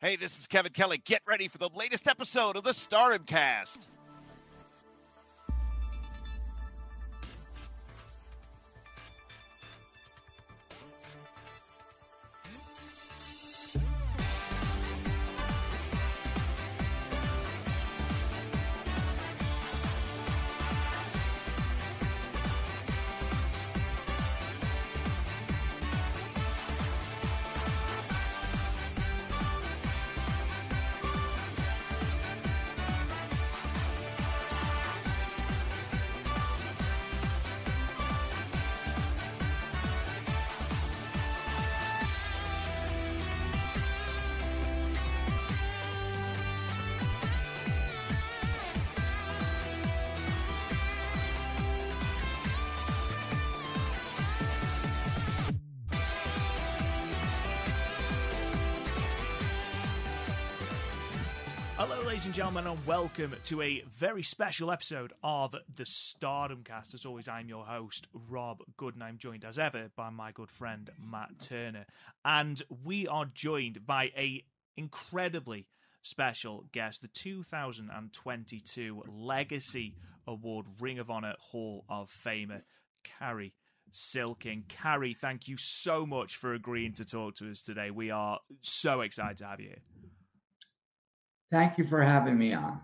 Hey, 0.00 0.14
this 0.14 0.38
is 0.38 0.46
Kevin 0.46 0.70
Kelly. 0.70 1.02
Get 1.04 1.22
ready 1.26 1.48
for 1.48 1.58
the 1.58 1.70
latest 1.74 2.06
episode 2.06 2.54
of 2.54 2.62
the 2.62 2.72
Stardom 2.72 3.24
Cast. 3.24 3.88
Gentlemen, 62.58 62.78
and 62.80 62.88
welcome 62.88 63.36
to 63.44 63.62
a 63.62 63.84
very 63.88 64.24
special 64.24 64.72
episode 64.72 65.12
of 65.22 65.54
the 65.76 65.86
Stardom 65.86 66.64
Cast. 66.64 66.92
As 66.92 67.06
always, 67.06 67.28
I'm 67.28 67.48
your 67.48 67.64
host, 67.64 68.08
Rob 68.12 68.62
Good, 68.76 68.94
and 68.94 69.04
I'm 69.04 69.16
joined 69.16 69.44
as 69.44 69.60
ever 69.60 69.92
by 69.94 70.10
my 70.10 70.32
good 70.32 70.50
friend 70.50 70.90
Matt 71.00 71.38
Turner. 71.38 71.86
And 72.24 72.60
we 72.84 73.06
are 73.06 73.26
joined 73.26 73.86
by 73.86 74.06
a 74.16 74.42
incredibly 74.76 75.68
special 76.02 76.64
guest, 76.72 77.02
the 77.02 77.08
2022 77.08 79.04
Legacy 79.06 79.94
Award 80.26 80.66
Ring 80.80 80.98
of 80.98 81.10
Honor 81.10 81.34
Hall 81.38 81.84
of 81.88 82.10
Famer, 82.10 82.62
Cary 83.04 83.54
Silkin. 83.92 84.64
Cary, 84.66 85.14
thank 85.14 85.46
you 85.46 85.56
so 85.56 86.04
much 86.04 86.34
for 86.34 86.54
agreeing 86.54 86.94
to 86.94 87.04
talk 87.04 87.36
to 87.36 87.48
us 87.52 87.62
today. 87.62 87.92
We 87.92 88.10
are 88.10 88.40
so 88.62 89.02
excited 89.02 89.38
to 89.38 89.46
have 89.46 89.60
you 89.60 89.68
here. 89.68 89.82
Thank 91.50 91.78
you 91.78 91.86
for 91.86 92.02
having 92.02 92.36
me 92.36 92.52
on. 92.52 92.80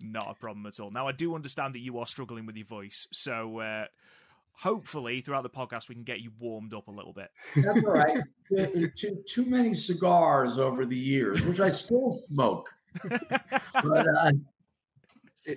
Not 0.00 0.30
a 0.30 0.34
problem 0.34 0.66
at 0.66 0.78
all. 0.78 0.90
Now, 0.90 1.08
I 1.08 1.12
do 1.12 1.34
understand 1.34 1.74
that 1.74 1.80
you 1.80 1.98
are 1.98 2.06
struggling 2.06 2.46
with 2.46 2.56
your 2.56 2.66
voice, 2.66 3.06
so 3.12 3.60
uh, 3.60 3.86
hopefully 4.52 5.20
throughout 5.20 5.42
the 5.42 5.50
podcast 5.50 5.88
we 5.88 5.94
can 5.94 6.04
get 6.04 6.20
you 6.20 6.30
warmed 6.38 6.74
up 6.74 6.88
a 6.88 6.92
little 6.92 7.12
bit. 7.12 7.30
That's 7.56 7.82
all 7.84 7.92
right. 7.92 8.18
too, 8.96 9.22
too 9.28 9.44
many 9.44 9.74
cigars 9.74 10.58
over 10.58 10.86
the 10.86 10.96
years, 10.96 11.42
which 11.42 11.60
I 11.60 11.70
still 11.70 12.22
smoke. 12.32 12.68
but, 13.04 14.06
uh, 14.06 14.32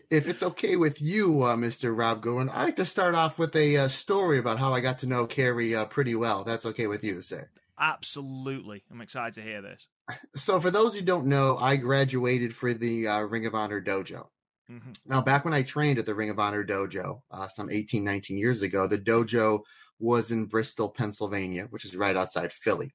if 0.09 0.28
it's 0.28 0.44
okay 0.44 0.75
with 0.75 1.02
you, 1.02 1.44
uh, 1.44 1.56
Mr. 1.56 1.97
Rob 1.97 2.22
Goodwin, 2.22 2.50
I'd 2.50 2.64
like 2.64 2.75
to 2.78 2.85
start 2.85 3.14
off 3.14 3.38
with 3.38 3.56
a 3.56 3.78
uh, 3.78 3.88
story 3.90 4.38
about 4.38 4.58
how 4.58 4.74
I 4.74 4.80
got 4.80 5.00
to 5.00 5.06
know 5.06 5.28
Cary 5.28 5.75
uh, 5.75 5.85
pretty 5.85 6.16
well. 6.16 6.44
That's 6.44 6.66
okay 6.66 6.88
with 6.88 7.03
you, 7.03 7.22
sir. 7.22 7.50
Absolutely. 7.78 8.84
I'm 8.91 9.02
excited 9.02 9.34
to 9.34 9.41
hear 9.41 9.62
this. 9.62 9.88
So, 10.35 10.59
for 10.59 10.72
those 10.72 10.95
who 10.95 11.01
don't 11.01 11.27
know, 11.27 11.57
I 11.57 11.75
graduated 11.75 12.55
for 12.55 12.73
the 12.73 13.07
uh, 13.07 13.22
Ring 13.22 13.45
of 13.45 13.55
Honor 13.55 13.81
dojo. 13.81 14.27
Mm-hmm. 14.72 14.91
Now, 15.05 15.22
back 15.22 15.44
when 15.44 15.53
I 15.53 15.63
trained 15.63 15.99
at 15.99 16.05
the 16.05 16.16
Ring 16.16 16.29
of 16.29 16.39
Honor 16.39 16.63
dojo, 16.63 17.22
uh, 17.31 17.47
some 17.47 17.69
18, 17.69 18.03
19 18.03 18.38
years 18.38 18.61
ago, 18.61 18.88
the 18.88 18.97
dojo 18.97 19.61
was 19.99 20.31
in 20.31 20.45
Bristol, 20.45 20.89
Pennsylvania, 20.89 21.67
which 21.69 21.85
is 21.85 21.95
right 21.95 22.16
outside 22.16 22.51
Philly. 22.51 22.94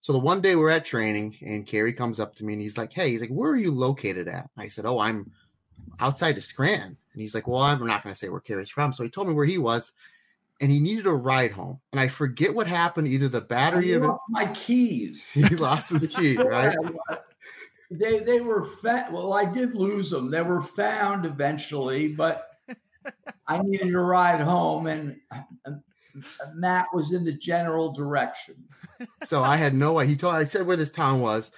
So 0.00 0.12
the 0.12 0.18
one 0.18 0.40
day 0.40 0.54
we're 0.56 0.70
at 0.70 0.84
training, 0.84 1.36
and 1.42 1.66
Cary 1.66 1.92
comes 1.92 2.20
up 2.20 2.36
to 2.36 2.44
me 2.44 2.52
and 2.52 2.62
he's 2.62 2.78
like, 2.78 2.92
"Hey, 2.92 3.10
he's 3.10 3.20
like, 3.20 3.30
where 3.30 3.50
are 3.50 3.56
you 3.56 3.72
located 3.72 4.28
at?" 4.28 4.48
I 4.56 4.68
said, 4.68 4.86
"Oh, 4.86 5.00
I'm 5.00 5.32
outside 5.98 6.38
of 6.38 6.44
Scranton." 6.44 6.96
And 7.12 7.22
he's 7.22 7.34
like, 7.34 7.48
"Well, 7.48 7.62
I'm 7.62 7.84
not 7.84 8.02
going 8.02 8.14
to 8.14 8.18
say 8.18 8.28
where 8.28 8.40
Cary's 8.40 8.70
from." 8.70 8.92
So 8.92 9.02
he 9.02 9.10
told 9.10 9.28
me 9.28 9.34
where 9.34 9.44
he 9.44 9.58
was, 9.58 9.92
and 10.60 10.70
he 10.70 10.80
needed 10.80 11.06
a 11.06 11.12
ride 11.12 11.52
home. 11.52 11.80
And 11.92 12.00
I 12.00 12.08
forget 12.08 12.54
what 12.54 12.66
happened. 12.66 13.08
Either 13.08 13.28
the 13.28 13.40
battery 13.40 13.92
of 13.92 14.04
it, 14.04 14.10
my 14.28 14.46
keys. 14.46 15.26
He 15.32 15.42
lost 15.56 15.90
his 15.90 16.06
key, 16.06 16.36
right? 16.38 16.76
they 17.90 18.20
they 18.20 18.40
were 18.40 18.64
fa- 18.82 19.08
well, 19.12 19.32
I 19.32 19.44
did 19.44 19.74
lose 19.74 20.10
them. 20.10 20.30
They 20.30 20.42
were 20.42 20.62
found 20.62 21.24
eventually, 21.24 22.08
but 22.08 22.50
I 23.46 23.62
needed 23.62 23.94
a 23.94 23.98
ride 23.98 24.40
home, 24.40 24.86
and 24.86 25.16
Matt 26.54 26.86
was 26.92 27.12
in 27.12 27.24
the 27.24 27.32
general 27.32 27.92
direction. 27.92 28.56
So 29.24 29.42
I 29.42 29.56
had 29.56 29.74
no 29.74 29.98
idea. 29.98 30.10
He 30.10 30.16
told 30.16 30.34
I 30.34 30.44
said 30.44 30.66
where 30.66 30.76
this 30.76 30.90
town 30.90 31.20
was, 31.20 31.50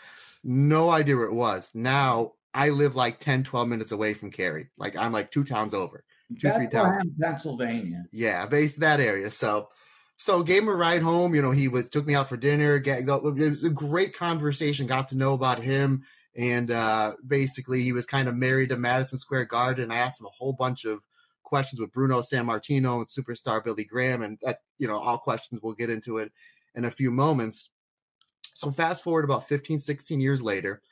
no 0.44 0.90
idea 0.90 1.16
where 1.16 1.24
it 1.24 1.32
was. 1.32 1.70
Now 1.74 2.32
I 2.54 2.68
live 2.68 2.94
like 2.96 3.18
10, 3.18 3.44
12 3.44 3.68
minutes 3.68 3.92
away 3.92 4.14
from 4.14 4.30
Cary. 4.30 4.68
Like 4.76 4.96
I'm 4.96 5.12
like 5.12 5.30
two 5.30 5.44
towns 5.44 5.74
over 5.74 6.04
two 6.38 6.52
three 6.52 6.68
towns. 6.68 7.02
Pennsylvania. 7.20 8.04
Yeah, 8.12 8.46
based 8.46 8.80
that 8.80 9.00
area. 9.00 9.30
So, 9.30 9.68
so 10.16 10.42
gave 10.42 10.62
him 10.62 10.68
a 10.68 10.74
ride 10.74 11.02
home. 11.02 11.34
You 11.34 11.42
know, 11.42 11.50
he 11.50 11.68
was 11.68 11.88
took 11.88 12.06
me 12.06 12.14
out 12.14 12.28
for 12.28 12.36
dinner. 12.36 12.78
Get, 12.78 13.00
it 13.00 13.06
was 13.06 13.64
a 13.64 13.70
great 13.70 14.14
conversation. 14.14 14.86
Got 14.86 15.08
to 15.08 15.16
know 15.16 15.34
about 15.34 15.62
him, 15.62 16.04
and 16.36 16.70
uh, 16.70 17.14
basically 17.26 17.82
he 17.82 17.92
was 17.92 18.06
kind 18.06 18.28
of 18.28 18.34
married 18.34 18.70
to 18.70 18.76
Madison 18.76 19.18
Square 19.18 19.46
Garden. 19.46 19.90
I 19.90 19.96
asked 19.96 20.20
him 20.20 20.26
a 20.26 20.30
whole 20.30 20.52
bunch 20.52 20.84
of 20.84 21.00
questions 21.42 21.80
with 21.80 21.92
Bruno 21.92 22.20
Sammartino 22.20 22.98
and 22.98 23.08
superstar 23.08 23.62
Billy 23.62 23.84
Graham, 23.84 24.22
and 24.22 24.38
that 24.42 24.60
you 24.78 24.86
know 24.86 24.98
all 24.98 25.18
questions. 25.18 25.60
We'll 25.62 25.74
get 25.74 25.90
into 25.90 26.18
it 26.18 26.32
in 26.74 26.84
a 26.84 26.90
few 26.90 27.10
moments. 27.10 27.70
So 28.54 28.70
fast 28.70 29.02
forward 29.02 29.24
about 29.24 29.48
15, 29.48 29.78
16 29.78 30.20
years 30.20 30.42
later, 30.42 30.82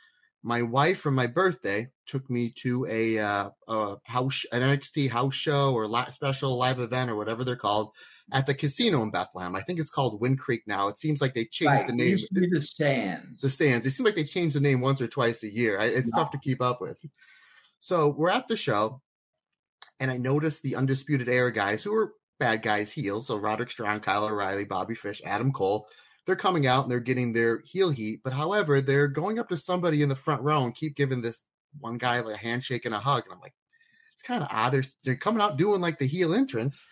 my 0.43 0.63
wife 0.63 0.99
for 1.01 1.11
my 1.11 1.27
birthday 1.27 1.89
took 2.07 2.29
me 2.31 2.53
to 2.63 2.87
a, 2.89 3.19
uh, 3.19 3.51
a 3.67 3.97
house 4.05 4.45
an 4.53 4.63
NXT 4.63 5.11
house 5.11 5.35
show 5.35 5.73
or 5.75 5.87
la- 5.87 6.11
special 6.11 6.57
live 6.57 6.81
event 6.81 7.11
or 7.11 7.17
whatever 7.17 7.45
they're 7.45 7.57
called 7.57 7.91
at 8.33 8.47
the 8.47 8.55
casino 8.55 9.03
in 9.03 9.11
Bethlehem. 9.11 9.57
I 9.57 9.63
think 9.63 9.81
it's 9.81 9.91
called 9.91 10.21
Wind 10.21 10.39
Creek 10.39 10.63
now. 10.67 10.89
It 10.89 10.99
seems 10.99 11.21
like 11.21 11.35
they 11.35 11.45
changed 11.45 11.73
right. 11.73 11.87
the 11.87 11.93
name. 11.93 12.15
It 12.15 12.35
be 12.35 12.49
the 12.49 12.63
Sands. 12.63 13.41
The 13.41 13.51
Sands. 13.51 13.87
It 13.87 13.91
seems 13.91 14.05
like 14.05 14.17
they 14.17 14.25
changed 14.25 14.55
the 14.55 14.61
name 14.61 14.81
once 14.81 15.01
or 15.01 15.09
twice 15.09 15.43
a 15.43 15.53
year. 15.53 15.79
I, 15.79 15.87
it's 15.87 16.13
tough 16.13 16.31
to 16.33 16.39
keep 16.39 16.63
up 16.63 16.81
with. 16.81 17.01
So 17.81 18.09
we're 18.09 18.31
at 18.31 18.49
the 18.49 18.57
show, 18.57 19.01
and 20.01 20.11
I 20.11 20.17
noticed 20.17 20.63
the 20.63 20.77
Undisputed 20.77 21.29
Era 21.29 21.53
guys 21.53 21.83
who 21.83 21.93
were 21.93 22.15
bad 22.39 22.63
guys 22.63 22.93
heels. 22.93 23.27
So 23.27 23.37
Roderick 23.37 23.71
Strong, 23.71 24.01
Kyle 24.01 24.25
O'Reilly, 24.25 24.65
Bobby 24.65 24.95
Fish, 24.95 25.23
Adam 25.25 25.53
Cole 25.53 25.87
they're 26.29 26.37
coming 26.37 26.67
out 26.67 26.83
and 26.83 26.91
they're 26.91 27.01
getting 27.01 27.33
their 27.33 27.63
heel 27.65 27.89
heat. 27.89 28.21
But 28.23 28.35
however, 28.35 28.83
they're 28.83 29.09
going 29.09 29.39
up 29.39 29.49
to 29.49 29.57
somebody 29.57 30.03
in 30.03 30.11
the 30.11 30.15
front 30.15 30.43
row 30.43 30.63
and 30.63 30.75
keep 30.75 30.95
giving 30.95 31.23
this 31.23 31.47
one 31.81 31.97
guy 31.97 32.21
like 32.21 32.35
a 32.35 32.39
handshake 32.39 32.85
and 32.85 32.95
a 32.95 32.99
hug. 32.99 33.25
And 33.25 33.33
I'm 33.33 33.41
like, 33.41 33.55
it's 34.13 34.21
kind 34.21 34.43
of 34.43 34.51
odd. 34.53 34.75
They're, 34.75 34.85
they're 35.05 35.17
coming 35.17 35.41
out 35.41 35.57
doing 35.57 35.81
like 35.81 35.99
the 35.99 36.07
heel 36.07 36.35
entrance. 36.35 36.83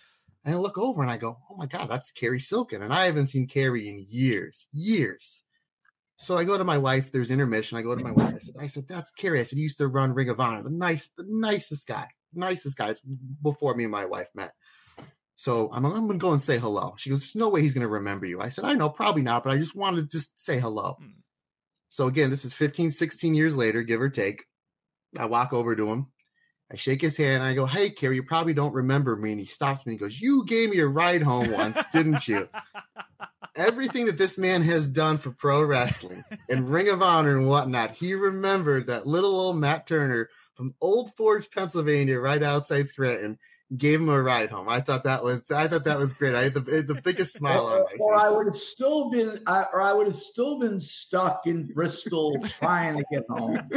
And 0.46 0.54
I 0.54 0.58
look 0.58 0.78
over 0.78 1.02
and 1.02 1.10
I 1.10 1.18
go, 1.18 1.36
oh 1.50 1.56
my 1.58 1.66
God, 1.66 1.90
that's 1.90 2.12
Cary 2.12 2.40
Silkin. 2.40 2.80
And 2.80 2.94
I 2.94 3.04
haven't 3.04 3.26
seen 3.26 3.46
Cary 3.46 3.90
in 3.90 4.06
years, 4.08 4.68
years. 4.72 5.42
So 6.16 6.38
I 6.38 6.44
go 6.44 6.56
to 6.56 6.64
my 6.64 6.78
wife, 6.78 7.12
there's 7.12 7.30
intermission. 7.30 7.76
I 7.76 7.82
go 7.82 7.94
to 7.94 8.02
my 8.02 8.12
wife. 8.12 8.36
I 8.36 8.38
said, 8.38 8.54
I 8.58 8.66
said, 8.68 8.88
that's 8.88 9.10
Cary. 9.10 9.40
I 9.40 9.44
said, 9.44 9.58
he 9.58 9.64
used 9.64 9.76
to 9.78 9.88
run 9.88 10.14
Ring 10.14 10.30
of 10.30 10.40
Honor, 10.40 10.62
the 10.62 10.70
nice, 10.70 11.10
the 11.14 11.26
nicest 11.28 11.86
guy, 11.86 12.08
nicest 12.32 12.78
guys 12.78 13.02
before 13.42 13.74
me 13.74 13.84
and 13.84 13.92
my 13.92 14.06
wife 14.06 14.28
met. 14.34 14.54
So 15.36 15.70
I'm, 15.72 15.84
I'm 15.84 16.06
going 16.06 16.18
to 16.18 16.22
go 16.22 16.32
and 16.32 16.42
say 16.42 16.58
hello. 16.58 16.94
She 16.98 17.10
goes, 17.10 17.20
There's 17.20 17.36
no 17.36 17.48
way 17.48 17.62
he's 17.62 17.74
going 17.74 17.82
to 17.82 17.88
remember 17.88 18.26
you. 18.26 18.40
I 18.40 18.48
said, 18.48 18.64
I 18.64 18.74
know, 18.74 18.88
probably 18.88 19.22
not, 19.22 19.44
but 19.44 19.52
I 19.52 19.58
just 19.58 19.76
wanted 19.76 20.02
to 20.02 20.08
just 20.08 20.38
say 20.38 20.58
hello. 20.58 20.96
Hmm. 21.00 21.20
So 21.90 22.06
again, 22.06 22.30
this 22.30 22.44
is 22.44 22.54
15, 22.54 22.90
16 22.90 23.34
years 23.34 23.56
later, 23.56 23.82
give 23.82 24.00
or 24.00 24.10
take. 24.10 24.44
I 25.16 25.26
walk 25.26 25.52
over 25.52 25.76
to 25.76 25.86
him. 25.86 26.08
I 26.70 26.76
shake 26.76 27.00
his 27.00 27.16
hand. 27.16 27.42
I 27.42 27.54
go, 27.54 27.66
Hey, 27.66 27.90
Cary, 27.90 28.16
you 28.16 28.22
probably 28.22 28.54
don't 28.54 28.74
remember 28.74 29.14
me. 29.14 29.32
And 29.32 29.40
he 29.40 29.46
stops 29.46 29.86
me 29.86 29.92
and 29.92 30.00
goes, 30.00 30.20
You 30.20 30.44
gave 30.46 30.70
me 30.70 30.80
a 30.80 30.86
ride 30.86 31.22
home 31.22 31.52
once, 31.52 31.78
didn't 31.92 32.26
you? 32.26 32.48
everything 33.56 34.06
that 34.06 34.18
this 34.18 34.38
man 34.38 34.62
has 34.62 34.88
done 34.88 35.18
for 35.18 35.30
pro 35.30 35.62
wrestling 35.62 36.22
and 36.48 36.70
Ring 36.70 36.88
of 36.88 37.02
Honor 37.02 37.38
and 37.38 37.48
whatnot, 37.48 37.92
he 37.92 38.14
remembered 38.14 38.86
that 38.86 39.06
little 39.06 39.38
old 39.38 39.56
Matt 39.56 39.86
Turner 39.86 40.28
from 40.54 40.74
Old 40.80 41.14
Forge, 41.16 41.50
Pennsylvania, 41.50 42.20
right 42.20 42.42
outside 42.42 42.88
Scranton, 42.88 43.38
gave 43.76 44.00
him 44.00 44.08
a 44.08 44.22
ride 44.22 44.50
home. 44.50 44.68
I 44.68 44.80
thought 44.80 45.04
that 45.04 45.24
was 45.24 45.50
I 45.50 45.66
thought 45.66 45.84
that 45.84 45.98
was 45.98 46.12
great. 46.12 46.34
I 46.34 46.44
had 46.44 46.54
the, 46.54 46.60
the 46.60 47.00
biggest 47.02 47.34
smile 47.36 47.66
on 47.66 47.80
my 47.80 47.90
face. 47.90 47.98
Or 48.00 48.14
I 48.14 48.28
would 48.28 48.46
have 48.46 48.56
still 48.56 49.10
been, 49.10 49.40
I, 49.46 49.64
or 49.72 49.82
I 49.82 49.92
would 49.92 50.06
have 50.06 50.18
still 50.18 50.58
been 50.58 50.78
stuck 50.78 51.46
in 51.46 51.66
Bristol 51.72 52.38
trying 52.44 52.98
to 52.98 53.04
get 53.10 53.24
home. 53.28 53.68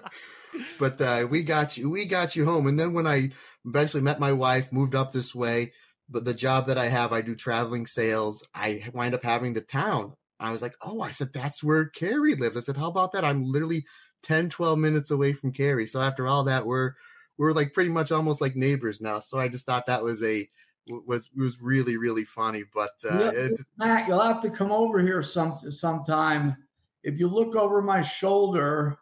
but 0.78 1.00
uh, 1.00 1.26
we 1.30 1.42
got 1.42 1.76
you. 1.76 1.90
We 1.90 2.04
got 2.06 2.34
you 2.34 2.44
home. 2.44 2.66
And 2.66 2.78
then 2.78 2.94
when 2.94 3.06
I 3.06 3.30
eventually 3.64 4.02
met 4.02 4.20
my 4.20 4.32
wife, 4.32 4.72
moved 4.72 4.94
up 4.94 5.12
this 5.12 5.34
way. 5.34 5.72
But 6.08 6.24
the 6.24 6.34
job 6.34 6.66
that 6.66 6.76
I 6.76 6.86
have, 6.86 7.12
I 7.12 7.22
do 7.22 7.34
traveling 7.34 7.86
sales. 7.86 8.44
I 8.54 8.84
wind 8.92 9.14
up 9.14 9.22
having 9.22 9.54
the 9.54 9.60
town. 9.60 10.14
I 10.40 10.50
was 10.50 10.60
like, 10.60 10.74
oh, 10.82 11.00
I 11.00 11.12
said 11.12 11.32
that's 11.32 11.62
where 11.62 11.86
Cary 11.86 12.34
lives. 12.34 12.56
I 12.56 12.60
said, 12.60 12.76
how 12.76 12.88
about 12.88 13.12
that? 13.12 13.24
I'm 13.24 13.44
literally 13.44 13.86
10, 14.24 14.50
12 14.50 14.78
minutes 14.78 15.10
away 15.10 15.32
from 15.32 15.52
Cary. 15.52 15.86
So 15.86 16.00
after 16.00 16.26
all 16.26 16.44
that, 16.44 16.66
we're 16.66 16.94
we're 17.42 17.52
like 17.52 17.72
pretty 17.72 17.90
much 17.90 18.12
almost 18.12 18.40
like 18.40 18.54
neighbors 18.54 19.00
now. 19.00 19.18
So 19.18 19.36
I 19.36 19.48
just 19.48 19.66
thought 19.66 19.86
that 19.86 20.00
was 20.00 20.22
a 20.22 20.48
was 20.88 21.28
was 21.36 21.60
really 21.60 21.96
really 21.96 22.24
funny. 22.24 22.62
But 22.72 22.92
uh, 23.04 23.18
Yeah, 23.18 23.30
it, 23.30 23.60
Matt, 23.76 24.06
you'll 24.06 24.20
have 24.20 24.40
to 24.42 24.50
come 24.50 24.70
over 24.70 25.00
here 25.00 25.24
some 25.24 25.56
sometime. 25.56 26.56
If 27.02 27.18
you 27.18 27.26
look 27.26 27.56
over 27.56 27.82
my 27.82 28.00
shoulder, 28.00 28.96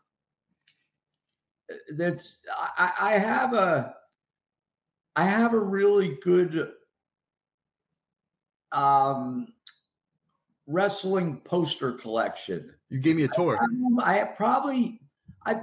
that's 1.91 2.43
I, 2.79 2.93
I 2.99 3.19
have 3.19 3.53
a 3.53 3.95
I 5.17 5.25
have 5.25 5.53
a 5.53 5.61
really 5.61 6.17
good 6.23 6.73
um 8.73 9.53
wrestling 10.67 11.43
poster 11.45 11.93
collection. 11.93 12.73
you 12.89 13.01
gave 13.01 13.17
me 13.17 13.25
a 13.25 13.29
tour. 13.29 13.59
Um, 13.63 14.01
I 14.03 14.15
have 14.15 14.35
probably 14.35 15.03
I 15.45 15.61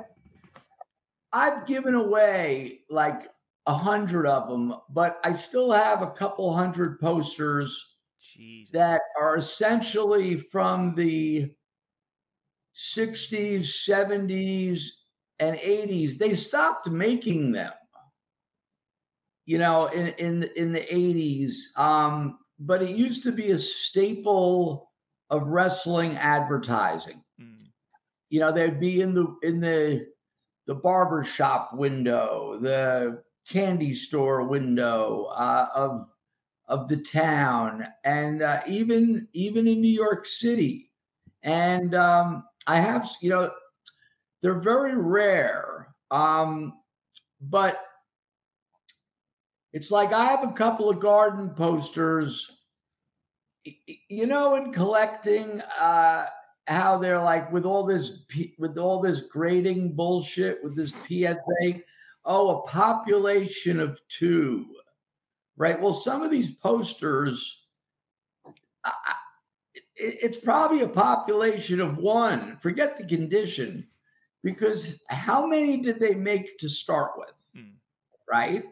I've 1.38 1.68
given 1.68 1.94
away 1.94 2.82
like 2.90 3.30
a 3.68 3.74
hundred 3.76 4.26
of 4.26 4.50
them, 4.50 4.74
but 4.90 5.20
I 5.24 5.34
still 5.34 5.72
have 5.72 6.02
a 6.02 6.10
couple 6.10 6.52
hundred 6.52 7.00
posters 7.00 7.80
Jesus. 8.20 8.72
that 8.72 9.02
are 9.20 9.38
essentially 9.38 10.38
from 10.38 10.96
the 10.96 11.54
60s, 12.76 13.60
70s, 13.88 14.82
and 15.38 15.58
80s. 15.58 16.18
They 16.18 16.34
stopped 16.34 16.90
making 16.90 17.52
them, 17.52 17.74
you 19.46 19.60
know, 19.60 19.86
in 19.88 20.08
in 20.18 20.44
in 20.56 20.74
the 20.74 20.82
80s. 20.82 21.78
Um, 21.80 22.40
but 22.58 22.82
it 22.82 22.96
used 22.96 23.22
to 23.24 23.32
be 23.32 23.52
a 23.52 23.60
staple 23.60 24.92
of 25.30 25.46
wrestling 25.46 26.18
advertising. 26.18 27.24
Mm. 27.40 27.68
You 28.30 28.40
know, 28.40 28.52
they'd 28.52 28.80
be 28.80 29.02
in 29.02 29.14
the 29.14 29.36
in 29.44 29.60
the 29.60 30.08
the 30.68 30.76
barber 30.76 31.24
shop 31.24 31.74
window, 31.74 32.60
the 32.62 33.24
candy 33.50 33.96
store 33.96 34.44
window 34.44 35.26
uh, 35.36 35.68
of 35.74 36.08
of 36.68 36.90
the 36.90 36.98
town, 36.98 37.86
and 38.04 38.42
uh, 38.42 38.62
even 38.68 39.28
even 39.34 39.68
in 39.68 39.82
New 39.82 39.88
York 39.88 40.26
City. 40.26 40.92
And 41.44 41.96
um, 41.96 42.44
I 42.68 42.80
have, 42.82 43.10
you 43.22 43.30
know, 43.30 43.50
they're 44.42 44.60
very 44.60 44.98
rare, 44.98 45.96
um, 46.12 46.74
but 47.40 47.80
it's 49.72 49.92
like 49.92 50.12
I 50.12 50.26
have 50.26 50.44
a 50.44 50.52
couple 50.52 50.90
of 50.90 51.00
garden 51.00 51.50
posters. 51.52 52.52
You 54.10 54.28
know, 54.28 54.56
in 54.56 54.72
collecting, 54.72 55.62
uh, 55.80 56.26
how 56.68 56.98
they're 56.98 57.22
like 57.22 57.52
with 57.52 57.66
all 57.66 57.84
this 57.86 58.20
with 58.58 58.78
all 58.78 59.02
this 59.02 59.22
grading 59.22 59.94
bullshit 59.94 60.64
with 60.64 60.76
this 60.76 60.94
PSA. 61.08 61.82
Oh, 62.26 62.58
a 62.60 62.68
population 62.68 63.80
of 63.80 64.02
two, 64.10 64.66
right? 65.56 65.80
Well, 65.80 65.94
some 65.94 66.22
of 66.24 66.30
these 66.32 66.52
posters, 66.52 67.64
I, 68.84 68.92
I- 69.06 69.14
it- 69.96 70.18
it's 70.22 70.38
probably 70.38 70.82
a 70.82 70.90
population 70.90 71.80
of 71.80 71.98
one. 71.98 72.58
Forget 72.58 72.98
the 72.98 73.06
condition, 73.06 73.88
because 74.44 75.04
how 75.08 75.46
many 75.48 75.78
did 75.78 76.00
they 76.00 76.14
make 76.16 76.58
to 76.60 76.68
start 76.70 77.14
with, 77.18 77.34
Hmm. 77.56 77.72
right? 78.30 78.66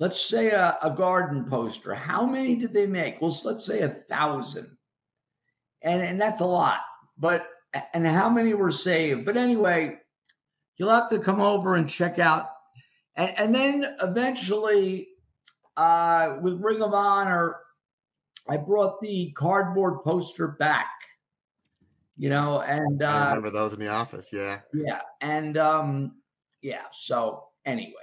Let's 0.00 0.20
say 0.20 0.50
a, 0.50 0.78
a 0.82 0.90
garden 0.90 1.44
poster. 1.48 1.94
How 1.94 2.24
many 2.26 2.56
did 2.56 2.72
they 2.72 2.86
make? 2.86 3.20
Well, 3.20 3.36
let's 3.44 3.66
say 3.66 3.80
a 3.82 3.88
thousand 3.88 4.76
and 5.82 6.02
and 6.02 6.20
that's 6.20 6.40
a 6.40 6.46
lot. 6.46 6.80
But 7.18 7.46
and 7.94 8.06
how 8.06 8.28
many 8.28 8.54
were 8.54 8.72
saved? 8.72 9.24
But 9.24 9.36
anyway, 9.36 9.98
you'll 10.76 10.90
have 10.90 11.10
to 11.10 11.18
come 11.18 11.40
over 11.40 11.74
and 11.76 11.88
check 11.88 12.18
out, 12.18 12.46
and 13.16 13.30
and 13.38 13.54
then 13.54 13.96
eventually, 14.02 15.08
uh, 15.76 16.36
with 16.42 16.60
Ring 16.62 16.82
of 16.82 16.94
Honor, 16.94 17.56
I 18.48 18.56
brought 18.56 19.00
the 19.00 19.32
cardboard 19.32 20.02
poster 20.04 20.48
back. 20.48 20.86
You 22.16 22.28
know, 22.28 22.60
and 22.60 23.02
I 23.02 23.22
uh, 23.22 23.28
remember 23.28 23.50
those 23.50 23.72
in 23.72 23.80
the 23.80 23.88
office. 23.88 24.28
Yeah. 24.30 24.60
yeah, 24.74 25.00
and 25.22 25.56
um, 25.56 26.16
yeah. 26.60 26.82
So 26.92 27.44
anyway, 27.64 27.94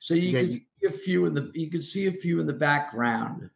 so 0.00 0.14
you 0.14 0.30
Yeah, 0.30 0.40
can 0.40 0.50
you- 0.50 0.56
see 0.56 0.86
a 0.88 0.90
few 0.90 1.26
in 1.26 1.34
the 1.34 1.52
you 1.54 1.70
can 1.70 1.82
see 1.82 2.06
a 2.08 2.12
few 2.12 2.40
in 2.40 2.46
the 2.48 2.52
background. 2.52 3.48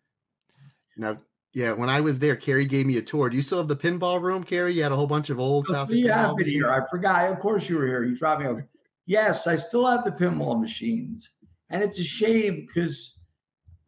Now, 0.97 1.19
yeah, 1.57 1.73
when 1.73 1.89
I 1.89 2.03
was 2.03 2.19
there, 2.19 2.37
Cary 2.37 2.67
gave 2.67 2.85
me 2.85 2.99
a 2.99 3.03
tour. 3.03 3.31
Do 3.31 3.37
you 3.37 3.41
still 3.41 3.57
have 3.57 3.67
the 3.67 3.75
pinball 3.75 4.21
room, 4.21 4.45
Cary? 4.45 4.75
You 4.75 4.83
had 4.83 4.93
a 4.93 4.95
whole 4.95 5.07
bunch 5.07 5.31
of 5.31 5.41
old 5.41 5.65
Oh, 5.67 5.73
classic 5.73 5.97
you 5.97 6.13
have 6.13 6.33
pinball 6.33 6.41
it 6.43 6.49
here. 6.49 6.71
I 6.71 6.87
forgot. 6.91 7.33
Of 7.33 7.39
course 7.39 7.67
you 7.67 7.79
were 7.79 7.87
here. 7.87 8.05
You 8.05 8.15
dropped 8.15 8.43
me 8.43 8.47
off. 8.47 8.59
Yes, 9.07 9.47
I 9.47 9.57
still 9.57 9.87
have 9.87 10.05
the 10.05 10.11
pinball 10.11 10.61
machines, 10.61 11.33
and 11.71 11.83
it's 11.83 11.99
a 11.99 12.05
shame 12.05 12.67
because 12.67 13.23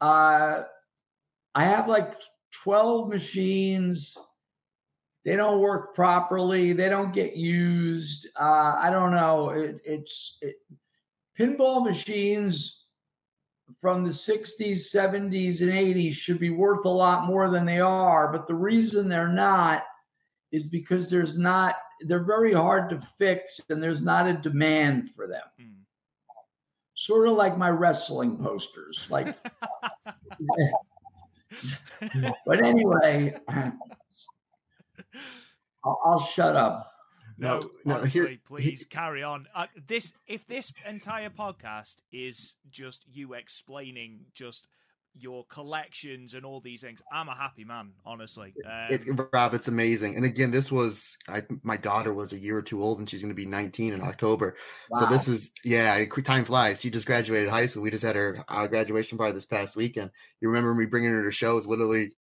uh, 0.01 0.63
I 1.55 1.65
have 1.65 1.89
like 1.89 2.15
twelve 2.53 3.11
machines. 3.11 4.17
They 5.27 5.37
don't 5.37 5.61
work 5.61 5.95
properly. 5.95 6.73
They 6.73 6.89
don't 6.89 7.13
get 7.13 7.37
used. 7.37 8.29
Uh, 8.41 8.77
I 8.83 8.89
don't 8.89 9.11
know. 9.11 9.51
It, 9.51 9.79
it's 9.85 10.39
it, 10.41 10.57
pinball 11.39 11.85
machines 11.85 12.78
from 13.81 14.05
the 14.05 14.11
60s, 14.11 14.93
70s, 14.95 15.61
and 15.61 15.71
80s 15.71 16.15
should 16.15 16.39
be 16.39 16.51
worth 16.51 16.85
a 16.85 16.89
lot 16.89 17.27
more 17.27 17.49
than 17.51 17.65
they 17.65 17.81
are. 17.81 18.33
But 18.33 18.47
the 18.47 18.55
reason 18.55 19.09
they're 19.09 19.29
not 19.29 19.85
is 20.53 20.65
because 20.65 21.11
there's 21.11 21.37
not 21.39 21.75
they're 22.07 22.25
very 22.25 22.53
hard 22.53 22.89
to 22.91 23.01
fix 23.19 23.61
and 23.71 23.83
there's 23.83 24.05
not 24.05 24.27
a 24.29 24.33
demand 24.35 25.11
for 25.11 25.27
them 25.27 25.43
Mm. 25.61 25.75
sort 26.95 27.29
of 27.29 27.35
like 27.35 27.59
my 27.59 27.69
wrestling 27.71 28.37
posters 28.39 29.07
like 29.11 29.37
but 32.47 32.65
anyway 32.65 33.35
I'll, 35.85 36.01
I'll 36.05 36.21
shut 36.21 36.57
up 36.57 36.87
No, 37.39 37.61
No, 37.85 37.97
honestly, 37.97 38.21
here- 38.21 38.39
please 38.45 38.85
carry 38.85 39.23
on. 39.23 39.47
Uh, 39.55 39.67
this, 39.87 40.13
if 40.27 40.47
this 40.47 40.73
entire 40.87 41.31
podcast 41.31 41.97
is 42.13 42.57
just 42.71 43.05
you 43.13 43.35
explaining 43.35 44.21
just 44.35 44.67
your 45.21 45.45
collections 45.47 46.35
and 46.35 46.45
all 46.45 46.61
these 46.61 46.81
things, 46.81 47.01
I'm 47.13 47.29
a 47.29 47.35
happy 47.35 47.65
man. 47.65 47.93
Honestly, 48.05 48.55
um, 48.65 48.89
It, 48.91 49.03
Rob, 49.33 49.55
it's 49.55 49.69
amazing. 49.69 50.17
And 50.17 50.25
again, 50.25 50.51
this 50.51 50.71
was 50.71 51.17
I, 51.29 51.43
my 51.63 51.77
daughter 51.77 52.13
was 52.13 52.33
a 52.33 52.39
year 52.39 52.57
or 52.59 52.63
two 52.63 52.83
old, 52.83 52.99
and 52.99 53.09
she's 53.09 53.23
going 53.23 53.31
to 53.31 53.35
be 53.35 53.47
19 53.47 53.93
in 53.93 54.03
October. 54.03 54.57
So 54.95 55.07
this 55.07 55.29
is 55.29 55.51
yeah, 55.65 56.05
time 56.25 56.45
flies. 56.45 56.81
She 56.81 56.91
just 56.91 57.07
graduated 57.07 57.49
high 57.49 57.67
school. 57.67 57.83
We 57.83 57.91
just 57.91 58.05
had 58.05 58.17
her 58.17 58.45
uh, 58.49 58.67
graduation 58.67 59.19
party 59.19 59.33
this 59.33 59.47
past 59.47 59.77
weekend. 59.77 60.11
You 60.41 60.49
remember 60.49 60.75
me 60.75 60.87
bringing 60.87 61.11
her 61.11 61.25
to 61.25 61.33
shows, 61.33 61.67
literally, 61.67 62.13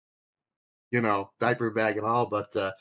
you 0.91 1.01
know, 1.01 1.29
diaper 1.39 1.69
bag 1.71 1.97
and 1.97 2.05
all. 2.05 2.27
But 2.27 2.55
uh, 2.55 2.71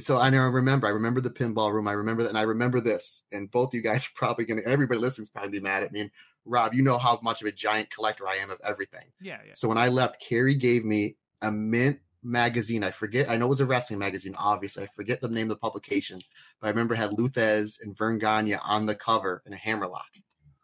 so 0.00 0.18
I 0.18 0.30
now 0.30 0.48
remember. 0.48 0.86
I 0.86 0.90
remember 0.90 1.20
the 1.20 1.30
pinball 1.30 1.72
room. 1.72 1.86
I 1.86 1.92
remember 1.92 2.22
that, 2.22 2.30
and 2.30 2.38
I 2.38 2.42
remember 2.42 2.80
this. 2.80 3.22
And 3.32 3.50
both 3.50 3.74
you 3.74 3.82
guys 3.82 4.06
are 4.06 4.14
probably 4.14 4.44
going 4.44 4.62
to. 4.62 4.68
Everybody 4.68 5.00
listening's 5.00 5.30
probably 5.30 5.50
be 5.50 5.60
mad 5.60 5.82
at 5.82 5.92
me. 5.92 6.00
And 6.00 6.10
Rob, 6.44 6.74
you 6.74 6.82
know 6.82 6.98
how 6.98 7.18
much 7.22 7.42
of 7.42 7.48
a 7.48 7.52
giant 7.52 7.90
collector 7.90 8.26
I 8.26 8.36
am 8.36 8.50
of 8.50 8.58
everything. 8.64 9.06
yeah, 9.20 9.38
yeah. 9.46 9.52
So 9.54 9.68
when 9.68 9.78
I 9.78 9.88
left, 9.88 10.20
Cary 10.20 10.54
gave 10.54 10.84
me 10.84 11.16
a 11.40 11.52
mint 11.52 12.00
magazine. 12.22 12.84
I 12.84 12.90
forget, 12.90 13.28
I 13.28 13.36
know 13.36 13.46
it 13.46 13.50
was 13.50 13.60
a 13.60 13.66
wrestling 13.66 13.98
magazine, 13.98 14.34
obviously. 14.36 14.84
I 14.84 14.88
forget 14.94 15.20
the 15.20 15.28
name 15.28 15.50
of 15.50 15.56
the 15.56 15.56
publication, 15.56 16.20
but 16.60 16.68
I 16.68 16.70
remember 16.70 16.94
it 16.94 16.98
had 16.98 17.12
Lou 17.12 17.28
Thesz 17.28 17.80
and 17.80 17.96
Verne 17.96 18.18
Gagne 18.18 18.54
on 18.54 18.86
the 18.86 18.94
cover 18.94 19.42
and 19.44 19.54
a 19.54 19.58
hammerlock, 19.58 20.06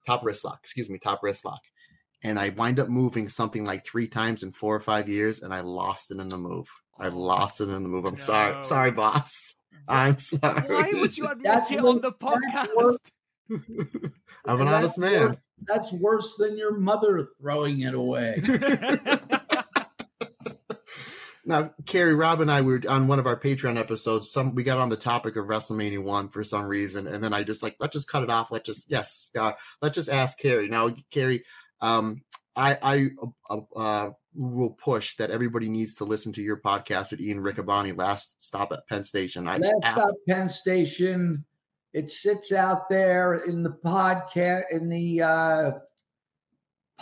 top 0.07 0.25
wrist 0.25 0.45
lock, 0.45 0.61
excuse 0.63 0.89
me, 0.89 0.99
top 0.99 1.23
wrist 1.23 1.45
lock. 1.45 1.63
And 2.23 2.39
I 2.39 2.49
wind 2.51 2.81
up 2.81 2.89
moving 2.89 3.29
something 3.29 3.65
like 3.65 3.87
three 3.87 4.09
times 4.09 4.43
in 4.43 4.51
four 4.53 4.75
or 4.75 4.81
five 4.81 5.09
years, 5.09 5.41
and 5.41 5.55
I 5.55 5.61
lost 5.61 6.11
it 6.11 6.19
in 6.19 6.29
the 6.29 6.39
move. 6.39 6.69
I 7.01 7.09
lost 7.09 7.61
it 7.61 7.69
in 7.69 7.83
the 7.83 7.89
move. 7.89 8.05
I'm 8.05 8.13
No. 8.15 8.17
sorry. 8.17 8.65
Sorry, 8.65 8.91
boss. 8.91 9.55
I'm 9.87 10.19
sorry. 10.19 10.63
Why 10.69 10.91
would 10.95 11.17
you 11.17 11.27
admit 11.27 11.45
That's 11.45 11.71
it 11.71 11.79
on 11.79 12.01
the 12.01 12.13
podcast? 12.13 12.99
I'm 14.47 14.61
an 14.61 14.69
honest 14.69 14.99
man. 14.99 15.29
worse- 15.29 15.37
that's 15.67 15.93
worse 15.93 16.37
than 16.37 16.57
your 16.57 16.79
mother 16.79 17.29
throwing 17.41 17.81
it 17.81 17.93
away 17.93 18.41
Now, 21.45 21.73
Cary, 21.87 22.15
Rob, 22.15 22.43
and 22.43 22.51
I 22.51 22.61
were 22.61 22.83
on 22.91 23.09
one 23.09 23.19
of 23.19 23.27
our 23.27 23.39
Patreon 23.41 23.79
episodes. 23.79 24.31
Some 24.31 24.55
we 24.55 24.63
got 24.65 24.79
on 24.79 24.91
the 24.91 24.97
topic 24.97 25.35
of 25.37 25.47
WrestleMania 25.47 26.03
one 26.03 26.29
for 26.29 26.45
some 26.45 26.67
reason, 26.67 27.07
and 27.07 27.25
then 27.25 27.33
I 27.33 27.43
just 27.43 27.63
like 27.63 27.75
let's 27.81 27.95
just 27.95 28.07
cut 28.09 28.23
it 28.23 28.29
off. 28.29 28.51
Let's 28.51 28.67
just 28.67 28.91
yes, 28.91 29.31
uh, 29.39 29.53
let's 29.81 29.95
just 29.95 30.11
ask 30.11 30.39
Cary 30.39 30.69
now. 30.69 30.91
Cary, 31.11 31.45
um, 31.81 32.21
I 32.55 32.77
I 32.83 33.07
uh, 33.49 33.61
uh, 33.75 34.11
will 34.39 34.71
push 34.71 35.17
that 35.17 35.31
everybody 35.31 35.69
needs 35.69 35.95
to 35.95 36.05
listen 36.05 36.33
to 36.33 36.43
your 36.43 36.59
podcast 36.59 37.11
with 37.11 37.21
Ian 37.21 37.43
Riccaboni. 37.43 37.97
Last 37.97 38.37
stop 38.39 38.73
at 38.73 38.87
Penn 38.89 39.05
Station. 39.05 39.49
I, 39.49 39.57
Last 39.57 39.93
stop 39.93 40.15
Penn 40.29 40.49
Station. 40.49 41.45
It 41.93 42.11
sits 42.11 42.53
out 42.53 42.89
there 42.89 43.35
in 43.35 43.65
the 43.65 43.77
podcast 43.85 44.65
in 44.71 44.89
the 44.89 45.23
uh, 45.23 45.71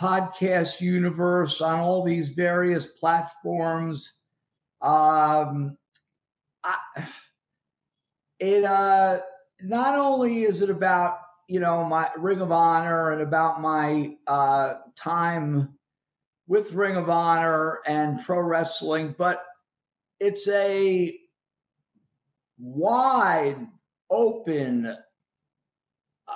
podcast 0.01 0.81
universe 0.81 1.61
on 1.61 1.79
all 1.79 2.03
these 2.03 2.31
various 2.31 2.87
platforms. 2.87 4.15
Um, 4.81 5.77
I, 6.63 6.77
it 8.39 8.63
uh, 8.63 9.19
not 9.61 9.95
only 9.95 10.43
is 10.43 10.63
it 10.63 10.71
about 10.71 11.19
you 11.47 11.59
know 11.59 11.83
my 11.83 12.09
Ring 12.17 12.41
of 12.41 12.51
Honor 12.51 13.11
and 13.11 13.21
about 13.21 13.61
my 13.61 14.15
uh, 14.25 14.75
time 14.95 15.76
with 16.47 16.71
Ring 16.73 16.95
of 16.95 17.09
Honor 17.09 17.79
and 17.85 18.23
pro 18.23 18.39
wrestling, 18.39 19.13
but 19.17 19.43
it's 20.19 20.47
a 20.47 21.17
wide 22.57 23.67
open, 24.09 24.85
uh, 26.27 26.33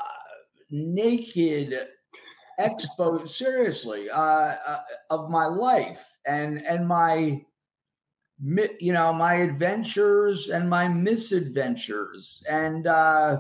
naked 0.70 1.88
expo 2.60 3.28
seriously 3.28 4.10
uh, 4.10 4.20
uh, 4.20 4.82
of 5.10 5.30
my 5.30 5.46
life 5.46 6.06
and 6.28 6.64
and 6.68 6.88
my 6.88 7.42
you 8.80 8.94
know 8.94 9.14
my 9.14 9.36
adventures 9.36 10.50
and 10.50 10.70
my 10.70 10.88
misadventures. 10.88 12.44
And 12.50 12.88
uh, 12.88 13.40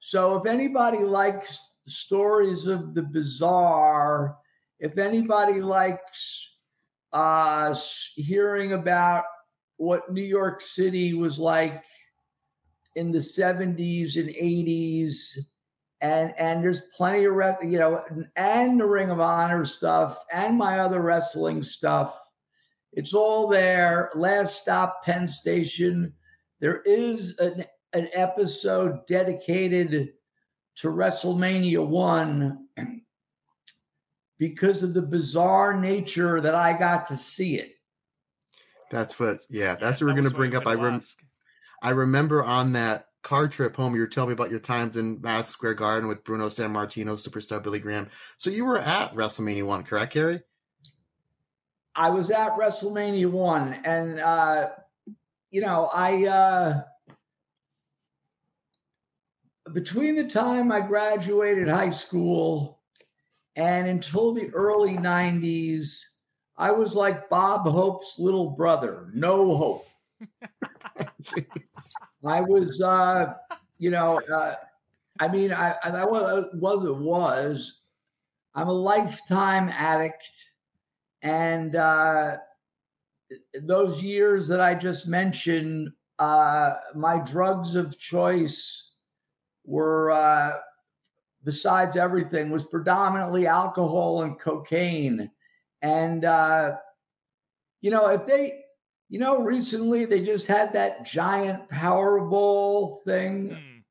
so 0.00 0.36
if 0.36 0.46
anybody 0.46 0.98
likes 0.98 1.78
stories 1.86 2.66
of 2.66 2.94
the 2.94 3.02
bizarre 3.02 4.38
if 4.80 4.98
anybody 4.98 5.60
likes 5.60 6.56
uh, 7.12 7.74
hearing 8.14 8.72
about 8.72 9.24
what 9.76 10.12
new 10.12 10.22
york 10.22 10.60
city 10.60 11.14
was 11.14 11.38
like 11.38 11.82
in 12.96 13.10
the 13.10 13.18
70s 13.18 14.16
and 14.16 14.28
80s 14.30 15.36
and 16.00 16.32
and 16.38 16.62
there's 16.62 16.88
plenty 16.96 17.24
of 17.24 17.34
you 17.64 17.78
know 17.78 18.04
and 18.36 18.78
the 18.80 18.86
ring 18.86 19.10
of 19.10 19.20
honor 19.20 19.64
stuff 19.64 20.18
and 20.32 20.56
my 20.56 20.78
other 20.78 21.00
wrestling 21.00 21.62
stuff 21.62 22.16
it's 22.96 23.12
all 23.12 23.48
there. 23.48 24.10
Last 24.14 24.62
stop 24.62 25.02
penn 25.04 25.26
station. 25.26 26.12
There 26.60 26.80
is 26.82 27.36
an, 27.38 27.64
an 27.92 28.08
episode 28.12 29.06
dedicated 29.08 30.12
to 30.76 30.88
wrestlemania 30.88 31.84
1 31.84 32.68
because 34.38 34.82
of 34.82 34.94
the 34.94 35.02
bizarre 35.02 35.78
nature 35.78 36.40
that 36.40 36.54
i 36.54 36.76
got 36.76 37.06
to 37.06 37.16
see 37.16 37.56
it 37.58 37.74
that's 38.90 39.18
what 39.18 39.40
yeah 39.48 39.74
that's 39.74 40.00
yeah, 40.00 40.06
what 40.06 40.14
we're 40.14 40.20
going 40.20 40.30
to 40.30 40.36
bring 40.36 40.54
up 40.56 40.66
i 40.66 40.74
rem- 40.74 41.00
I 41.84 41.90
remember 41.90 42.42
on 42.42 42.72
that 42.72 43.08
car 43.22 43.46
trip 43.46 43.76
home, 43.76 43.94
you 43.94 44.00
were 44.00 44.06
telling 44.06 44.30
me 44.30 44.32
about 44.32 44.50
your 44.50 44.58
times 44.58 44.96
in 44.96 45.20
Madison 45.20 45.52
Square 45.52 45.74
Garden 45.74 46.08
with 46.08 46.24
Bruno 46.24 46.48
Sammartino, 46.48 47.14
superstar 47.16 47.62
Billy 47.62 47.78
Graham. 47.78 48.08
So 48.38 48.48
you 48.48 48.64
were 48.64 48.78
at 48.78 49.14
WrestleMania 49.14 49.66
one, 49.66 49.82
correct, 49.82 50.14
Gary? 50.14 50.40
I 51.94 52.08
was 52.08 52.30
at 52.30 52.56
WrestleMania 52.56 53.30
one, 53.30 53.74
and 53.84 54.18
uh, 54.18 54.70
you 55.50 55.60
know, 55.60 55.90
I 55.92 56.24
uh, 56.24 56.82
between 59.74 60.16
the 60.16 60.24
time 60.24 60.72
I 60.72 60.80
graduated 60.80 61.68
high 61.68 61.90
school 61.90 62.73
and 63.56 63.88
until 63.88 64.32
the 64.32 64.50
early 64.54 64.96
'90s, 64.96 66.02
I 66.56 66.70
was 66.70 66.94
like 66.94 67.28
Bob 67.28 67.62
Hope's 67.66 68.18
little 68.18 68.50
brother, 68.50 69.10
no 69.12 69.56
hope. 69.56 69.88
I 72.24 72.40
was, 72.40 72.80
uh, 72.80 73.34
you 73.78 73.90
know, 73.90 74.20
uh, 74.20 74.54
I 75.20 75.28
mean, 75.28 75.52
I, 75.52 75.76
I 75.84 76.04
was, 76.04 76.46
was 76.54 76.84
it 76.84 76.96
was. 76.96 77.80
I'm 78.54 78.68
a 78.68 78.72
lifetime 78.72 79.68
addict, 79.68 80.30
and 81.22 81.74
uh, 81.74 82.36
those 83.62 84.00
years 84.00 84.46
that 84.48 84.60
I 84.60 84.74
just 84.74 85.08
mentioned, 85.08 85.90
uh, 86.18 86.74
my 86.94 87.18
drugs 87.18 87.74
of 87.74 87.98
choice 87.98 88.92
were, 89.64 90.12
uh, 90.12 90.52
besides 91.44 91.96
everything, 91.96 92.50
was 92.50 92.64
predominantly 92.64 93.46
alcohol 93.46 94.22
and 94.22 94.38
cocaine, 94.38 95.30
and 95.82 96.24
uh, 96.24 96.76
you 97.80 97.90
know, 97.90 98.08
if 98.08 98.26
they 98.26 98.64
you 99.08 99.18
know, 99.18 99.42
recently 99.42 100.06
they 100.06 100.24
just 100.24 100.46
had 100.46 100.72
that 100.72 101.04
giant 101.04 101.68
Powerball 101.68 103.04
thing 103.04 103.50
mm. 103.50 103.82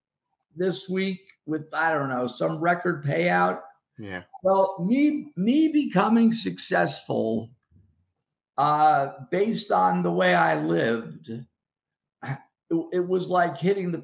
this 0.56 0.90
week 0.90 1.22
with 1.46 1.66
I 1.74 1.94
don't 1.94 2.10
know 2.10 2.28
some 2.28 2.60
record 2.60 3.04
payout. 3.04 3.62
Yeah. 3.98 4.24
Well, 4.42 4.84
me 4.86 5.32
me 5.36 5.70
becoming 5.70 6.34
successful 6.34 7.52
uh, 8.58 9.14
based 9.32 9.72
on 9.72 10.04
the 10.04 10.12
way 10.12 10.34
I 10.34 10.60
lived, 10.60 11.30
it, 11.30 12.38
it 12.92 13.08
was 13.08 13.30
like 13.30 13.58
hitting 13.58 13.92
the 13.92 14.00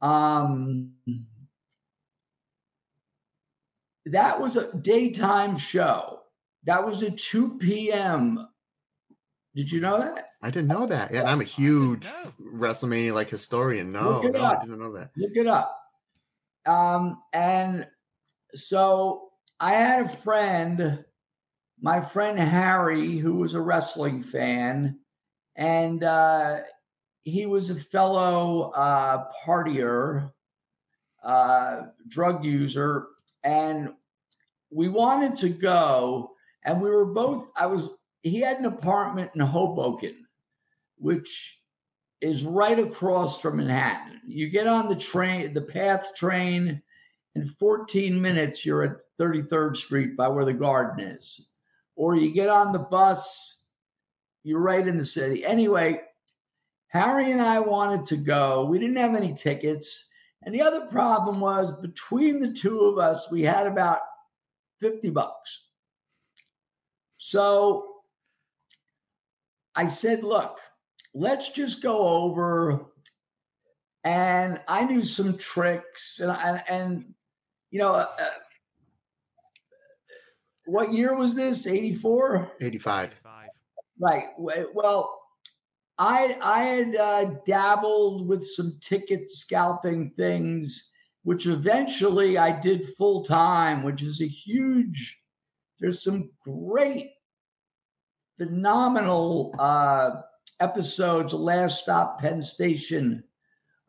Um, 0.00 0.92
that 4.06 4.40
was 4.40 4.56
a 4.56 4.72
daytime 4.76 5.56
show. 5.56 6.20
That 6.64 6.84
was 6.84 7.02
at 7.02 7.18
2 7.18 7.58
p.m. 7.58 8.48
Did 9.54 9.70
you 9.70 9.80
know 9.80 9.98
that? 9.98 10.30
I 10.42 10.50
didn't 10.50 10.68
know 10.68 10.86
that. 10.86 11.12
Yeah, 11.12 11.24
I'm 11.24 11.40
a 11.40 11.44
huge 11.44 12.06
WrestleMania 12.42 13.14
like 13.14 13.30
historian. 13.30 13.92
No, 13.92 14.20
no, 14.20 14.40
up. 14.40 14.58
I 14.58 14.64
didn't 14.64 14.78
know 14.78 14.92
that. 14.92 15.10
Look 15.16 15.36
it 15.36 15.46
up. 15.46 15.78
Um, 16.66 17.22
and 17.32 17.86
so 18.54 19.30
I 19.60 19.72
had 19.72 20.06
a 20.06 20.08
friend, 20.08 21.04
my 21.80 22.00
friend 22.00 22.38
Harry, 22.38 23.16
who 23.16 23.36
was 23.36 23.54
a 23.54 23.60
wrestling 23.60 24.22
fan, 24.22 24.98
and 25.56 26.02
uh, 26.02 26.58
he 27.24 27.46
was 27.46 27.70
a 27.70 27.74
fellow 27.74 28.70
uh, 28.74 29.24
partier, 29.44 30.30
uh, 31.22 31.82
drug 32.08 32.44
user, 32.44 33.06
and 33.42 33.90
we 34.70 34.88
wanted 34.88 35.36
to 35.38 35.48
go. 35.48 36.30
And 36.64 36.80
we 36.80 36.90
were 36.90 37.06
both, 37.06 37.48
I 37.56 37.66
was, 37.66 37.90
he 38.22 38.40
had 38.40 38.58
an 38.58 38.66
apartment 38.66 39.30
in 39.34 39.40
Hoboken, 39.40 40.26
which 40.96 41.60
is 42.20 42.42
right 42.42 42.78
across 42.78 43.40
from 43.40 43.56
Manhattan. 43.56 44.20
You 44.26 44.48
get 44.48 44.66
on 44.66 44.88
the 44.88 44.96
train, 44.96 45.52
the 45.52 45.60
PATH 45.62 46.14
train, 46.14 46.82
in 47.34 47.48
14 47.48 48.20
minutes, 48.20 48.64
you're 48.64 48.84
at 48.84 48.96
33rd 49.20 49.76
Street 49.76 50.16
by 50.16 50.28
where 50.28 50.44
the 50.44 50.52
garden 50.52 51.04
is. 51.04 51.48
Or 51.96 52.14
you 52.16 52.32
get 52.32 52.48
on 52.48 52.72
the 52.72 52.78
bus, 52.78 53.64
you're 54.42 54.60
right 54.60 54.86
in 54.86 54.96
the 54.96 55.04
city. 55.04 55.44
Anyway, 55.44 56.00
Harry 56.94 57.32
and 57.32 57.42
I 57.42 57.58
wanted 57.58 58.06
to 58.06 58.16
go. 58.16 58.66
We 58.66 58.78
didn't 58.78 58.96
have 58.96 59.16
any 59.16 59.34
tickets. 59.34 60.08
And 60.44 60.54
the 60.54 60.62
other 60.62 60.86
problem 60.86 61.40
was 61.40 61.72
between 61.80 62.38
the 62.38 62.52
two 62.52 62.82
of 62.82 62.98
us, 62.98 63.28
we 63.32 63.42
had 63.42 63.66
about 63.66 63.98
50 64.78 65.10
bucks. 65.10 65.64
So 67.18 67.96
I 69.74 69.88
said, 69.88 70.22
look, 70.22 70.60
let's 71.14 71.50
just 71.50 71.82
go 71.82 71.98
over. 71.98 72.86
And 74.04 74.60
I 74.68 74.84
knew 74.84 75.04
some 75.04 75.36
tricks. 75.36 76.20
And, 76.20 76.30
and, 76.30 76.62
and 76.68 77.14
you 77.72 77.80
know, 77.80 77.92
uh, 77.92 78.06
uh 78.18 78.28
what 80.66 80.92
year 80.92 81.16
was 81.16 81.34
this? 81.34 81.66
84? 81.66 82.52
85. 82.60 83.10
Right. 83.98 84.26
Well, 84.38 85.23
I 85.98 86.36
I 86.40 86.62
had 86.64 86.96
uh, 86.96 87.24
dabbled 87.46 88.26
with 88.26 88.44
some 88.44 88.78
ticket 88.80 89.30
scalping 89.30 90.10
things, 90.16 90.90
which 91.22 91.46
eventually 91.46 92.36
I 92.36 92.58
did 92.60 92.94
full 92.96 93.24
time, 93.24 93.82
which 93.82 94.02
is 94.02 94.20
a 94.20 94.26
huge. 94.26 95.20
There's 95.78 96.02
some 96.02 96.30
great, 96.44 97.10
phenomenal 98.38 99.54
uh, 99.58 100.22
episodes, 100.60 101.32
Last 101.32 101.82
Stop 101.82 102.20
Penn 102.20 102.42
Station, 102.42 103.22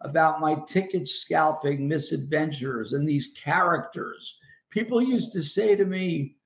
about 0.01 0.39
my 0.39 0.55
ticket 0.67 1.07
scalping 1.07 1.87
misadventures 1.87 2.93
and 2.93 3.07
these 3.07 3.33
characters. 3.35 4.37
People 4.69 5.01
used 5.01 5.31
to 5.33 5.41
say 5.41 5.75
to 5.75 5.85
me, 5.85 6.37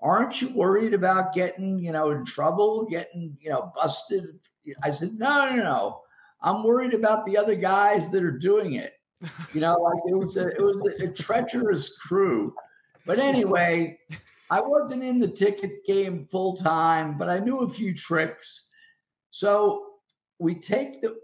Aren't 0.00 0.42
you 0.42 0.48
worried 0.48 0.94
about 0.94 1.32
getting, 1.32 1.78
you 1.78 1.92
know, 1.92 2.10
in 2.10 2.24
trouble, 2.24 2.86
getting, 2.86 3.36
you 3.40 3.50
know, 3.50 3.72
busted? 3.76 4.40
I 4.82 4.90
said, 4.90 5.18
No, 5.18 5.48
no, 5.48 5.56
no. 5.56 6.00
I'm 6.40 6.64
worried 6.64 6.94
about 6.94 7.24
the 7.24 7.36
other 7.36 7.54
guys 7.54 8.10
that 8.10 8.24
are 8.24 8.38
doing 8.38 8.74
it. 8.74 8.94
You 9.54 9.60
know, 9.60 9.76
like 9.76 10.02
it 10.08 10.16
was 10.16 10.36
a 10.36 10.48
it 10.48 10.60
was 10.60 10.82
a, 11.00 11.04
a 11.04 11.08
treacherous 11.12 11.96
crew. 11.98 12.54
But 13.06 13.18
anyway, 13.18 13.98
I 14.50 14.60
wasn't 14.60 15.04
in 15.04 15.20
the 15.20 15.28
ticket 15.28 15.84
game 15.86 16.26
full 16.30 16.56
time, 16.56 17.16
but 17.16 17.28
I 17.28 17.38
knew 17.38 17.60
a 17.60 17.68
few 17.68 17.94
tricks. 17.94 18.68
So 19.30 19.86
we 20.38 20.56
take 20.56 21.00
the 21.02 21.16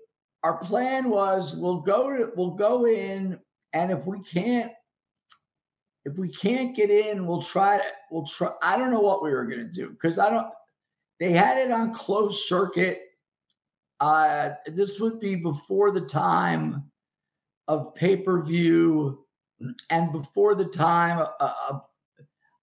our 0.44 0.58
plan 0.58 1.10
was 1.10 1.56
we'll 1.56 1.80
go 1.80 2.16
to 2.16 2.30
we'll 2.36 2.52
go 2.52 2.86
in 2.86 3.38
and 3.72 3.90
if 3.90 4.04
we 4.06 4.22
can't 4.22 4.72
if 6.04 6.16
we 6.16 6.28
can't 6.28 6.76
get 6.76 6.90
in 6.90 7.26
we'll 7.26 7.42
try 7.42 7.80
we'll 8.10 8.26
try 8.26 8.50
i 8.62 8.78
don't 8.78 8.92
know 8.92 9.00
what 9.00 9.22
we 9.22 9.30
were 9.30 9.44
going 9.44 9.58
to 9.58 9.72
do 9.72 9.90
because 9.90 10.18
i 10.18 10.30
don't 10.30 10.46
they 11.18 11.32
had 11.32 11.58
it 11.58 11.72
on 11.72 11.92
closed 11.92 12.46
circuit 12.46 13.07
uh 14.00 14.50
this 14.66 15.00
would 15.00 15.18
be 15.20 15.34
before 15.34 15.90
the 15.90 16.00
time 16.00 16.84
of 17.66 17.94
pay-per-view 17.94 19.24
and 19.90 20.12
before 20.12 20.54
the 20.54 20.64
time 20.64 21.18
uh, 21.18 21.52
uh, 21.70 21.78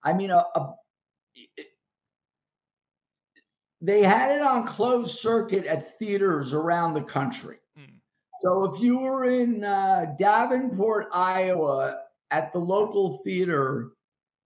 i 0.04 0.14
mean 0.14 0.32
a, 0.32 0.46
a, 0.56 0.76
they 3.82 4.02
had 4.02 4.32
it 4.32 4.42
on 4.42 4.66
closed 4.66 5.18
circuit 5.18 5.66
at 5.66 5.98
theaters 6.00 6.54
around 6.54 6.94
the 6.94 7.02
country 7.02 7.58
so 8.46 8.66
if 8.66 8.80
you 8.80 9.00
were 9.00 9.26
in 9.26 9.64
uh, 9.64 10.14
Davenport, 10.20 11.08
Iowa, 11.12 12.02
at 12.30 12.54
the 12.54 12.60
local 12.60 13.18
theater, 13.24 13.94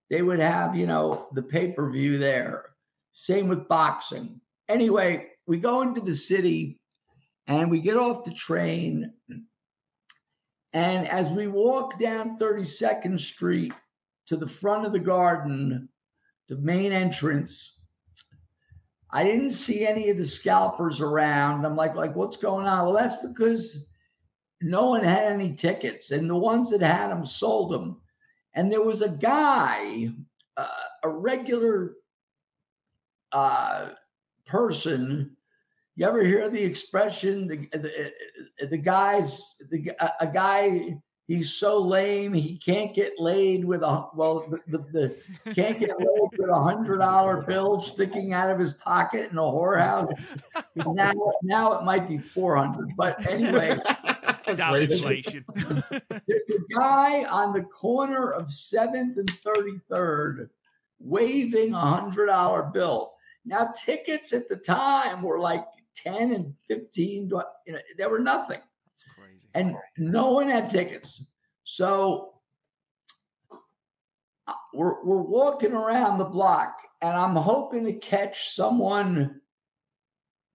they 0.08 0.22
would 0.22 0.40
have, 0.40 0.74
you 0.74 0.86
know, 0.86 1.28
the 1.34 1.42
pay 1.42 1.72
per 1.72 1.90
view 1.90 2.16
there. 2.16 2.70
Same 3.12 3.46
with 3.46 3.68
boxing. 3.68 4.40
Anyway, 4.70 5.26
we 5.46 5.58
go 5.58 5.82
into 5.82 6.00
the 6.00 6.16
city 6.16 6.79
and 7.58 7.70
we 7.70 7.80
get 7.80 7.96
off 7.96 8.24
the 8.24 8.32
train. 8.32 9.12
And 10.72 11.08
as 11.08 11.30
we 11.30 11.48
walk 11.48 11.98
down 11.98 12.38
32nd 12.38 13.18
Street 13.18 13.72
to 14.28 14.36
the 14.36 14.48
front 14.48 14.86
of 14.86 14.92
the 14.92 15.00
garden, 15.00 15.88
the 16.48 16.56
main 16.56 16.92
entrance, 16.92 17.82
I 19.10 19.24
didn't 19.24 19.50
see 19.50 19.84
any 19.84 20.10
of 20.10 20.18
the 20.18 20.28
scalpers 20.28 21.00
around. 21.00 21.64
I'm 21.64 21.74
like, 21.74 21.96
like, 21.96 22.14
what's 22.14 22.36
going 22.36 22.66
on? 22.66 22.84
Well, 22.84 22.94
that's 22.94 23.16
because 23.16 23.90
no 24.62 24.90
one 24.90 25.02
had 25.02 25.32
any 25.32 25.54
tickets, 25.54 26.12
and 26.12 26.30
the 26.30 26.36
ones 26.36 26.70
that 26.70 26.82
had 26.82 27.08
them 27.08 27.26
sold 27.26 27.72
them. 27.72 28.00
And 28.54 28.70
there 28.70 28.82
was 28.82 29.02
a 29.02 29.08
guy, 29.08 30.10
uh, 30.56 30.66
a 31.02 31.08
regular 31.08 31.96
uh, 33.32 33.88
person. 34.46 35.36
You 35.96 36.06
ever 36.06 36.24
hear 36.24 36.48
the 36.48 36.62
expression? 36.62 37.46
The 37.46 37.68
the, 37.78 38.66
the 38.66 38.78
guys, 38.78 39.56
the 39.70 39.92
a 40.20 40.26
guy. 40.26 40.96
He's 41.26 41.54
so 41.54 41.78
lame 41.80 42.32
he 42.32 42.58
can't 42.58 42.92
get 42.92 43.12
laid 43.20 43.64
with 43.64 43.82
a 43.82 44.08
well 44.16 44.48
the, 44.50 44.78
the, 44.78 45.14
the 45.44 45.52
can't 45.54 45.78
get 45.78 45.96
laid 45.96 46.30
with 46.36 46.50
a 46.50 46.60
hundred 46.60 46.98
dollar 46.98 47.42
bill 47.42 47.78
sticking 47.78 48.32
out 48.32 48.50
of 48.50 48.58
his 48.58 48.72
pocket 48.72 49.30
in 49.30 49.38
a 49.38 49.40
whorehouse. 49.40 50.12
now 50.74 51.12
now 51.44 51.78
it 51.78 51.84
might 51.84 52.08
be 52.08 52.18
four 52.18 52.56
hundred, 52.56 52.88
but 52.96 53.24
anyway. 53.30 53.78
inflation. 54.48 55.44
There's 55.54 56.50
a 56.50 56.74
guy 56.74 57.24
on 57.24 57.52
the 57.52 57.62
corner 57.62 58.32
of 58.32 58.46
7th 58.46 59.16
and 59.16 59.30
33rd 59.42 60.48
waving 60.98 61.72
a 61.72 61.78
hundred 61.78 62.26
dollar 62.26 62.64
bill. 62.64 63.12
Now 63.44 63.72
tickets 63.84 64.32
at 64.32 64.48
the 64.48 64.56
time 64.56 65.22
were 65.22 65.38
like 65.38 65.64
10 65.96 66.32
and 66.32 66.54
15. 66.68 67.30
You 67.66 67.72
know, 67.72 67.78
there 67.96 68.08
were 68.08 68.20
nothing. 68.20 68.60
And 69.54 69.76
no 69.98 70.30
one 70.30 70.48
had 70.48 70.70
tickets. 70.70 71.24
So 71.64 72.34
uh, 74.46 74.54
we're, 74.74 75.04
we're 75.04 75.22
walking 75.22 75.72
around 75.72 76.18
the 76.18 76.24
block 76.24 76.78
and 77.02 77.16
I'm 77.16 77.36
hoping 77.36 77.84
to 77.84 77.92
catch 77.94 78.54
someone 78.54 79.40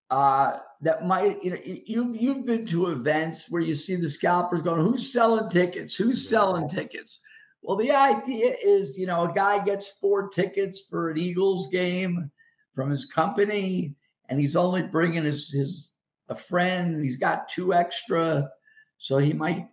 uh, 0.10 0.60
that 0.82 1.06
might 1.06 1.44
you 1.44 1.52
know 1.52 1.58
you 1.64 2.14
you've 2.14 2.46
been 2.46 2.66
to 2.68 2.88
events 2.88 3.50
where 3.50 3.62
you 3.62 3.74
see 3.74 3.96
the 3.96 4.10
scalpers 4.10 4.62
going 4.62 4.82
who's 4.82 5.12
selling 5.12 5.50
tickets 5.50 5.96
who's 5.96 6.30
selling 6.30 6.70
tickets 6.70 7.22
well 7.64 7.76
the 7.76 7.92
idea 7.92 8.56
is 8.64 8.98
you 8.98 9.08
know 9.08 9.24
a 9.24 9.34
guy 9.34 9.64
gets 9.64 9.88
four 9.88 10.30
tickets 10.30 10.84
for 10.90 11.10
an 11.10 11.18
eagles 11.18 11.68
game 11.72 12.30
from 12.76 12.92
his 12.92 13.06
company 13.06 13.96
and 14.30 14.40
he's 14.40 14.56
only 14.56 14.84
bringing 14.84 15.24
his 15.24 15.52
his 15.52 15.92
a 16.30 16.36
friend 16.36 17.04
he's 17.04 17.18
got 17.18 17.50
two 17.50 17.74
extra. 17.74 18.50
So 18.98 19.18
he 19.18 19.34
might 19.34 19.68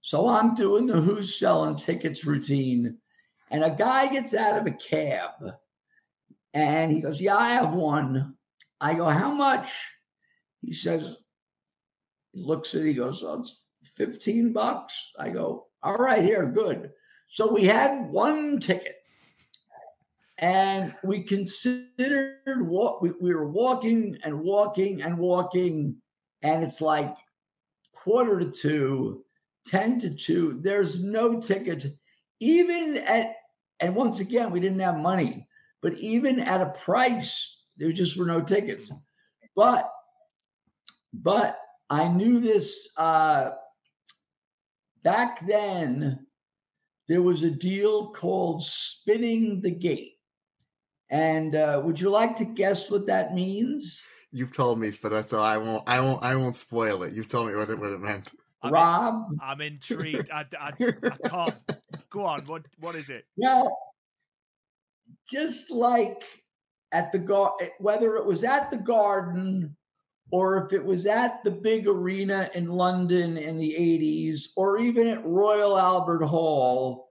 so 0.00 0.28
i'm 0.28 0.54
doing 0.54 0.86
the 0.86 0.94
mm-hmm. 0.94 1.10
who's 1.10 1.38
selling 1.38 1.76
tickets 1.76 2.24
routine. 2.24 2.98
And 3.50 3.62
a 3.62 3.70
guy 3.70 4.08
gets 4.08 4.34
out 4.34 4.58
of 4.58 4.66
a 4.66 4.72
cab 4.72 5.30
and 6.52 6.92
he 6.92 7.00
goes 7.00 7.20
yeah 7.20 7.36
i 7.36 7.50
have 7.50 7.72
one. 7.72 8.34
I 8.80 8.94
go 8.94 9.06
how 9.06 9.32
much? 9.32 9.72
He 10.60 10.72
says, 10.72 11.16
he 12.32 12.42
looks 12.42 12.74
at 12.74 12.82
it, 12.82 12.88
he 12.88 12.94
goes, 12.94 13.22
oh, 13.24 13.40
it's 13.40 13.62
15 13.96 14.52
bucks. 14.52 15.12
I 15.18 15.30
go, 15.30 15.66
all 15.82 15.96
right, 15.96 16.22
here, 16.22 16.46
good. 16.46 16.90
So 17.28 17.52
we 17.52 17.64
had 17.64 18.10
one 18.10 18.60
ticket 18.60 18.93
and 20.44 20.94
we 21.02 21.22
considered 21.22 22.36
what 22.68 23.00
we, 23.00 23.12
we 23.18 23.34
were 23.34 23.48
walking 23.48 24.18
and 24.24 24.38
walking 24.38 25.00
and 25.00 25.16
walking, 25.16 25.96
and 26.42 26.62
it's 26.62 26.82
like 26.82 27.16
quarter 27.94 28.38
to 28.38 28.50
two, 28.50 29.24
10 29.68 30.00
to 30.00 30.10
two. 30.10 30.60
There's 30.60 31.02
no 31.02 31.40
ticket, 31.40 31.86
even 32.40 32.98
at, 32.98 33.36
and 33.80 33.96
once 33.96 34.20
again, 34.20 34.50
we 34.50 34.60
didn't 34.60 34.80
have 34.80 34.98
money, 34.98 35.48
but 35.80 35.94
even 35.94 36.38
at 36.38 36.60
a 36.60 36.74
price, 36.84 37.62
there 37.78 37.92
just 37.92 38.18
were 38.18 38.26
no 38.26 38.42
tickets. 38.42 38.92
But 39.56 39.90
but 41.14 41.58
I 41.88 42.08
knew 42.08 42.40
this 42.40 42.92
uh, 42.98 43.52
back 45.02 45.46
then. 45.46 46.26
There 47.08 47.22
was 47.22 47.42
a 47.42 47.50
deal 47.50 48.12
called 48.12 48.64
spinning 48.64 49.62
the 49.62 49.70
gate. 49.70 50.13
And 51.10 51.54
uh, 51.54 51.80
would 51.84 52.00
you 52.00 52.10
like 52.10 52.36
to 52.38 52.44
guess 52.44 52.90
what 52.90 53.06
that 53.06 53.34
means? 53.34 54.02
You've 54.32 54.54
told 54.54 54.80
me, 54.80 54.92
but 55.00 55.10
that's 55.10 55.32
all. 55.32 55.44
I 55.44 55.58
won't. 55.58 55.84
I 55.86 56.00
won't. 56.00 56.22
I 56.22 56.34
won't 56.34 56.56
spoil 56.56 57.02
it. 57.04 57.12
You've 57.12 57.28
told 57.28 57.48
me 57.48 57.54
what 57.54 57.70
it 57.70 57.78
what 57.78 57.90
it 57.90 58.00
meant. 58.00 58.30
I'm 58.62 58.72
Rob, 58.72 59.26
in, 59.30 59.38
I'm 59.42 59.60
intrigued. 59.60 60.30
I, 60.30 60.44
I, 60.58 60.72
I 60.80 61.28
can't. 61.28 61.54
Go 62.10 62.24
on. 62.24 62.40
What 62.46 62.66
What 62.80 62.96
is 62.96 63.10
it? 63.10 63.26
Well, 63.36 63.78
just 65.30 65.70
like 65.70 66.24
at 66.92 67.12
the 67.12 67.18
gar, 67.18 67.54
whether 67.78 68.16
it 68.16 68.24
was 68.24 68.42
at 68.42 68.70
the 68.70 68.78
Garden 68.78 69.76
or 70.30 70.64
if 70.64 70.72
it 70.72 70.84
was 70.84 71.06
at 71.06 71.44
the 71.44 71.50
big 71.50 71.86
arena 71.86 72.50
in 72.54 72.66
London 72.66 73.36
in 73.36 73.56
the 73.56 73.72
80s, 73.72 74.48
or 74.56 74.78
even 74.78 75.06
at 75.06 75.24
Royal 75.24 75.78
Albert 75.78 76.24
Hall, 76.24 77.10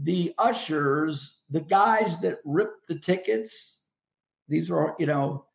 the 0.00 0.34
ushers, 0.38 1.44
the 1.50 1.60
guys 1.60 2.20
that 2.20 2.38
ripped 2.44 2.88
the 2.88 2.98
tickets, 2.98 3.84
these 4.48 4.70
are, 4.70 4.94
you 4.98 5.06
know, 5.06 5.46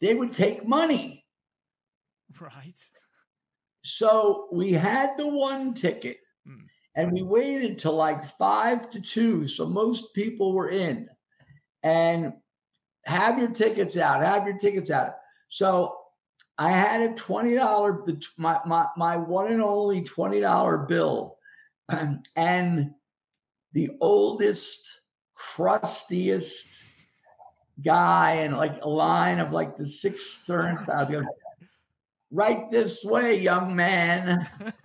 they 0.00 0.14
would 0.14 0.32
take 0.32 0.66
money. 0.66 1.24
Right. 2.40 2.80
So 3.82 4.48
we 4.52 4.72
had 4.72 5.16
the 5.16 5.26
one 5.26 5.74
ticket 5.74 6.18
hmm. 6.46 6.64
and 6.96 7.12
we 7.12 7.22
waited 7.22 7.78
till 7.78 7.94
like 7.94 8.24
five 8.36 8.90
to 8.90 9.00
two. 9.00 9.46
So 9.46 9.66
most 9.66 10.14
people 10.14 10.52
were 10.52 10.68
in. 10.68 11.08
And 11.82 12.34
have 13.06 13.38
your 13.38 13.50
tickets 13.50 13.96
out, 13.96 14.22
have 14.22 14.46
your 14.46 14.58
tickets 14.58 14.90
out. 14.90 15.14
So 15.48 15.96
I 16.58 16.70
had 16.70 17.00
a 17.00 17.14
twenty 17.14 17.54
dollar 17.54 18.04
my, 18.36 18.60
my 18.66 18.86
my 18.96 19.16
one 19.16 19.50
and 19.50 19.62
only 19.62 20.02
twenty 20.02 20.40
dollar 20.40 20.78
bill, 20.78 21.38
and 22.36 22.90
the 23.72 23.90
oldest, 24.00 25.00
crustiest 25.34 26.66
guy 27.82 28.32
and 28.34 28.56
like 28.56 28.78
a 28.82 28.88
line 28.88 29.38
of 29.38 29.52
like 29.52 29.76
the 29.76 29.88
six 29.88 30.44
turnstiles 30.46 31.10
goes, 31.10 31.24
right 32.30 32.70
this 32.70 33.04
way, 33.04 33.38
young 33.40 33.74
man. 33.74 34.46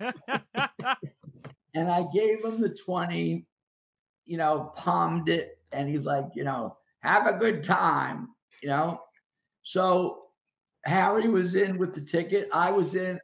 and 1.74 1.90
I 1.90 2.06
gave 2.12 2.44
him 2.44 2.60
the 2.60 2.74
20, 2.74 3.46
you 4.24 4.36
know, 4.36 4.72
palmed 4.76 5.28
it, 5.28 5.58
and 5.72 5.88
he's 5.88 6.06
like, 6.06 6.26
you 6.34 6.44
know, 6.44 6.76
have 7.00 7.26
a 7.26 7.38
good 7.38 7.62
time, 7.62 8.28
you 8.62 8.68
know. 8.68 9.00
So 9.62 10.20
Harry 10.84 11.28
was 11.28 11.54
in 11.54 11.78
with 11.78 11.94
the 11.94 12.00
ticket. 12.00 12.48
I 12.52 12.70
was 12.70 12.94
in. 12.94 13.20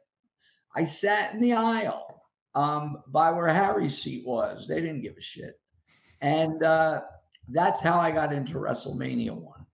I 0.75 0.83
sat 0.85 1.33
in 1.33 1.41
the 1.41 1.53
aisle 1.53 2.12
um, 2.55 3.03
by 3.07 3.31
where 3.31 3.47
Harry's 3.47 4.01
seat 4.01 4.25
was. 4.25 4.67
They 4.67 4.81
didn't 4.81 5.01
give 5.01 5.17
a 5.17 5.21
shit, 5.21 5.59
and 6.21 6.63
uh, 6.63 7.01
that's 7.49 7.81
how 7.81 7.99
I 7.99 8.11
got 8.11 8.33
into 8.33 8.55
WrestleMania 8.55 9.33
one. 9.33 9.65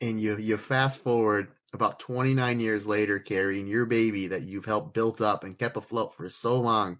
And 0.00 0.20
you 0.20 0.36
you 0.36 0.56
fast 0.56 1.02
forward 1.02 1.48
about 1.72 1.98
29 1.98 2.60
years 2.60 2.86
later, 2.86 3.18
carrying 3.18 3.66
your 3.66 3.84
baby 3.84 4.28
that 4.28 4.42
you've 4.42 4.64
helped 4.64 4.94
build 4.94 5.20
up 5.20 5.44
and 5.44 5.58
kept 5.58 5.76
afloat 5.76 6.14
for 6.14 6.28
so 6.28 6.60
long. 6.60 6.98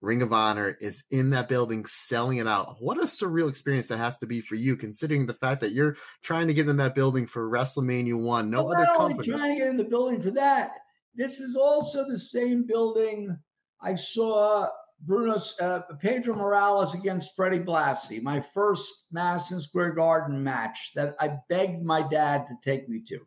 Ring 0.00 0.22
of 0.22 0.32
Honor 0.32 0.78
is 0.80 1.04
in 1.10 1.30
that 1.30 1.48
building 1.48 1.84
selling 1.86 2.38
it 2.38 2.46
out. 2.46 2.76
What 2.80 2.96
a 2.96 3.02
surreal 3.02 3.50
experience 3.50 3.88
that 3.88 3.98
has 3.98 4.18
to 4.20 4.26
be 4.26 4.40
for 4.40 4.54
you, 4.54 4.76
considering 4.76 5.26
the 5.26 5.34
fact 5.34 5.60
that 5.60 5.72
you're 5.72 5.96
trying 6.22 6.46
to 6.46 6.54
get 6.54 6.68
in 6.68 6.78
that 6.78 6.94
building 6.94 7.26
for 7.26 7.50
WrestleMania 7.50 8.18
One. 8.18 8.50
No 8.50 8.72
other 8.72 8.86
company. 8.96 9.28
trying 9.28 9.52
to 9.52 9.58
get 9.58 9.68
in 9.68 9.76
the 9.76 9.84
building 9.84 10.22
for 10.22 10.30
that. 10.30 10.70
This 11.14 11.40
is 11.40 11.56
also 11.56 12.06
the 12.06 12.18
same 12.18 12.66
building 12.66 13.36
I 13.82 13.94
saw 13.94 14.68
Bruno 15.02 15.38
uh, 15.60 15.80
Pedro 15.98 16.34
Morales 16.34 16.94
against 16.94 17.34
Freddie 17.34 17.60
Blassie, 17.60 18.22
my 18.22 18.40
first 18.40 19.06
Madison 19.10 19.60
Square 19.60 19.92
Garden 19.92 20.42
match 20.42 20.92
that 20.94 21.16
I 21.18 21.38
begged 21.48 21.82
my 21.82 22.06
dad 22.06 22.46
to 22.46 22.54
take 22.62 22.88
me 22.88 23.02
to. 23.08 23.20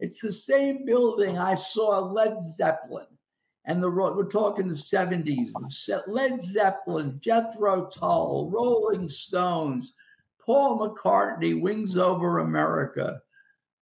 It's 0.00 0.20
the 0.20 0.32
same 0.32 0.84
building 0.84 1.38
I 1.38 1.54
saw 1.54 1.98
Led 1.98 2.40
Zeppelin 2.40 3.06
and 3.66 3.82
the 3.82 3.90
we're 3.90 4.28
talking 4.28 4.68
the 4.68 4.74
70s 4.74 5.50
led 6.06 6.42
zeppelin 6.42 7.18
jethro 7.20 7.86
tull 7.86 8.50
rolling 8.50 9.08
stones 9.08 9.94
paul 10.44 10.78
mccartney 10.78 11.60
wings 11.60 11.96
over 11.96 12.40
america 12.40 13.20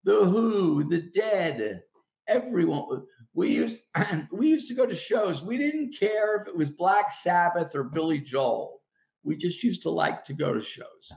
the 0.04 0.24
who 0.24 0.88
the 0.88 1.02
dead 1.14 1.82
everyone 2.28 3.04
we 3.34 3.50
used 3.50 3.82
we 4.32 4.48
used 4.48 4.68
to 4.68 4.74
go 4.74 4.86
to 4.86 4.94
shows. 4.94 5.42
We 5.42 5.56
didn't 5.56 5.96
care 5.98 6.36
if 6.36 6.48
it 6.48 6.56
was 6.56 6.70
black 6.70 7.12
sabbath 7.12 7.74
or 7.74 7.84
billy 7.84 8.20
joel. 8.20 8.80
We 9.24 9.36
just 9.36 9.62
used 9.62 9.82
to 9.82 9.90
like 9.90 10.24
to 10.26 10.34
go 10.34 10.52
to 10.52 10.60
shows. 10.60 11.12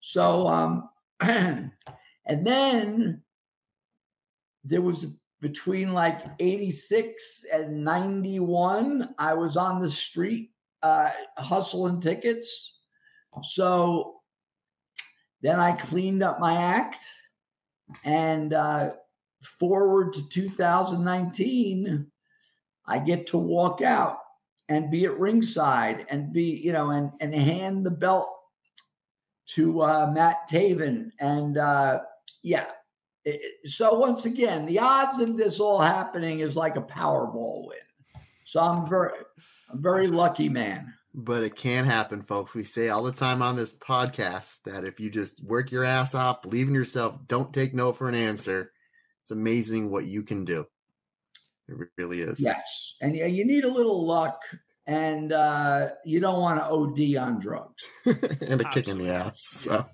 So 0.00 0.46
um 0.46 0.88
and 1.20 1.72
then 2.26 3.22
there 4.64 4.82
was 4.82 5.16
between 5.40 5.94
like 5.94 6.20
86 6.38 7.46
and 7.50 7.82
91 7.82 9.14
i 9.18 9.32
was 9.32 9.56
on 9.56 9.80
the 9.80 9.90
street 9.90 10.50
uh, 10.82 11.10
hustling 11.36 12.00
tickets. 12.00 12.78
So 13.42 14.20
then 15.42 15.60
i 15.60 15.72
cleaned 15.72 16.22
up 16.22 16.40
my 16.40 16.54
act 16.54 17.04
and 18.04 18.52
uh, 18.52 18.90
forward 19.42 20.12
to 20.12 20.28
2019 20.28 22.06
i 22.86 22.98
get 22.98 23.26
to 23.26 23.38
walk 23.38 23.80
out 23.80 24.18
and 24.68 24.90
be 24.90 25.04
at 25.04 25.18
ringside 25.18 26.06
and 26.10 26.32
be 26.32 26.44
you 26.44 26.72
know 26.72 26.90
and 26.90 27.10
and 27.20 27.34
hand 27.34 27.84
the 27.84 27.90
belt 27.90 28.28
to 29.46 29.82
uh, 29.82 30.10
matt 30.12 30.48
taven 30.48 31.10
and 31.18 31.58
uh, 31.58 32.00
yeah 32.42 32.66
so 33.64 33.94
once 33.94 34.24
again, 34.24 34.66
the 34.66 34.78
odds 34.78 35.20
of 35.20 35.36
this 35.36 35.60
all 35.60 35.80
happening 35.80 36.40
is 36.40 36.56
like 36.56 36.76
a 36.76 36.82
Powerball 36.82 37.66
win. 37.66 37.78
So 38.46 38.60
I'm 38.60 38.88
very, 38.88 39.12
I'm 39.70 39.82
very 39.82 40.06
lucky 40.06 40.48
man. 40.48 40.94
But 41.12 41.42
it 41.42 41.56
can 41.56 41.84
happen, 41.84 42.22
folks. 42.22 42.54
We 42.54 42.64
say 42.64 42.88
all 42.88 43.02
the 43.02 43.12
time 43.12 43.42
on 43.42 43.56
this 43.56 43.72
podcast 43.72 44.58
that 44.64 44.84
if 44.84 45.00
you 45.00 45.10
just 45.10 45.42
work 45.42 45.72
your 45.72 45.84
ass 45.84 46.14
off, 46.14 46.42
believe 46.42 46.68
in 46.68 46.74
yourself, 46.74 47.16
don't 47.26 47.52
take 47.52 47.74
no 47.74 47.92
for 47.92 48.08
an 48.08 48.14
answer, 48.14 48.72
it's 49.30 49.38
amazing 49.38 49.92
what 49.92 50.06
you 50.06 50.24
can 50.24 50.44
do. 50.44 50.66
It 51.68 51.76
really 51.96 52.20
is. 52.20 52.40
Yes, 52.40 52.94
and 53.00 53.14
yeah, 53.14 53.26
you 53.26 53.46
need 53.46 53.62
a 53.62 53.70
little 53.70 54.04
luck, 54.04 54.42
and 54.88 55.32
uh, 55.32 55.90
you 56.04 56.18
don't 56.18 56.40
want 56.40 56.58
to 56.58 56.64
OD 56.64 57.16
on 57.16 57.38
drugs 57.38 57.76
and 58.04 58.16
a 58.16 58.66
Absolutely. 58.66 58.66
kick 58.70 58.88
in 58.88 58.98
the 58.98 59.10
ass. 59.10 59.42
So. 59.42 59.86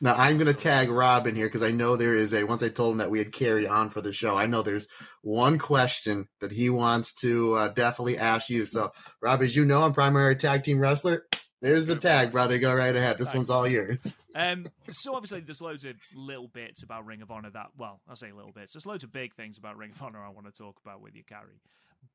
Now 0.00 0.16
I'm 0.16 0.38
going 0.38 0.48
to 0.48 0.60
tag 0.60 0.90
Rob 0.90 1.28
in 1.28 1.36
here 1.36 1.46
because 1.46 1.62
I 1.62 1.70
know 1.70 1.94
there 1.94 2.16
is 2.16 2.34
a. 2.34 2.42
Once 2.42 2.64
I 2.64 2.68
told 2.68 2.92
him 2.92 2.98
that 2.98 3.12
we 3.12 3.20
had 3.20 3.32
Cary 3.32 3.68
on 3.68 3.90
for 3.90 4.00
the 4.00 4.12
show, 4.12 4.36
I 4.36 4.46
know 4.46 4.60
there's 4.62 4.88
one 5.22 5.56
question 5.56 6.26
that 6.40 6.50
he 6.50 6.68
wants 6.68 7.14
to 7.20 7.54
uh, 7.54 7.68
definitely 7.68 8.18
ask 8.18 8.50
you. 8.50 8.66
So, 8.66 8.90
Rob, 9.22 9.40
as 9.40 9.54
you 9.54 9.64
know, 9.64 9.84
I'm 9.84 9.94
primary 9.94 10.34
tag 10.34 10.64
team 10.64 10.80
wrestler. 10.80 11.24
There's 11.64 11.86
the 11.86 11.96
tag, 11.96 12.30
brother. 12.30 12.58
Go 12.58 12.74
right 12.74 12.94
ahead. 12.94 13.16
This 13.16 13.32
one's 13.32 13.48
all 13.48 13.66
yours. 13.66 14.16
Um, 14.36 14.66
so 14.90 15.14
obviously, 15.14 15.38
there's 15.38 15.60
loads 15.60 15.84
of 15.84 15.94
little 16.12 16.48
bits 16.48 16.82
about 16.82 17.06
Ring 17.06 17.22
of 17.22 17.30
Honor 17.30 17.50
that. 17.50 17.68
Well, 17.78 18.00
I 18.08 18.14
say 18.14 18.32
little 18.32 18.50
bits. 18.50 18.72
There's 18.72 18.84
loads 18.84 19.04
of 19.04 19.12
big 19.12 19.32
things 19.32 19.58
about 19.58 19.76
Ring 19.76 19.92
of 19.92 20.02
Honor 20.02 20.18
I 20.18 20.28
want 20.28 20.46
to 20.46 20.52
talk 20.52 20.76
about 20.84 21.00
with 21.00 21.14
you, 21.14 21.22
Cary. 21.22 21.60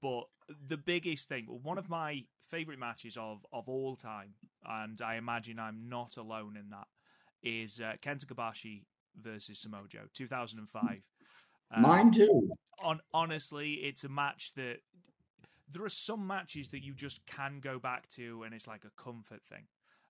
But 0.01 0.25
the 0.67 0.75
biggest 0.75 1.29
thing, 1.29 1.45
one 1.45 1.77
of 1.77 1.88
my 1.89 2.25
favorite 2.49 2.77
matches 2.77 3.15
of 3.15 3.45
of 3.53 3.69
all 3.69 3.95
time, 3.95 4.33
and 4.67 5.01
I 5.01 5.15
imagine 5.15 5.59
I'm 5.59 5.88
not 5.88 6.17
alone 6.17 6.57
in 6.57 6.67
that, 6.71 6.88
is 7.41 7.79
uh, 7.79 7.93
Kenta 8.01 8.25
Kobashi 8.25 8.83
versus 9.15 9.59
Samoa 9.59 9.88
Joe, 9.88 10.07
2005. 10.13 11.01
Um, 11.73 11.81
Mine 11.81 12.12
too. 12.12 12.49
On 12.83 12.99
honestly, 13.13 13.75
it's 13.75 14.03
a 14.03 14.09
match 14.09 14.51
that 14.55 14.79
there 15.71 15.84
are 15.84 15.89
some 15.89 16.25
matches 16.25 16.69
that 16.69 16.84
you 16.84 16.93
just 16.93 17.25
can 17.25 17.60
go 17.60 17.79
back 17.79 18.08
to, 18.10 18.43
and 18.43 18.53
it's 18.53 18.67
like 18.67 18.84
a 18.86 19.01
comfort 19.01 19.41
thing, 19.49 19.65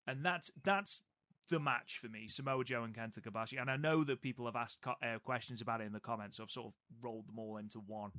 and 0.07 0.25
that's 0.25 0.51
that's 0.63 1.03
the 1.49 1.59
match 1.59 1.97
for 1.99 2.07
me, 2.09 2.27
Samoa 2.27 2.63
Joe 2.63 2.83
and 2.83 2.93
Kenta 2.93 3.19
Kobashi. 3.19 3.59
And 3.59 3.71
I 3.71 3.75
know 3.75 4.03
that 4.03 4.21
people 4.21 4.45
have 4.45 4.55
asked 4.55 4.81
co- 4.81 4.93
uh, 5.01 5.17
questions 5.19 5.61
about 5.61 5.81
it 5.81 5.85
in 5.85 5.93
the 5.93 5.99
comments, 5.99 6.37
so 6.37 6.43
I've 6.43 6.51
sort 6.51 6.67
of 6.67 6.73
rolled 7.01 7.27
them 7.27 7.39
all 7.39 7.57
into 7.57 7.79
one. 7.79 8.11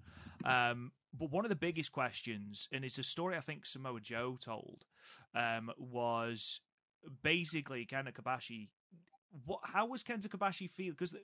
Um, 0.45 0.91
but 1.17 1.31
one 1.31 1.45
of 1.45 1.49
the 1.49 1.57
biggest 1.57 1.93
questions, 1.93 2.69
and 2.73 2.85
it's 2.85 2.99
a 2.99 3.05
story 3.05 3.37
I 3.37 3.41
think 3.41 3.67
Samoa 3.67 4.01
Joe 4.01 4.37
told, 4.41 4.85
um, 5.35 5.71
was 5.79 6.61
basically 7.23 7.87
Kenta 7.87 8.13
Kobashi 8.13 8.69
what 9.45 9.61
how 9.65 9.87
was 9.87 10.03
Kenta 10.03 10.29
Kobashi 10.29 10.69
feel? 10.69 10.93
Because 10.93 11.15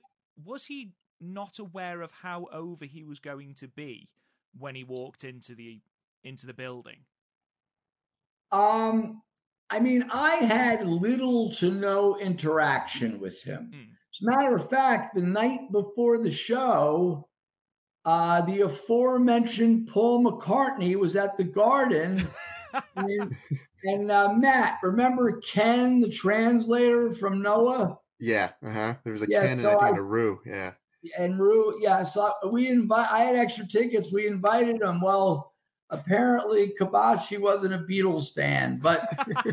was 0.43 0.65
he 0.65 0.91
not 1.19 1.59
aware 1.59 2.01
of 2.01 2.11
how 2.11 2.47
over 2.51 2.85
he 2.85 3.03
was 3.03 3.19
going 3.19 3.53
to 3.55 3.67
be 3.67 4.09
when 4.57 4.75
he 4.75 4.83
walked 4.83 5.23
into 5.23 5.55
the 5.55 5.81
into 6.27 6.45
the 6.45 6.53
building? 6.53 6.97
Um, 8.51 9.21
I 9.69 9.79
mean, 9.79 10.05
I 10.11 10.35
had 10.35 10.87
little 10.87 11.51
to 11.55 11.71
no 11.71 12.17
interaction 12.17 13.19
with 13.19 13.41
him. 13.41 13.71
Hmm. 13.73 13.81
As 13.81 14.21
a 14.21 14.37
matter 14.37 14.55
of 14.55 14.69
fact, 14.69 15.15
the 15.15 15.21
night 15.21 15.71
before 15.71 16.17
the 16.17 16.31
show, 16.31 17.27
uh, 18.05 18.41
the 18.41 18.61
aforementioned 18.61 19.89
Paul 19.89 20.23
McCartney 20.23 20.95
was 20.95 21.15
at 21.15 21.37
the 21.37 21.43
Garden. 21.43 22.25
and, 22.95 23.35
and 23.83 24.11
uh, 24.11 24.33
Matt, 24.33 24.79
remember 24.81 25.41
Ken, 25.41 25.99
the 25.99 26.09
translator 26.09 27.13
from 27.13 27.41
Noah? 27.41 27.97
Yeah, 28.19 28.49
uh 28.65 28.71
huh. 28.71 28.95
There 29.03 29.13
was 29.13 29.21
a 29.21 29.27
yeah, 29.29 29.45
Ken 29.45 29.61
so 29.61 29.69
and 29.69 29.79
I 29.79 29.87
think 29.87 29.97
a 29.97 30.01
Rue. 30.01 30.39
Yeah. 30.45 30.71
And 31.19 31.39
Rue, 31.39 31.77
yeah. 31.79 32.03
So 32.03 32.33
we 32.49 32.67
invite. 32.69 33.11
I 33.11 33.19
had 33.23 33.35
extra 33.35 33.67
tickets. 33.67 34.11
We 34.11 34.25
invited 34.25 34.81
him. 34.81 35.01
Well, 35.01 35.53
apparently 35.89 36.73
Kobashi 36.79 37.39
wasn't 37.39 37.73
a 37.73 37.79
Beatles 37.79 38.33
fan, 38.33 38.79
but 38.81 39.01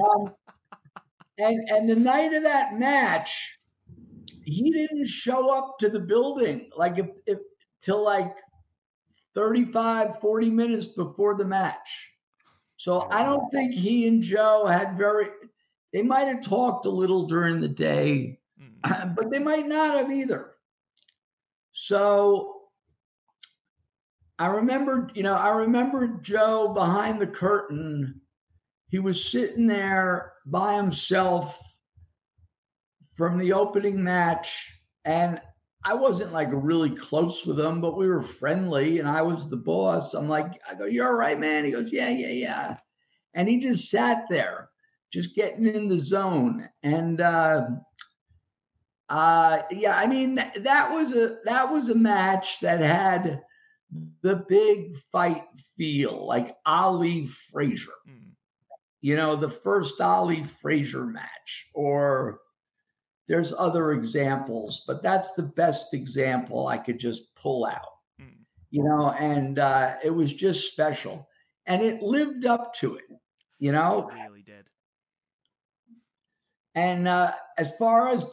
um, 0.00 0.34
and 1.38 1.68
and 1.68 1.88
the 1.88 1.96
night 1.96 2.32
of 2.32 2.42
that 2.42 2.78
match, 2.78 3.58
he 4.44 4.70
didn't 4.70 5.06
show 5.06 5.54
up 5.56 5.78
to 5.80 5.88
the 5.88 6.00
building 6.00 6.70
like 6.76 6.98
if, 6.98 7.06
if 7.26 7.38
till 7.80 8.04
like 8.04 8.36
35, 9.34 10.20
40 10.20 10.50
minutes 10.50 10.86
before 10.86 11.34
the 11.34 11.44
match. 11.44 12.10
So 12.76 13.08
I 13.10 13.22
don't 13.22 13.48
think 13.50 13.72
he 13.72 14.08
and 14.08 14.22
Joe 14.22 14.66
had 14.66 14.96
very 14.96 15.28
they 15.92 16.02
might 16.02 16.28
have 16.28 16.42
talked 16.42 16.86
a 16.86 16.90
little 16.90 17.26
during 17.26 17.60
the 17.60 17.68
day, 17.68 18.38
mm. 18.60 19.14
but 19.16 19.30
they 19.30 19.38
might 19.38 19.66
not 19.66 19.94
have 19.94 20.10
either. 20.10 20.52
So 21.72 22.61
I 24.38 24.48
remember, 24.48 25.10
you 25.14 25.22
know, 25.22 25.34
I 25.34 25.50
remember 25.50 26.18
Joe 26.22 26.72
behind 26.72 27.20
the 27.20 27.26
curtain. 27.26 28.20
He 28.88 28.98
was 28.98 29.30
sitting 29.30 29.66
there 29.66 30.32
by 30.46 30.76
himself 30.76 31.60
from 33.14 33.38
the 33.38 33.52
opening 33.52 34.02
match. 34.02 34.68
And 35.04 35.40
I 35.84 35.94
wasn't 35.94 36.32
like 36.32 36.48
really 36.52 36.90
close 36.90 37.44
with 37.44 37.58
him, 37.58 37.80
but 37.80 37.96
we 37.96 38.08
were 38.08 38.22
friendly 38.22 38.98
and 38.98 39.08
I 39.08 39.22
was 39.22 39.48
the 39.48 39.56
boss. 39.56 40.14
I'm 40.14 40.28
like, 40.28 40.60
I 40.70 40.74
go, 40.74 40.84
You're 40.86 41.08
all 41.08 41.14
right, 41.14 41.38
man. 41.38 41.64
He 41.64 41.72
goes, 41.72 41.90
Yeah, 41.90 42.10
yeah, 42.10 42.28
yeah. 42.28 42.76
And 43.34 43.48
he 43.48 43.60
just 43.60 43.90
sat 43.90 44.24
there 44.28 44.70
just 45.12 45.34
getting 45.34 45.66
in 45.66 45.88
the 45.88 45.98
zone. 45.98 46.68
And 46.82 47.20
uh, 47.20 47.66
uh, 49.08 49.62
yeah, 49.70 49.96
I 49.96 50.06
mean 50.06 50.36
that 50.36 50.90
was 50.90 51.12
a 51.12 51.38
that 51.44 51.70
was 51.70 51.88
a 51.88 51.94
match 51.94 52.60
that 52.60 52.80
had 52.80 53.42
the 54.22 54.36
big 54.48 54.96
fight 55.10 55.44
feel, 55.76 56.26
like 56.26 56.56
Ali 56.64 57.26
Frazier. 57.26 57.92
Mm. 58.08 58.30
You 59.00 59.16
know, 59.16 59.36
the 59.36 59.50
first 59.50 60.00
Ali 60.00 60.44
Frazier 60.44 61.04
match, 61.04 61.68
or 61.74 62.40
there's 63.28 63.52
other 63.52 63.92
examples, 63.92 64.84
but 64.86 65.02
that's 65.02 65.34
the 65.34 65.42
best 65.42 65.94
example 65.94 66.66
I 66.66 66.78
could 66.78 66.98
just 66.98 67.34
pull 67.34 67.66
out. 67.66 67.98
Mm. 68.20 68.38
You 68.70 68.84
know, 68.84 69.10
and 69.10 69.58
uh, 69.58 69.96
it 70.02 70.10
was 70.10 70.32
just 70.32 70.72
special, 70.72 71.28
and 71.66 71.82
it 71.82 72.02
lived 72.02 72.46
up 72.46 72.74
to 72.76 72.96
it. 72.96 73.04
You 73.58 73.72
know, 73.72 74.08
it 74.08 74.22
really 74.22 74.42
did. 74.42 74.64
And 76.74 77.06
uh, 77.06 77.32
as 77.58 77.76
far 77.76 78.08
as 78.08 78.24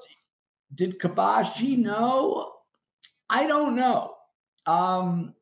did 0.74 1.00
Kobashi 1.00 1.78
know, 1.78 2.54
I 3.30 3.48
don't 3.48 3.76
know. 3.76 4.16
Um, 4.66 5.34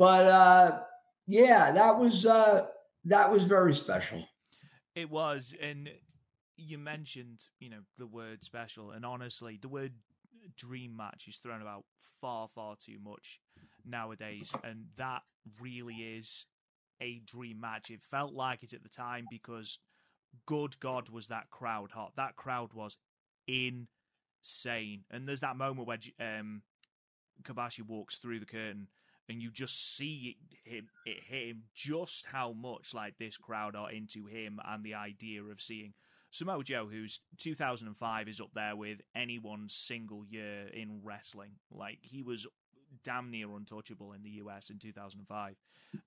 but 0.00 0.24
uh, 0.24 0.78
yeah, 1.26 1.72
that 1.72 1.98
was 1.98 2.24
uh, 2.24 2.68
that 3.04 3.30
was 3.30 3.44
very 3.44 3.74
special. 3.74 4.24
It 4.94 5.10
was, 5.10 5.54
and 5.60 5.90
you 6.56 6.78
mentioned, 6.78 7.44
you 7.58 7.68
know, 7.68 7.80
the 7.98 8.06
word 8.06 8.42
special, 8.42 8.92
and 8.92 9.04
honestly, 9.04 9.58
the 9.60 9.68
word 9.68 9.92
dream 10.56 10.96
match 10.96 11.26
is 11.28 11.36
thrown 11.36 11.60
about 11.60 11.84
far, 12.18 12.48
far 12.48 12.76
too 12.82 12.96
much 13.04 13.40
nowadays, 13.84 14.54
and 14.64 14.86
that 14.96 15.20
really 15.60 15.96
is 15.96 16.46
a 17.02 17.20
dream 17.26 17.60
match. 17.60 17.90
It 17.90 18.02
felt 18.02 18.32
like 18.32 18.62
it 18.62 18.72
at 18.72 18.82
the 18.82 18.88
time 18.88 19.26
because, 19.28 19.80
good 20.46 20.80
God, 20.80 21.10
was 21.10 21.26
that 21.26 21.50
crowd 21.50 21.90
hot? 21.90 22.12
That 22.16 22.36
crowd 22.36 22.72
was 22.72 22.96
insane, 23.46 25.04
and 25.10 25.28
there's 25.28 25.40
that 25.40 25.58
moment 25.58 25.86
where 25.86 25.98
um, 26.38 26.62
walks 27.86 28.16
through 28.16 28.40
the 28.40 28.46
curtain 28.46 28.86
and 29.30 29.40
you 29.40 29.50
just 29.50 29.96
see 29.96 30.36
him 30.64 30.88
it 31.06 31.22
hit 31.26 31.48
him 31.48 31.62
just 31.74 32.26
how 32.26 32.52
much 32.52 32.92
like 32.92 33.16
this 33.18 33.36
crowd 33.36 33.76
are 33.76 33.90
into 33.90 34.26
him 34.26 34.58
and 34.68 34.84
the 34.84 34.94
idea 34.94 35.42
of 35.42 35.60
seeing 35.60 35.94
Samoa 36.32 36.62
Joe, 36.62 36.86
who's 36.90 37.20
2005 37.38 38.28
is 38.28 38.40
up 38.40 38.50
there 38.54 38.76
with 38.76 39.00
anyone's 39.16 39.74
single 39.74 40.24
year 40.24 40.68
in 40.72 41.00
wrestling. 41.02 41.52
Like 41.72 41.98
he 42.02 42.22
was 42.22 42.46
damn 43.02 43.30
near 43.30 43.50
untouchable 43.50 44.12
in 44.12 44.22
the 44.22 44.30
US 44.42 44.70
in 44.70 44.78
2005. 44.78 45.56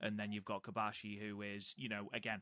And 0.01 0.17
then 0.17 0.31
you've 0.31 0.45
got 0.45 0.63
Kobashi, 0.63 1.19
who 1.19 1.41
is, 1.41 1.73
you 1.77 1.89
know, 1.89 2.07
again, 2.13 2.41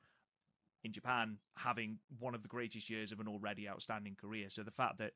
in 0.83 0.91
Japan, 0.91 1.37
having 1.57 1.97
one 2.19 2.35
of 2.35 2.43
the 2.43 2.47
greatest 2.47 2.89
years 2.89 3.11
of 3.11 3.19
an 3.19 3.27
already 3.27 3.67
outstanding 3.67 4.15
career. 4.15 4.49
So 4.49 4.61
the 4.61 4.71
fact 4.71 4.99
that 4.99 5.13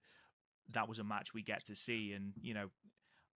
that 0.71 0.89
was 0.89 0.97
a 0.97 1.03
match 1.03 1.33
we 1.33 1.43
get 1.43 1.65
to 1.65 1.75
see 1.75 2.13
and, 2.13 2.33
you 2.41 2.55
know, 2.55 2.69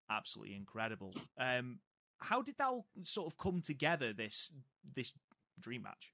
absolutely 0.09 0.55
incredible. 0.55 1.13
Um, 1.39 1.79
how 2.19 2.41
did 2.41 2.55
that 2.57 2.67
all 2.67 2.85
sort 3.03 3.27
of 3.27 3.37
come 3.37 3.61
together, 3.61 4.13
this 4.13 4.51
this 4.95 5.13
dream 5.59 5.83
match? 5.83 6.11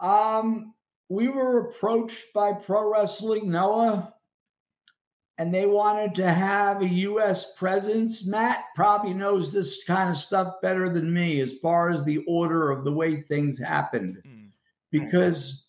Um, 0.00 0.74
we 1.08 1.28
were 1.28 1.68
approached 1.68 2.32
by 2.32 2.52
Pro 2.52 2.90
Wrestling 2.90 3.50
Noah 3.50 4.14
and 5.38 5.52
they 5.52 5.66
wanted 5.66 6.14
to 6.14 6.30
have 6.30 6.82
a 6.82 6.88
US 6.88 7.54
presence. 7.54 8.26
Matt 8.26 8.64
probably 8.74 9.14
knows 9.14 9.52
this 9.52 9.84
kind 9.84 10.10
of 10.10 10.16
stuff 10.16 10.60
better 10.60 10.88
than 10.88 11.12
me 11.12 11.40
as 11.40 11.58
far 11.58 11.90
as 11.90 12.04
the 12.04 12.18
order 12.28 12.70
of 12.70 12.84
the 12.84 12.92
way 12.92 13.22
things 13.22 13.58
happened. 13.58 14.22
Mm. 14.26 14.50
Because 14.90 15.61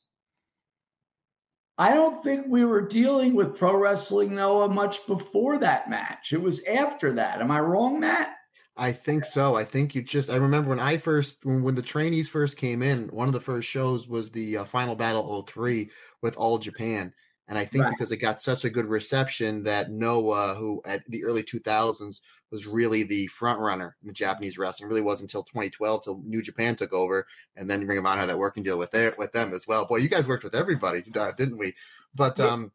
I 1.78 1.94
don't 1.94 2.24
think 2.24 2.46
we 2.48 2.66
were 2.66 2.88
dealing 2.88 3.34
with 3.34 3.56
Pro 3.56 3.76
Wrestling 3.76 4.36
Noah 4.36 4.70
much 4.70 5.06
before 5.08 5.58
that 5.58 5.90
match. 5.90 6.32
It 6.32 6.42
was 6.42 6.64
after 6.66 7.12
that. 7.14 7.42
Am 7.42 7.50
I 7.50 7.60
wrong, 7.60 8.00
Matt? 8.00 8.36
I 8.76 8.92
think 8.92 9.26
so. 9.26 9.56
I 9.56 9.64
think 9.64 9.94
you 9.94 10.02
just. 10.02 10.30
I 10.30 10.36
remember 10.36 10.70
when 10.70 10.80
I 10.80 10.98
first, 10.98 11.46
when, 11.46 11.64
when 11.64 11.76
the 11.76 11.82
trainees 11.82 12.30
first 12.30 12.58
came 12.58 12.82
in, 12.82 13.08
one 13.10 13.28
of 13.28 13.34
the 13.34 13.40
first 13.40 13.68
shows 13.68 14.08
was 14.08 14.30
the 14.32 14.58
uh, 14.58 14.66
Final 14.66 14.96
Battle 14.96 15.44
03 15.44 15.90
with 16.22 16.36
All 16.38 16.58
Japan. 16.58 17.14
And 17.48 17.58
I 17.58 17.66
think 17.66 17.84
right. 17.84 17.92
because 17.92 18.12
it 18.12 18.18
got 18.18 18.42
such 18.42 18.66
a 18.66 18.70
good 18.70 18.86
reception 18.86 19.64
that 19.64 19.92
Noah, 19.92 20.56
who 20.56 20.82
at 20.86 21.06
the 21.06 21.24
early 21.24 21.44
2000s 21.44 22.22
was 22.54 22.68
really 22.68 23.02
the 23.02 23.26
front 23.28 23.60
runner 23.60 23.98
in 24.04 24.08
the 24.08 24.14
Japanese 24.14 24.60
wrestling, 24.60 24.88
really 24.88 25.02
wasn't 25.02 25.30
until 25.30 25.44
2012 25.44 26.04
till 26.04 26.22
New 26.24 26.42
Japan 26.42 26.76
took 26.76 26.94
over, 26.94 27.26
and 27.56 27.70
then 27.70 27.88
Ring 27.88 27.98
of 27.98 28.06
Honor 28.06 28.22
had 28.22 28.30
that 28.30 28.38
working 28.38 28.62
deal 28.62 28.78
with 28.78 28.92
their, 28.92 29.16
with 29.18 29.32
them 29.34 29.54
as 29.54 29.68
well. 29.68 29.86
Boy, 29.86 29.98
you 29.98 30.08
guys 30.08 30.28
worked 30.28 30.44
with 30.44 30.56
everybody, 30.56 31.02
didn't 31.02 31.58
we? 31.58 31.74
But 32.14 32.40
um, 32.40 32.72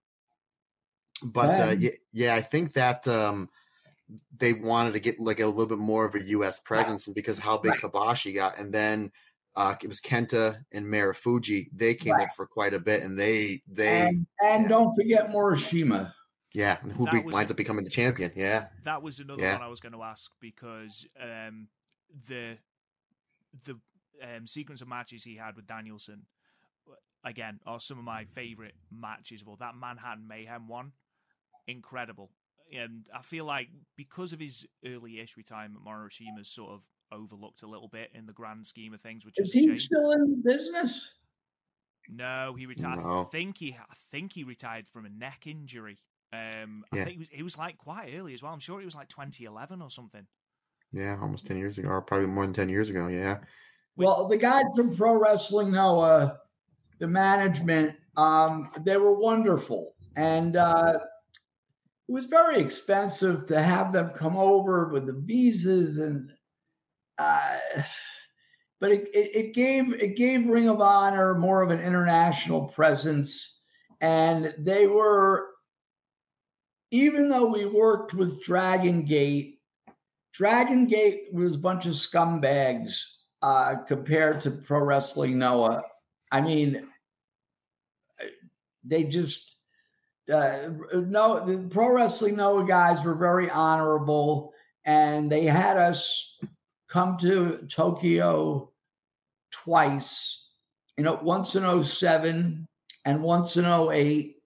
but 1.23 1.51
uh, 1.51 1.75
yeah, 1.79 1.91
yeah, 2.13 2.35
I 2.35 2.43
think 2.43 2.75
that 2.75 3.07
um 3.07 3.49
they 4.37 4.53
wanted 4.53 4.95
to 4.95 5.01
get 5.01 5.21
like 5.21 5.39
a 5.39 5.47
little 5.47 5.67
bit 5.67 5.79
more 5.79 6.05
of 6.05 6.17
a 6.17 6.23
U.S. 6.23 6.61
presence, 6.61 7.07
and 7.07 7.15
because 7.15 7.39
how 7.39 7.57
big 7.57 7.73
right. 7.73 7.81
Kobashi 7.81 8.35
got, 8.35 8.59
and 8.59 8.75
then 8.75 9.13
uh, 9.55 9.77
it 9.81 9.89
was 9.89 10.01
Kenta 10.01 10.59
and 10.73 10.87
Marufuji. 10.87 11.69
They 11.73 11.95
came 11.95 12.15
right. 12.15 12.25
up 12.25 12.35
for 12.35 12.47
quite 12.47 12.75
a 12.75 12.81
bit, 12.81 13.05
and 13.05 13.17
they 13.17 13.63
they 13.69 14.09
and, 14.09 14.27
and 14.41 14.63
yeah. 14.63 14.69
don't 14.69 14.95
forget 14.97 15.31
Morishima. 15.31 16.13
Yeah, 16.55 16.79
and 16.83 16.93
who 16.93 17.07
be, 17.11 17.21
winds 17.21 17.51
up 17.51 17.57
becoming 17.57 17.85
the 17.85 17.91
champion. 17.91 18.33
Yeah, 18.35 18.69
that 18.85 19.03
was 19.03 19.21
another 19.21 19.43
yeah. 19.43 19.55
one 19.55 19.63
I 19.63 19.69
was 19.69 19.81
going 19.81 19.93
to 19.93 20.03
ask 20.03 20.31
because 20.41 21.07
um, 21.23 21.69
the 22.29 22.57
the 23.65 23.79
um, 24.23 24.47
sequence 24.47 24.81
of 24.81 24.89
matches 24.89 25.25
he 25.25 25.37
had 25.37 25.57
with 25.57 25.67
Danielson 25.67 26.23
again 27.25 27.61
are 27.67 27.81
some 27.81 27.99
of 27.99 28.05
my 28.05 28.25
favorite 28.25 28.75
matches 28.91 29.43
of 29.43 29.49
all. 29.49 29.57
That 29.57 29.75
Manhattan 29.77 30.27
Mayhem 30.27 30.69
one, 30.69 30.93
incredible 31.67 32.31
and 32.77 33.07
I 33.15 33.23
feel 33.23 33.45
like 33.45 33.69
because 33.97 34.33
of 34.33 34.41
his 34.41 34.67
early-ish 34.85 35.37
retirement, 35.37 35.85
Morishima's 35.85 36.49
sort 36.49 36.73
of 36.73 36.83
overlooked 37.13 37.63
a 37.63 37.67
little 37.67 37.89
bit 37.89 38.11
in 38.15 38.27
the 38.27 38.33
grand 38.33 38.67
scheme 38.67 38.93
of 38.93 39.01
things. 39.01 39.25
Which 39.25 39.39
is, 39.39 39.49
is 39.49 39.55
he 39.55 39.79
still 39.79 40.13
in 40.13 40.43
business? 40.45 41.15
No, 42.09 42.55
he 42.57 42.67
retired. 42.67 43.01
No. 43.01 43.23
I 43.23 43.25
think 43.31 43.59
he, 43.59 43.75
I 43.79 43.95
think 44.11 44.33
he 44.33 44.45
retired 44.45 44.89
from 44.89 45.07
a 45.07 45.11
neck 45.11 45.47
injury. 45.47 45.99
Um, 46.33 46.85
yeah. 46.93 47.03
I 47.03 47.05
think 47.05 47.17
it 47.17 47.19
was, 47.19 47.31
it 47.31 47.43
was 47.43 47.59
like 47.59 47.79
quite 47.79 48.13
early 48.15 48.35
as 48.35 48.43
well. 48.43 48.53
I'm 48.53 48.61
sure 48.61 48.81
it 48.81 48.85
was 48.85 48.95
like 48.95 49.09
2011 49.09 49.81
or 49.81 49.91
something. 49.91 50.27
Yeah, 50.93 51.19
almost 51.21 51.47
10 51.47 51.59
years 51.59 51.79
ago, 51.79 51.89
or 51.89 52.03
probably 52.03 52.27
more 52.27 52.45
than 52.45 52.55
10 52.55 52.69
years 52.69 52.91
ago. 52.91 53.09
Yeah. 53.09 53.39
Well, 53.97 54.29
the 54.29 54.37
guys 54.37 54.65
from 54.77 54.97
Pro 54.97 55.15
Wrestling 55.15 55.73
Noah, 55.73 56.39
the 56.99 57.09
management, 57.09 57.97
um, 58.17 58.71
they 58.85 58.97
were 58.97 59.15
wonderful. 59.15 59.95
And 60.17 60.57
uh, 60.57 60.99
it 62.09 62.13
was 62.13 62.27
very 62.27 62.59
expensive 62.59 63.47
to 63.47 63.63
have 63.63 63.93
them 63.93 64.11
come 64.17 64.37
over 64.37 64.89
with 64.89 65.07
the 65.07 65.13
visas 65.13 65.99
and 65.99 66.33
uh, 67.19 67.59
but 68.81 68.93
it, 68.93 69.09
it, 69.13 69.37
it, 69.37 69.55
gave 69.55 69.93
it 69.93 70.17
gave 70.17 70.47
Ring 70.47 70.69
of 70.69 70.81
Honor 70.81 71.35
more 71.35 71.63
of 71.63 71.71
an 71.71 71.81
international 71.81 72.69
presence, 72.69 73.65
and 74.01 74.55
they 74.57 74.87
were 74.87 75.49
even 76.91 77.29
though 77.29 77.47
we 77.47 77.67
worked 77.67 78.15
with 78.15 78.43
Dragon 78.43 79.05
Gate, 79.05 79.61
Dragon 80.33 80.87
Gate 80.87 81.29
was 81.33 81.55
a 81.55 81.59
bunch 81.59 81.87
of 81.87 81.95
scumbags 81.95 83.03
uh, 83.43 83.77
compared 83.87 84.41
to 84.43 84.51
Pro 84.51 84.81
Wrestling 84.81 85.39
Noah. 85.39 85.83
I 86.31 86.41
mean, 86.41 86.87
they 88.85 89.05
just 89.05 89.57
uh, 90.33 90.69
no, 90.93 91.45
the 91.45 91.69
pro 91.71 91.93
wrestling 91.93 92.37
Noah 92.37 92.67
guys 92.67 93.03
were 93.03 93.15
very 93.15 93.49
honorable, 93.49 94.53
and 94.85 95.33
they 95.33 95.45
had 95.45 95.77
us 95.77 96.39
come 96.89 97.17
to 97.19 97.67
Tokyo 97.69 98.71
twice. 99.51 100.51
You 100.97 101.05
know, 101.05 101.19
once 101.23 101.55
in 101.55 101.83
07 101.83 102.67
and 103.05 103.23
once 103.23 103.57
in 103.57 103.65
08. 103.65 104.37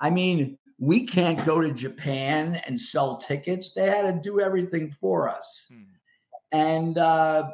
I 0.00 0.10
mean, 0.10 0.58
we 0.78 1.06
can't 1.06 1.44
go 1.46 1.60
to 1.60 1.72
Japan 1.72 2.60
and 2.66 2.80
sell 2.80 3.18
tickets. 3.18 3.72
They 3.72 3.88
had 3.88 4.02
to 4.02 4.12
do 4.12 4.40
everything 4.40 4.90
for 4.90 5.28
us. 5.28 5.72
Hmm. 5.72 5.82
And 6.52 6.98
uh, 6.98 7.50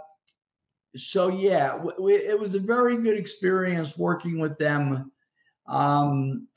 so, 0.96 1.28
yeah, 1.28 1.78
we, 1.98 2.14
it 2.14 2.38
was 2.38 2.54
a 2.54 2.60
very 2.60 2.96
good 2.96 3.16
experience 3.16 3.96
working 3.96 4.40
with 4.40 4.58
them. 4.58 5.12
Um, 5.66 6.48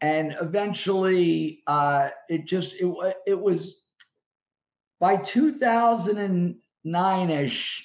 and 0.00 0.36
eventually 0.40 1.62
uh, 1.66 2.08
it 2.28 2.46
just 2.46 2.74
it, 2.74 3.16
it 3.26 3.40
was 3.40 3.82
by 5.00 5.16
2009ish 5.16 7.80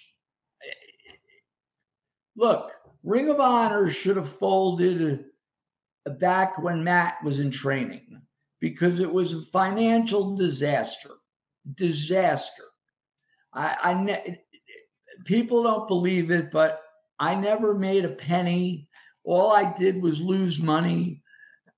look 2.36 2.74
ring 3.04 3.30
of 3.30 3.40
honor 3.40 3.90
should 3.90 4.18
have 4.18 4.30
folded 4.30 5.26
back 6.20 6.62
when 6.62 6.84
matt 6.84 7.24
was 7.24 7.40
in 7.40 7.50
training 7.52 8.11
because 8.62 9.02
it 9.02 9.12
was 9.12 9.34
a 9.34 9.42
financial 9.42 10.36
disaster 10.36 11.10
disaster 11.76 12.64
i, 13.54 13.76
I 13.84 13.94
ne- 13.94 14.42
people 15.26 15.64
don't 15.64 15.88
believe 15.88 16.32
it 16.32 16.52
but 16.52 16.82
i 17.20 17.36
never 17.36 17.74
made 17.74 18.06
a 18.06 18.10
penny 18.10 18.88
all 19.24 19.52
i 19.52 19.76
did 19.78 20.02
was 20.02 20.22
lose 20.22 20.60
money 20.60 21.22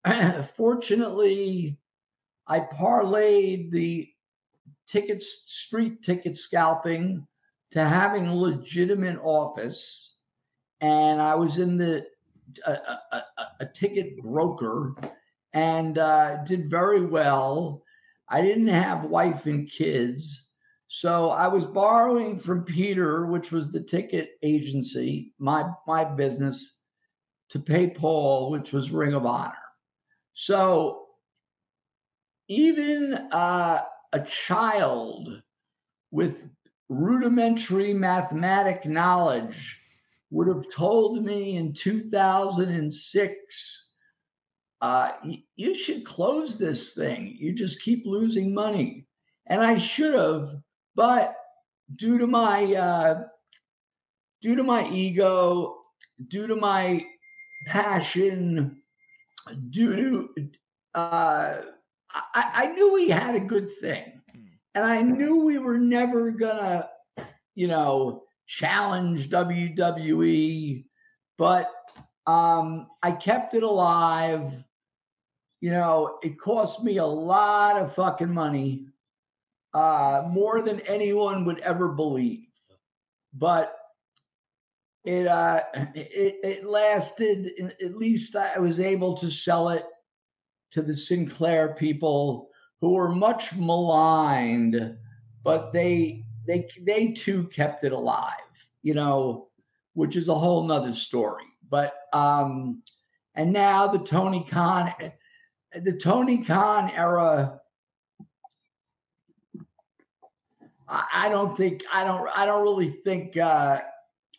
fortunately, 0.56 1.78
I 2.48 2.60
parlayed 2.60 3.72
the 3.72 4.10
tickets, 4.88 5.46
street 5.48 6.04
ticket 6.04 6.38
scalping 6.38 7.26
to 7.72 7.86
having 7.86 8.28
a 8.28 8.36
legitimate 8.36 9.20
office. 9.24 10.18
And 10.82 11.22
I 11.22 11.36
was 11.36 11.58
in 11.58 11.78
the 11.78 12.06
a, 12.66 12.72
a, 12.72 13.02
a, 13.14 13.24
a 13.62 13.66
ticket 13.68 14.22
broker 14.22 14.94
and 15.54 15.98
uh, 15.98 16.44
did 16.44 16.70
very 16.70 17.06
well. 17.06 17.84
I 18.30 18.42
didn't 18.42 18.68
have 18.68 19.06
wife 19.06 19.46
and 19.46 19.70
kids. 19.70 20.50
So 20.88 21.32
I 21.32 21.48
was 21.48 21.66
borrowing 21.66 22.38
from 22.38 22.64
Peter, 22.64 23.26
which 23.26 23.52
was 23.52 23.72
the 23.72 23.84
ticket 23.84 24.32
agency, 24.44 25.34
my 25.40 25.72
my 25.88 26.04
business, 26.04 26.80
to 27.50 27.60
pay 27.60 27.90
Paul, 27.90 28.52
which 28.52 28.72
was 28.72 28.92
Ring 28.92 29.14
of 29.14 29.26
Honor. 29.26 29.54
So 30.34 31.08
even 32.48 33.14
uh, 33.32 33.82
a 34.12 34.20
child 34.22 35.42
with 36.12 36.48
rudimentary 36.90 37.94
mathematic 37.94 38.86
knowledge 38.86 39.80
would 40.30 40.48
have 40.48 40.70
told 40.70 41.24
me 41.24 41.56
in 41.56 41.74
2006 41.74 43.83
uh, 44.84 45.14
you 45.56 45.74
should 45.76 46.04
close 46.04 46.58
this 46.58 46.94
thing. 46.94 47.38
You 47.40 47.54
just 47.54 47.82
keep 47.82 48.06
losing 48.06 48.54
money. 48.54 49.08
And 49.48 49.62
I 49.62 49.78
should 49.78 50.14
have, 50.14 50.58
but 50.94 51.36
due 51.96 52.18
to 52.18 52.28
my 52.28 52.66
uh, 52.76 53.24
due 54.42 54.58
to 54.58 54.64
my 54.64 54.86
ego, 54.90 55.78
due 56.28 56.48
to 56.48 56.58
my 56.58 57.06
passion, 57.66 58.82
due 59.70 59.96
to 59.96 60.30
uh, 60.96 61.62
I, 62.14 62.52
I 62.54 62.72
knew 62.74 62.94
we 62.94 63.08
had 63.08 63.36
a 63.36 63.40
good 63.40 63.70
thing, 63.80 64.20
and 64.76 64.84
I 64.84 65.02
knew 65.02 65.46
we 65.46 65.60
were 65.60 65.78
never 65.78 66.30
gonna, 66.30 66.90
you 67.56 67.70
know, 67.70 68.24
challenge 68.48 69.30
WWE, 69.30 70.84
but 71.38 71.72
um, 72.28 72.88
I 73.02 73.12
kept 73.14 73.54
it 73.54 73.64
alive. 73.64 74.54
You 75.64 75.72
know, 75.72 76.18
it 76.22 76.38
cost 76.38 76.84
me 76.84 76.98
a 76.98 77.06
lot 77.06 77.78
of 77.78 77.96
fucking 77.96 78.34
money, 78.34 78.88
uh, 79.74 80.24
more 80.30 80.62
than 80.62 80.82
anyone 80.82 81.46
would 81.46 81.60
ever 81.60 81.88
believe. 81.88 82.50
But 83.34 83.74
it 85.06 85.26
uh, 85.26 85.62
it, 85.96 86.36
it 86.44 86.66
lasted. 86.66 87.54
At 87.82 87.96
least 87.96 88.36
I 88.36 88.60
was 88.60 88.82
able 88.82 89.16
to 89.16 89.32
sell 89.32 89.70
it 89.70 89.86
to 90.72 90.82
the 90.82 90.98
Sinclair 90.98 91.76
people 91.76 92.50
who 92.82 92.90
were 92.90 93.16
much 93.16 93.56
maligned, 93.56 94.98
but 95.46 95.72
they 95.72 96.26
they 96.46 96.68
they 96.82 97.14
too 97.14 97.48
kept 97.48 97.86
it 97.86 97.94
alive, 97.94 98.68
you 98.82 98.96
know, 98.96 99.48
which 99.94 100.18
is 100.18 100.28
a 100.28 100.36
whole 100.36 100.68
nother 100.68 100.92
story. 100.92 101.46
But 101.70 101.94
um, 102.12 102.84
and 103.36 103.54
now 103.54 103.88
the 103.88 104.00
Tony 104.00 104.46
Khan, 104.46 104.94
the 105.82 105.94
Tony 105.94 106.44
Khan 106.44 106.92
era. 106.92 107.60
I, 110.88 111.28
don't 111.30 111.58
think 111.58 111.84
I 111.92 112.04
don't 112.04 112.30
I 112.36 112.46
don't 112.46 112.62
really 112.62 112.90
think 112.90 113.36
uh, 113.36 113.80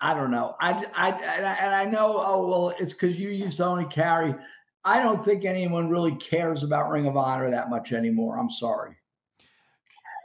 I 0.01 0.15
don't 0.15 0.31
know 0.31 0.55
I 0.61 0.85
I 0.95 1.11
and 1.11 1.75
I 1.75 1.85
know 1.85 2.23
oh 2.25 2.47
well 2.47 2.75
it's 2.79 2.93
because 2.93 3.19
you 3.19 3.31
used 3.31 3.57
to 3.57 3.65
only 3.65 3.87
carry 3.87 4.37
I 4.85 5.03
don't 5.03 5.25
think 5.25 5.45
anyone 5.45 5.89
really 5.89 6.15
cares 6.17 6.63
about 6.63 6.91
Ring 6.91 7.07
of 7.07 7.17
Honor 7.17 7.51
that 7.51 7.71
much 7.71 7.93
anymore. 7.93 8.39
I'm 8.39 8.51
sorry. 8.51 8.97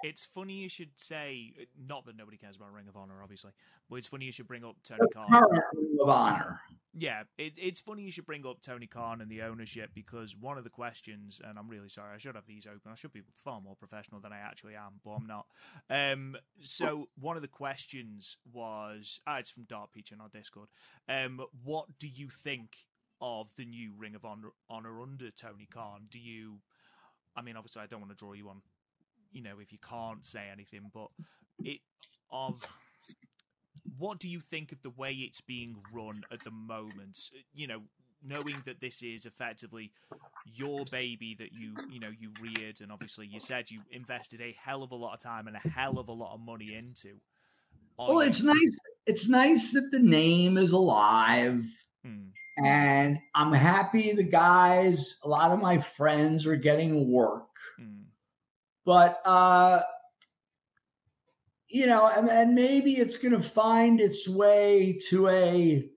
It's 0.03 0.25
funny 0.25 0.53
you 0.53 0.69
should 0.69 0.91
say, 0.95 1.53
not 1.87 2.05
that 2.05 2.15
nobody 2.15 2.37
cares 2.37 2.55
about 2.55 2.71
Ring 2.73 2.87
of 2.87 2.95
Honor, 2.95 3.21
obviously, 3.21 3.51
but 3.89 3.97
it's 3.97 4.07
funny 4.07 4.25
you 4.25 4.31
should 4.31 4.47
bring 4.47 4.63
up 4.63 4.75
Tony 4.83 5.01
Khan. 5.13 5.27
Ring 5.73 5.97
of 6.01 6.09
Honor. 6.09 6.61
Yeah, 6.93 7.23
it, 7.37 7.53
it's 7.57 7.81
funny 7.81 8.01
you 8.03 8.11
should 8.11 8.25
bring 8.25 8.45
up 8.45 8.61
Tony 8.61 8.87
Khan 8.87 9.21
and 9.21 9.29
the 9.29 9.41
ownership 9.43 9.91
because 9.93 10.35
one 10.35 10.57
of 10.57 10.63
the 10.63 10.69
questions, 10.69 11.41
and 11.43 11.59
I'm 11.59 11.67
really 11.67 11.89
sorry, 11.89 12.15
I 12.15 12.17
should 12.17 12.35
have 12.35 12.45
these 12.45 12.65
open. 12.65 12.91
I 12.91 12.95
should 12.95 13.13
be 13.13 13.23
far 13.43 13.61
more 13.61 13.75
professional 13.75 14.21
than 14.21 14.33
I 14.33 14.37
actually 14.37 14.75
am, 14.75 14.99
but 15.03 15.11
I'm 15.11 15.27
not. 15.27 15.45
Um, 15.89 16.35
so 16.61 17.07
one 17.19 17.35
of 17.35 17.41
the 17.41 17.47
questions 17.47 18.37
was, 18.51 19.19
ah, 19.27 19.37
it's 19.37 19.51
from 19.51 19.63
Dark 19.63 19.91
Peach 19.93 20.11
on 20.13 20.21
our 20.21 20.29
Discord. 20.29 20.69
Um, 21.07 21.41
what 21.63 21.85
do 21.99 22.07
you 22.07 22.29
think 22.29 22.75
of 23.21 23.53
the 23.55 23.65
new 23.65 23.93
Ring 23.97 24.15
of 24.15 24.25
Honor, 24.25 24.49
Honor 24.69 25.01
under 25.01 25.29
Tony 25.29 25.67
Khan? 25.71 26.07
Do 26.09 26.19
you? 26.19 26.59
I 27.35 27.41
mean, 27.41 27.55
obviously, 27.55 27.81
I 27.81 27.85
don't 27.85 28.01
want 28.01 28.11
to 28.11 28.17
draw 28.17 28.33
you 28.33 28.49
on, 28.49 28.61
you 29.31 29.41
know, 29.41 29.59
if 29.61 29.71
you 29.71 29.79
can't 29.87 30.25
say 30.25 30.43
anything, 30.51 30.91
but 30.93 31.07
it 31.63 31.79
of 32.31 32.61
what 33.97 34.19
do 34.19 34.29
you 34.29 34.39
think 34.39 34.71
of 34.71 34.81
the 34.81 34.89
way 34.91 35.11
it's 35.11 35.41
being 35.41 35.75
run 35.93 36.23
at 36.31 36.43
the 36.43 36.51
moment? 36.51 37.19
You 37.53 37.67
know, 37.67 37.81
knowing 38.23 38.61
that 38.65 38.79
this 38.81 39.01
is 39.01 39.25
effectively 39.25 39.91
your 40.45 40.85
baby 40.91 41.35
that 41.39 41.49
you 41.53 41.75
you 41.89 41.99
know 41.99 42.11
you 42.17 42.31
reared, 42.41 42.81
and 42.81 42.91
obviously 42.91 43.27
you 43.27 43.39
said 43.39 43.69
you 43.71 43.81
invested 43.91 44.41
a 44.41 44.55
hell 44.61 44.83
of 44.83 44.91
a 44.91 44.95
lot 44.95 45.13
of 45.13 45.19
time 45.19 45.47
and 45.47 45.55
a 45.55 45.69
hell 45.69 45.99
of 45.99 46.07
a 46.07 46.13
lot 46.13 46.33
of 46.33 46.39
money 46.39 46.75
into. 46.75 47.19
Well, 47.97 48.21
it's 48.21 48.41
nice. 48.41 48.77
It's 49.05 49.27
nice 49.27 49.71
that 49.71 49.91
the 49.91 49.99
name 49.99 50.57
is 50.57 50.71
alive. 50.71 51.65
Hmm. 52.03 52.29
And 52.63 53.19
I'm 53.35 53.53
happy 53.53 54.13
the 54.13 54.23
guys, 54.23 55.17
a 55.23 55.29
lot 55.29 55.51
of 55.51 55.59
my 55.59 55.79
friends 55.79 56.45
are 56.45 56.55
getting 56.55 57.11
work. 57.11 57.47
Hmm. 57.77 57.98
But, 58.89 59.21
uh, 59.23 59.81
you 61.67 61.85
know, 61.85 62.07
and, 62.07 62.27
and 62.27 62.55
maybe 62.55 62.97
it's 62.97 63.17
going 63.17 63.39
to 63.39 63.49
find 63.49 64.01
its 64.01 64.27
way 64.27 64.99
to 65.09 65.27
a 65.27 65.87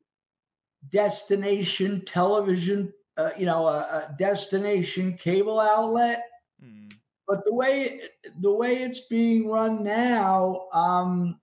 destination 0.91 2.05
television, 2.05 2.93
uh, 3.17 3.31
you 3.39 3.47
know, 3.47 3.67
a, 3.67 3.79
a, 3.79 4.15
destination 4.19 5.17
cable 5.17 5.59
outlet. 5.59 6.23
Hmm. 6.63 6.89
But 7.27 7.47
the 7.47 7.55
way 7.55 8.03
the 8.41 8.53
way 8.53 8.83
it's 8.83 9.09
being 9.09 9.49
run 9.49 9.83
now, 9.83 10.67
um, 10.75 11.41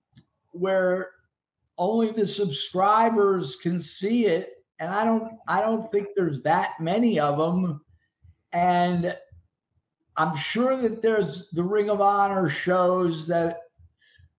where 0.52 1.10
only 1.78 2.12
the 2.12 2.28
subscribers 2.28 3.56
can 3.56 3.82
see 3.82 4.26
it, 4.26 4.52
and 4.78 4.94
I 4.94 5.04
don't 5.04 5.32
I 5.48 5.60
don't 5.60 5.90
think 5.90 6.10
there's 6.14 6.42
that 6.42 6.74
many 6.78 7.18
of 7.18 7.38
them, 7.38 7.80
and 8.52 9.16
I'm 10.20 10.36
sure 10.36 10.76
that 10.76 11.00
there's 11.00 11.48
the 11.48 11.64
Ring 11.64 11.88
of 11.88 12.02
Honor 12.02 12.50
shows 12.50 13.26
that 13.28 13.60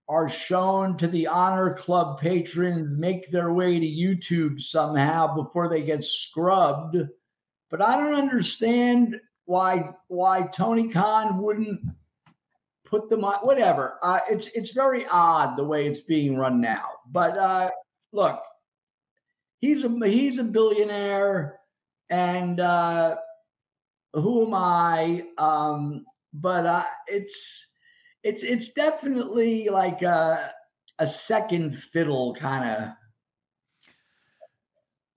are 0.08 0.30
shown 0.30 0.96
to 0.98 1.08
the 1.08 1.26
Honor 1.26 1.74
Club 1.74 2.20
patrons 2.20 3.00
make 3.00 3.32
their 3.32 3.52
way 3.52 3.80
to 3.80 3.86
YouTube 3.88 4.62
somehow 4.62 5.34
before 5.36 5.70
they 5.70 5.82
get 5.82 6.04
scrubbed. 6.04 6.98
But 7.72 7.82
I 7.82 7.98
don't 7.98 8.14
understand 8.14 9.20
why 9.46 9.96
why 10.08 10.50
Tony 10.54 10.88
Khan 10.88 11.42
wouldn't 11.42 11.82
put 12.86 13.10
them 13.10 13.26
on 13.26 13.38
whatever. 13.38 13.98
Uh, 14.04 14.20
it's 14.30 14.50
it's 14.50 14.74
very 14.74 15.08
odd 15.08 15.58
the 15.58 15.64
way 15.64 15.88
it's 15.88 16.02
being 16.02 16.38
run 16.38 16.62
now. 16.62 16.90
But 17.12 17.40
uh, 17.40 17.72
look, 18.12 18.40
he's 19.62 19.84
a 19.84 19.90
he's 20.08 20.38
a 20.38 20.44
billionaire, 20.44 21.60
and 22.12 22.60
uh, 22.60 23.16
who 24.14 24.46
am 24.46 24.54
I? 24.54 25.26
Um, 25.38 26.06
but 26.34 26.66
uh, 26.66 26.86
it's 27.08 27.68
it's 28.24 28.44
it's 28.44 28.70
definitely 28.70 29.70
like 29.70 30.02
a 30.02 30.54
a 31.00 31.08
second 31.08 31.78
fiddle 31.78 32.36
kind 32.36 32.70
of. 32.70 32.90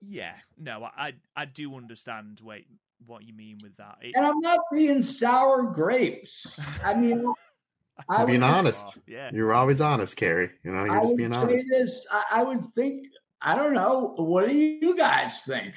Yeah, 0.01 0.33
no, 0.57 0.83
I 0.83 1.13
I 1.35 1.45
do 1.45 1.75
understand 1.75 2.39
what 2.43 2.59
what 3.05 3.23
you 3.23 3.33
mean 3.33 3.57
with 3.61 3.75
that. 3.77 3.97
It, 4.01 4.13
and 4.15 4.25
I'm 4.25 4.39
not 4.39 4.59
being 4.71 5.01
sour 5.01 5.63
grapes. 5.63 6.59
I 6.83 6.93
mean, 6.93 7.25
I'm 8.09 8.27
being 8.27 8.43
honest. 8.43 8.85
yeah, 9.07 9.29
you're 9.33 9.53
always 9.53 9.81
honest, 9.81 10.15
Cary. 10.15 10.51
You 10.63 10.71
know, 10.71 10.85
you're 10.85 10.97
I 10.97 11.01
just 11.01 11.17
being 11.17 11.33
honest. 11.33 11.65
This, 11.69 12.05
I, 12.11 12.23
I 12.39 12.43
would 12.43 12.63
think. 12.75 13.07
I 13.41 13.53
don't 13.53 13.73
know. 13.73 14.13
What 14.17 14.47
do 14.47 14.55
you 14.55 14.95
guys 14.95 15.41
think? 15.41 15.75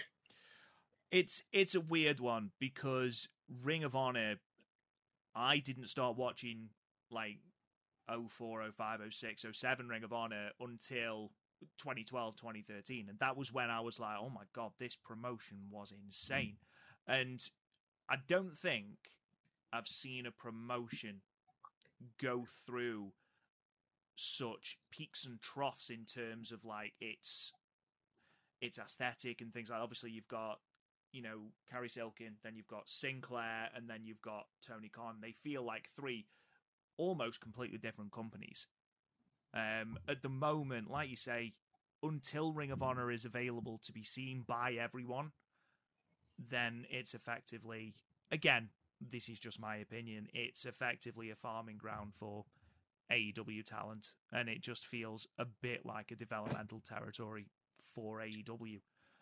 It's 1.10 1.42
it's 1.52 1.74
a 1.74 1.80
weird 1.80 2.20
one 2.20 2.50
because 2.58 3.28
Ring 3.62 3.84
of 3.84 3.94
Honor, 3.94 4.36
I 5.34 5.58
didn't 5.58 5.88
start 5.88 6.16
watching 6.16 6.68
like 7.10 7.38
04, 8.08 8.70
05, 8.76 9.00
06, 9.10 9.46
07 9.52 9.88
Ring 9.88 10.04
of 10.04 10.12
Honor 10.12 10.50
until 10.60 11.30
2012, 11.78 12.36
2013. 12.36 13.06
And 13.08 13.18
that 13.18 13.36
was 13.36 13.52
when 13.52 13.70
I 13.70 13.80
was 13.80 13.98
like, 13.98 14.16
oh 14.20 14.30
my 14.30 14.44
God, 14.54 14.72
this 14.78 14.96
promotion 14.96 15.58
was 15.70 15.92
mm. 15.92 16.06
insane. 16.06 16.56
And 17.06 17.40
I 18.10 18.16
don't 18.26 18.56
think 18.56 18.96
I've 19.72 19.88
seen 19.88 20.26
a 20.26 20.30
promotion 20.30 21.20
go 22.20 22.44
through 22.66 23.12
such 24.14 24.78
peaks 24.90 25.24
and 25.24 25.40
troughs 25.40 25.90
in 25.90 26.04
terms 26.04 26.50
of 26.50 26.64
like 26.64 26.92
its 27.00 27.52
its 28.60 28.78
aesthetic 28.78 29.40
and 29.40 29.52
things 29.52 29.70
like 29.70 29.80
obviously 29.80 30.10
you've 30.10 30.26
got 30.26 30.58
you 31.12 31.22
know 31.22 31.38
Cary 31.70 31.88
Silkin, 31.88 32.34
then 32.42 32.54
you've 32.56 32.68
got 32.68 32.88
Sinclair, 32.88 33.70
and 33.74 33.88
then 33.88 34.00
you've 34.04 34.22
got 34.22 34.46
Tony 34.66 34.88
Khan. 34.88 35.16
They 35.20 35.32
feel 35.32 35.62
like 35.64 35.88
three 35.96 36.26
almost 36.96 37.40
completely 37.40 37.78
different 37.78 38.12
companies. 38.12 38.66
Um, 39.54 39.98
at 40.08 40.22
the 40.22 40.28
moment, 40.28 40.90
like 40.90 41.08
you 41.08 41.16
say, 41.16 41.54
until 42.02 42.52
Ring 42.52 42.70
of 42.70 42.82
Honor 42.82 43.10
is 43.10 43.24
available 43.24 43.80
to 43.84 43.92
be 43.92 44.02
seen 44.02 44.44
by 44.46 44.72
everyone, 44.72 45.32
then 46.38 46.84
it's 46.90 47.14
effectively 47.14 47.94
again, 48.30 48.68
this 49.00 49.28
is 49.28 49.38
just 49.38 49.60
my 49.60 49.76
opinion. 49.76 50.28
It's 50.34 50.66
effectively 50.66 51.30
a 51.30 51.36
farming 51.36 51.78
ground 51.78 52.12
for 52.14 52.44
AEW 53.10 53.64
talent, 53.64 54.12
and 54.32 54.48
it 54.48 54.60
just 54.60 54.86
feels 54.86 55.26
a 55.38 55.46
bit 55.46 55.86
like 55.86 56.10
a 56.10 56.16
developmental 56.16 56.80
territory 56.80 57.46
for 57.94 58.18
AEW 58.18 58.80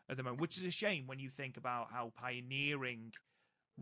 at 0.09 0.17
the 0.17 0.23
moment, 0.23 0.41
which 0.41 0.59
is 0.59 0.65
a 0.65 0.71
shame 0.71 1.07
when 1.07 1.19
you 1.19 1.31
think 1.31 1.57
about 1.57 1.89
how 1.91 2.13
pioneering 2.17 3.13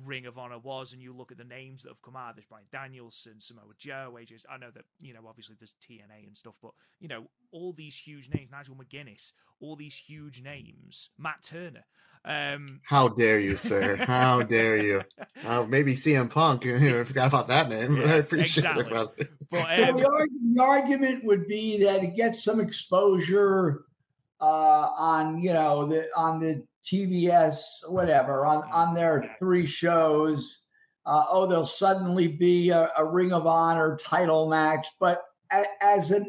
Ring 0.05 0.27
of 0.27 0.39
Honor 0.39 0.59
was, 0.59 0.93
and 0.93 1.01
you 1.01 1.13
look 1.13 1.31
at 1.31 1.39
the 1.39 1.45
names 1.45 1.83
that 1.83 1.91
have 1.91 2.03
come 2.03 2.17
out. 2.17 2.35
There's 2.35 2.47
Bryan 2.47 2.65
Danielson, 2.73 3.41
Samoa 3.41 3.73
Joe, 3.79 4.17
AJ. 4.19 4.45
I 4.51 4.57
know 4.59 4.71
that 4.75 4.85
you 5.01 5.15
know 5.15 5.21
obviously 5.29 5.55
there's 5.59 5.77
TNA 5.81 6.27
and 6.27 6.37
stuff, 6.37 6.55
but 6.61 6.73
you 6.99 7.09
know 7.09 7.29
all 7.53 7.73
these 7.73 7.97
huge 7.97 8.29
names, 8.35 8.51
Nigel 8.51 8.75
McGuinness, 8.75 9.33
all 9.61 9.77
these 9.77 9.97
huge 9.97 10.43
names, 10.43 11.11
Matt 11.19 11.43
Turner. 11.45 11.85
Um, 12.25 12.81
How 12.85 13.09
dare 13.09 13.39
you, 13.39 13.57
sir? 13.57 13.97
How 13.97 14.43
dare 14.43 14.79
you? 14.79 15.03
Uh, 15.45 15.65
maybe 15.69 15.95
CM 15.95 16.31
Punk. 16.31 16.67
I 16.67 17.05
forgot 17.05 17.29
about 17.29 17.49
that 17.49 17.69
name, 17.69 17.97
but 17.97 18.07
I 18.07 18.15
appreciate 18.15 18.65
exactly. 18.65 18.87
it, 18.87 18.91
but 18.91 19.29
Well, 19.53 19.91
um, 19.91 19.99
the, 19.99 20.09
arg- 20.09 20.55
the 20.55 20.63
argument 20.63 21.25
would 21.25 21.47
be 21.47 21.85
that 21.85 22.03
it 22.03 22.17
gets 22.17 22.43
some 22.43 22.61
exposure 22.61 23.85
uh, 24.45 24.91
on 24.99 25.41
you 25.41 25.55
know 25.55 25.87
the 25.87 26.07
on 26.15 26.39
the 26.39 26.63
TBS 26.85 27.63
whatever 27.89 28.45
on 28.45 28.63
on 28.71 28.95
their 28.95 29.35
three 29.39 29.67
shows. 29.67 30.67
Uh, 31.07 31.25
oh, 31.31 31.47
there'll 31.47 31.65
suddenly 31.65 32.29
be 32.29 32.71
a, 32.71 32.91
a 32.97 33.05
Ring 33.05 33.33
of 33.33 33.47
Honor 33.47 33.97
title 33.97 34.49
match, 34.49 34.87
but 34.99 35.23
a, 35.53 35.63
as 35.83 36.13
a 36.13 36.25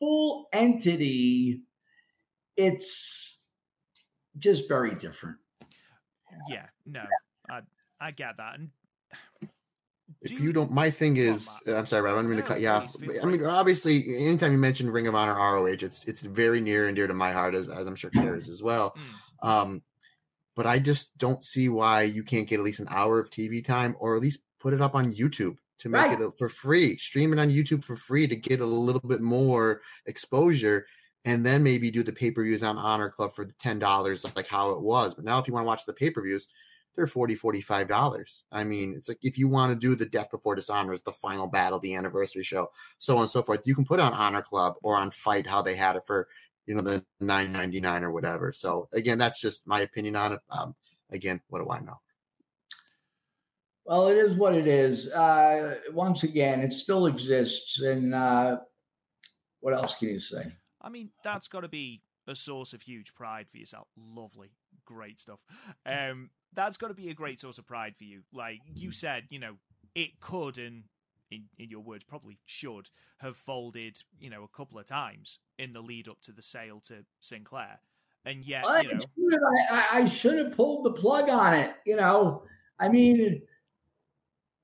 full 0.00 0.48
entity, 0.52 1.62
it's 2.56 3.40
just 4.38 4.68
very 4.68 4.96
different. 4.96 5.36
yeah, 6.48 6.66
no, 6.86 7.02
I 7.50 7.60
I 8.00 8.10
get 8.12 8.36
that, 8.36 8.58
and 8.58 8.70
If 10.20 10.32
you 10.32 10.52
don't, 10.52 10.70
my 10.70 10.90
thing 10.90 11.12
on, 11.12 11.24
is, 11.24 11.48
I'm 11.66 11.86
sorry, 11.86 12.02
Rob, 12.02 12.16
I'm 12.16 12.26
going 12.26 12.36
to 12.36 12.42
cut 12.42 12.60
you 12.60 12.68
off. 12.68 12.94
I 13.22 13.26
mean, 13.26 13.44
obviously, 13.44 14.16
anytime 14.16 14.52
you 14.52 14.58
mention 14.58 14.90
Ring 14.90 15.06
of 15.06 15.14
Honor 15.14 15.34
ROH, 15.34 15.66
it's 15.66 16.04
it's 16.04 16.20
very 16.20 16.60
near 16.60 16.88
and 16.88 16.96
dear 16.96 17.06
to 17.06 17.14
my 17.14 17.32
heart, 17.32 17.54
as, 17.54 17.68
as 17.68 17.86
I'm 17.86 17.96
sure 17.96 18.10
Cary's 18.10 18.48
as 18.48 18.62
well. 18.62 18.94
Mm. 19.42 19.48
Um, 19.48 19.82
but 20.56 20.66
I 20.66 20.78
just 20.78 21.16
don't 21.18 21.44
see 21.44 21.68
why 21.68 22.02
you 22.02 22.22
can't 22.22 22.46
get 22.46 22.58
at 22.60 22.64
least 22.64 22.80
an 22.80 22.88
hour 22.90 23.18
of 23.18 23.30
TV 23.30 23.64
time, 23.64 23.96
or 23.98 24.14
at 24.14 24.22
least 24.22 24.40
put 24.60 24.72
it 24.72 24.80
up 24.80 24.94
on 24.94 25.12
YouTube 25.12 25.56
to 25.80 25.88
make 25.88 26.02
Right. 26.02 26.20
it 26.20 26.32
for 26.38 26.48
free. 26.48 26.96
Stream 26.98 27.32
it 27.32 27.38
on 27.38 27.50
YouTube 27.50 27.82
for 27.84 27.96
free 27.96 28.26
to 28.26 28.36
get 28.36 28.60
a 28.60 28.66
little 28.66 29.02
bit 29.06 29.20
more 29.20 29.82
exposure, 30.06 30.86
and 31.24 31.44
then 31.44 31.62
maybe 31.62 31.90
do 31.90 32.02
the 32.02 32.12
pay 32.12 32.30
per 32.30 32.44
views 32.44 32.62
on 32.62 32.78
Honor 32.78 33.10
Club 33.10 33.34
for 33.34 33.44
the 33.44 33.54
ten 33.60 33.78
dollars, 33.78 34.24
like 34.36 34.48
how 34.48 34.70
it 34.70 34.80
was. 34.80 35.14
But 35.14 35.24
now, 35.24 35.38
if 35.38 35.48
you 35.48 35.54
want 35.54 35.64
to 35.64 35.68
watch 35.68 35.86
the 35.86 35.92
pay 35.92 36.10
per 36.10 36.22
views, 36.22 36.48
they're 36.96 37.06
40 37.06 37.34
45 37.34 37.88
dollars 37.88 38.44
i 38.52 38.62
mean 38.64 38.94
it's 38.96 39.08
like 39.08 39.18
if 39.22 39.36
you 39.38 39.48
want 39.48 39.72
to 39.72 39.78
do 39.78 39.94
the 39.94 40.06
death 40.06 40.30
before 40.30 40.54
dishonors 40.54 41.02
the 41.02 41.12
final 41.12 41.46
battle 41.46 41.78
the 41.80 41.94
anniversary 41.94 42.44
show 42.44 42.70
so 42.98 43.16
on 43.16 43.22
and 43.22 43.30
so 43.30 43.42
forth 43.42 43.66
you 43.66 43.74
can 43.74 43.84
put 43.84 43.98
it 43.98 44.02
on 44.02 44.12
honor 44.12 44.42
club 44.42 44.74
or 44.82 44.96
on 44.96 45.10
fight 45.10 45.46
how 45.46 45.60
they 45.62 45.74
had 45.74 45.96
it 45.96 46.02
for 46.06 46.28
you 46.66 46.74
know 46.74 46.82
the 46.82 47.04
999 47.20 48.04
or 48.04 48.12
whatever 48.12 48.52
so 48.52 48.88
again 48.92 49.18
that's 49.18 49.40
just 49.40 49.66
my 49.66 49.80
opinion 49.80 50.16
on 50.16 50.32
it 50.32 50.40
um 50.50 50.74
again 51.10 51.40
what 51.48 51.60
do 51.62 51.70
i 51.70 51.80
know 51.80 51.98
Well, 53.84 54.08
it 54.08 54.16
is 54.16 54.34
what 54.34 54.54
it 54.54 54.66
is. 54.66 55.10
Uh, 55.10 55.76
once 55.92 56.22
again, 56.22 56.60
it 56.60 56.72
still 56.72 57.04
exists, 57.04 57.82
and 57.82 58.14
uh, 58.14 58.60
what 59.60 59.74
else 59.74 59.94
can 59.94 60.08
you 60.08 60.18
say? 60.18 60.46
I 60.80 60.88
mean, 60.88 61.10
that's 61.22 61.48
got 61.48 61.60
to 61.60 61.68
be 61.68 62.00
a 62.26 62.34
source 62.34 62.72
of 62.72 62.82
huge 62.82 63.14
pride 63.14 63.46
for 63.50 63.58
yourself. 63.58 63.88
Lovely, 63.96 64.52
great 64.84 65.20
stuff. 65.20 65.40
Um, 65.84 66.30
that's 66.54 66.76
got 66.76 66.88
to 66.88 66.94
be 66.94 67.10
a 67.10 67.14
great 67.14 67.40
source 67.40 67.58
of 67.58 67.66
pride 67.66 67.94
for 67.96 68.04
you. 68.04 68.22
Like 68.32 68.60
you 68.74 68.90
said, 68.90 69.24
you 69.30 69.38
know, 69.38 69.54
it 69.94 70.20
could 70.20 70.58
and. 70.58 70.84
In, 71.30 71.44
in 71.58 71.70
your 71.70 71.80
words, 71.80 72.04
probably 72.04 72.38
should 72.44 72.90
have 73.18 73.34
folded, 73.36 73.96
you 74.20 74.28
know, 74.30 74.44
a 74.44 74.48
couple 74.56 74.78
of 74.78 74.84
times 74.86 75.38
in 75.58 75.72
the 75.72 75.80
lead 75.80 76.06
up 76.06 76.20
to 76.20 76.32
the 76.32 76.42
sale 76.42 76.80
to 76.86 77.04
Sinclair, 77.20 77.80
and 78.24 78.44
yet, 78.44 78.64
I, 78.68 78.82
you 78.82 78.88
know, 78.94 79.00
should- 79.00 79.40
I, 79.42 79.64
I- 79.70 80.00
I 80.02 80.06
should 80.06 80.38
have 80.38 80.54
pulled 80.54 80.84
the 80.84 80.92
plug 80.92 81.28
on 81.30 81.54
it. 81.54 81.74
You 81.86 81.96
know, 81.96 82.44
I 82.78 82.88
mean, 82.88 83.42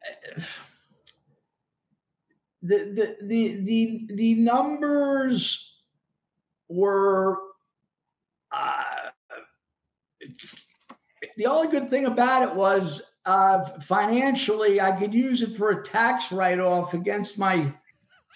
the 2.63 2.77
the 2.79 3.17
the 3.23 3.61
the, 3.65 4.15
the 4.15 4.35
numbers 4.35 5.81
were. 6.69 7.39
Uh, 8.53 8.85
the 11.41 11.47
only 11.47 11.69
good 11.69 11.89
thing 11.89 12.05
about 12.05 12.43
it 12.43 12.55
was 12.55 13.01
uh, 13.25 13.65
financially, 13.81 14.79
I 14.79 14.93
could 14.93 15.15
use 15.15 15.41
it 15.41 15.55
for 15.55 15.71
a 15.71 15.83
tax 15.83 16.31
write-off 16.31 16.93
against 16.93 17.39
my 17.39 17.73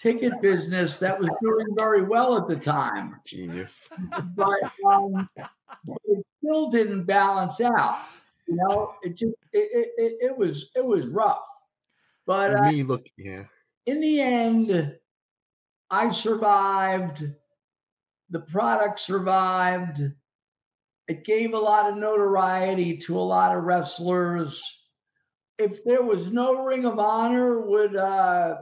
ticket 0.01 0.41
business 0.41 0.97
that 0.97 1.19
was 1.19 1.29
doing 1.39 1.67
very 1.77 2.01
well 2.01 2.35
at 2.35 2.47
the 2.47 2.55
time 2.55 3.15
genius 3.25 3.87
but 4.35 4.59
um, 4.91 5.29
it 6.05 6.25
still 6.39 6.69
didn't 6.71 7.05
balance 7.05 7.61
out. 7.61 7.99
You 8.47 8.55
know, 8.55 8.95
it 9.03 9.15
just 9.15 9.35
it, 9.53 9.93
it, 9.97 10.17
it, 10.19 10.37
was 10.37 10.71
it 10.75 10.83
was 10.83 11.05
rough. 11.05 11.47
But 12.25 12.55
uh, 12.55 12.71
me 12.71 12.81
look 12.81 13.05
yeah 13.17 13.43
in 13.85 14.01
the 14.01 14.19
end, 14.19 14.97
I 15.91 16.09
survived. 16.09 17.23
The 18.31 18.39
product 18.39 18.99
survived. 18.99 20.01
It 21.07 21.23
gave 21.23 21.53
a 21.53 21.59
lot 21.59 21.89
of 21.91 21.97
notoriety 21.97 22.97
to 22.99 23.19
a 23.19 23.21
lot 23.21 23.55
of 23.55 23.63
wrestlers. 23.63 24.63
If 25.57 25.83
there 25.83 26.03
was 26.03 26.31
no 26.31 26.65
Ring 26.65 26.85
of 26.85 26.99
Honor, 26.99 27.61
would 27.61 27.95
uh, 27.95 28.57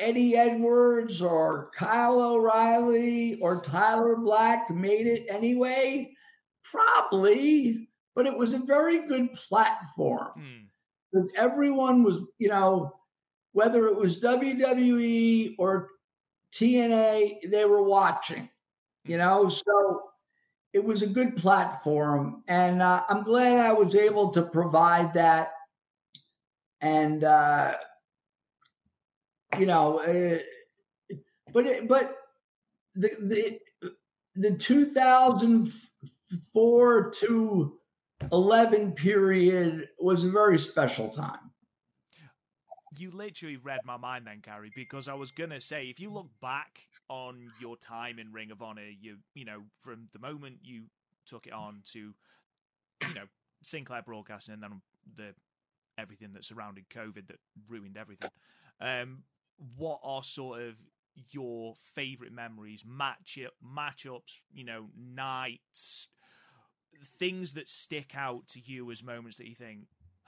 Eddie 0.00 0.36
Edwards 0.36 1.20
or 1.22 1.70
Kyle 1.74 2.20
O'Reilly 2.20 3.38
or 3.40 3.60
Tyler 3.60 4.16
Black 4.16 4.70
made 4.70 5.06
it 5.06 5.26
anyway? 5.28 6.12
Probably, 6.64 7.90
but 8.16 8.26
it 8.26 8.36
was 8.36 8.54
a 8.54 8.58
very 8.58 9.06
good 9.06 9.32
platform 9.34 10.32
because 11.12 11.30
everyone 11.36 12.02
was, 12.02 12.20
you 12.38 12.48
know, 12.48 12.94
whether 13.52 13.86
it 13.88 13.96
was 13.96 14.20
WWE 14.20 15.54
or 15.58 15.88
TNA, 16.54 17.50
they 17.50 17.64
were 17.64 17.82
watching, 17.82 18.48
you 19.10 19.18
know, 19.18 19.48
so 19.48 20.02
it 20.72 20.84
was 20.84 21.02
a 21.02 21.06
good 21.08 21.36
platform. 21.36 22.44
And 22.46 22.80
uh, 22.80 23.02
I'm 23.08 23.24
glad 23.24 23.58
I 23.58 23.72
was 23.72 23.96
able 23.96 24.30
to 24.30 24.42
provide 24.42 25.14
that. 25.14 25.50
And, 26.80 27.24
uh, 27.24 27.74
you 29.58 29.66
know, 29.66 29.98
uh, 29.98 30.38
but, 31.52 31.66
it, 31.66 31.88
but 31.88 32.18
the, 32.94 33.10
the, 33.20 33.58
the 34.36 34.56
2004 34.56 37.10
to 37.10 37.78
11 38.30 38.92
period 38.92 39.88
was 39.98 40.22
a 40.22 40.30
very 40.30 40.56
special 40.56 41.08
time. 41.08 41.50
you 42.96 43.10
literally 43.10 43.56
read 43.56 43.80
my 43.84 43.96
mind 43.96 44.28
then, 44.28 44.40
Cary 44.40 44.70
because 44.72 45.08
I 45.08 45.14
was 45.14 45.32
gonna 45.32 45.60
say 45.60 45.86
if 45.86 45.98
you 45.98 46.12
look 46.12 46.28
back 46.40 46.78
on 47.10 47.50
your 47.60 47.76
time 47.76 48.18
in 48.18 48.32
Ring 48.32 48.50
of 48.50 48.62
Honor, 48.62 48.88
you 49.00 49.16
you 49.34 49.44
know 49.44 49.64
from 49.82 50.06
the 50.12 50.18
moment 50.18 50.58
you 50.62 50.84
took 51.26 51.46
it 51.46 51.52
on 51.52 51.82
to 51.92 52.14
you 53.06 53.14
know 53.14 53.24
Sinclair 53.62 54.02
Broadcasting 54.02 54.54
and 54.54 54.62
then 54.62 54.80
the 55.16 55.34
everything 55.98 56.32
that 56.32 56.44
surrounded 56.44 56.88
COVID 56.88 57.26
that 57.26 57.38
ruined 57.68 57.98
everything. 57.98 58.30
Um, 58.80 59.24
what 59.76 60.00
are 60.02 60.22
sort 60.22 60.62
of 60.62 60.76
your 61.30 61.74
favorite 61.94 62.32
memories, 62.32 62.82
match 62.86 63.38
matchups, 63.62 64.38
you 64.52 64.64
know, 64.64 64.86
nights, 64.96 66.08
things 67.18 67.52
that 67.54 67.68
stick 67.68 68.12
out 68.16 68.46
to 68.48 68.60
you 68.60 68.90
as 68.90 69.02
moments 69.02 69.36
that 69.36 69.48
you 69.48 69.54
think, 69.54 69.80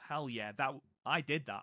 hell 0.08 0.28
yeah, 0.28 0.52
that 0.58 0.74
I 1.06 1.20
did 1.20 1.46
that. 1.46 1.62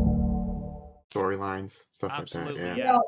storylines, 1.11 1.83
stuff 1.91 2.11
Absolutely, 2.13 2.53
like 2.53 2.61
that. 2.61 2.77
yeah. 2.77 2.91
Well, 2.93 3.03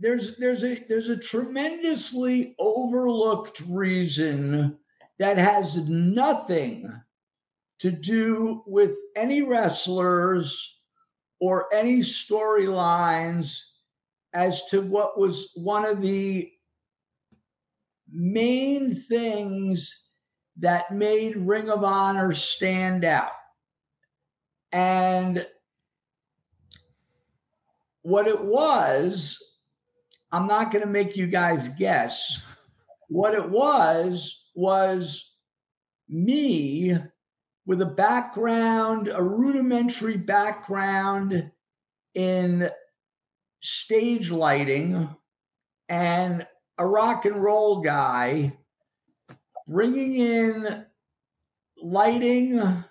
there's 0.00 0.36
there's 0.36 0.64
a 0.64 0.84
there's 0.88 1.08
a 1.08 1.16
tremendously 1.16 2.54
overlooked 2.58 3.60
reason 3.68 4.78
that 5.18 5.38
has 5.38 5.76
nothing 5.88 6.92
to 7.80 7.90
do 7.90 8.62
with 8.66 8.96
any 9.16 9.42
wrestlers 9.42 10.78
or 11.40 11.72
any 11.74 11.98
storylines 11.98 13.60
as 14.34 14.64
to 14.66 14.80
what 14.80 15.18
was 15.18 15.50
one 15.54 15.84
of 15.84 16.00
the 16.00 16.50
main 18.12 18.94
things 19.08 20.10
that 20.56 20.92
made 20.92 21.36
Ring 21.36 21.70
of 21.70 21.84
Honor 21.84 22.32
stand 22.34 23.04
out. 23.04 23.30
And 24.72 25.46
what 28.02 28.26
it 28.26 28.42
was, 28.42 29.56
I'm 30.32 30.46
not 30.46 30.70
going 30.70 30.84
to 30.84 30.90
make 30.90 31.16
you 31.16 31.26
guys 31.26 31.68
guess. 31.70 32.42
What 33.08 33.34
it 33.34 33.48
was, 33.48 34.46
was 34.54 35.34
me 36.08 36.96
with 37.66 37.82
a 37.82 37.86
background, 37.86 39.10
a 39.12 39.22
rudimentary 39.22 40.16
background 40.16 41.50
in 42.14 42.70
stage 43.60 44.30
lighting 44.30 45.08
and 45.88 46.46
a 46.78 46.86
rock 46.86 47.24
and 47.24 47.42
roll 47.42 47.80
guy 47.80 48.52
bringing 49.66 50.16
in 50.16 50.86
lighting 51.82 52.84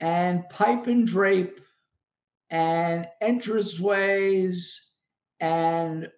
and 0.00 0.48
pipe 0.48 0.86
and 0.86 1.06
drape 1.06 1.60
and 2.50 3.06
entranceways 3.22 4.76
and 5.40 6.10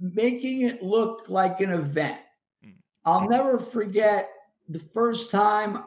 making 0.00 0.62
it 0.62 0.82
look 0.82 1.28
like 1.28 1.60
an 1.60 1.70
event. 1.70 2.20
Mm. 2.64 2.74
I'll 3.04 3.28
never 3.28 3.58
forget 3.58 4.30
the 4.68 4.80
first 4.92 5.30
time 5.30 5.84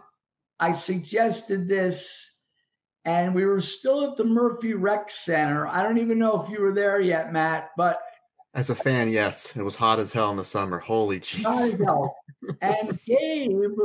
I 0.59 0.71
suggested 0.71 1.67
this, 1.67 2.31
and 3.05 3.33
we 3.35 3.45
were 3.45 3.61
still 3.61 4.09
at 4.09 4.17
the 4.17 4.23
Murphy 4.23 4.73
Rec 4.73 5.11
Center. 5.11 5.67
I 5.67 5.83
don't 5.83 5.97
even 5.97 6.19
know 6.19 6.41
if 6.41 6.49
you 6.49 6.61
were 6.61 6.73
there 6.73 6.99
yet, 6.99 7.33
Matt, 7.33 7.71
but 7.77 7.99
As 8.53 8.69
a 8.69 8.75
fan, 8.75 9.09
yes, 9.09 9.55
it 9.55 9.61
was 9.63 9.75
hot 9.75 9.99
as 9.99 10.13
hell 10.13 10.31
in 10.31 10.37
the 10.37 10.45
summer. 10.45 10.79
Holy 10.79 11.17
I 11.17 11.19
jeez. 11.19 11.79
know. 11.79 12.13
and 12.61 12.99
Gabe, 13.05 13.77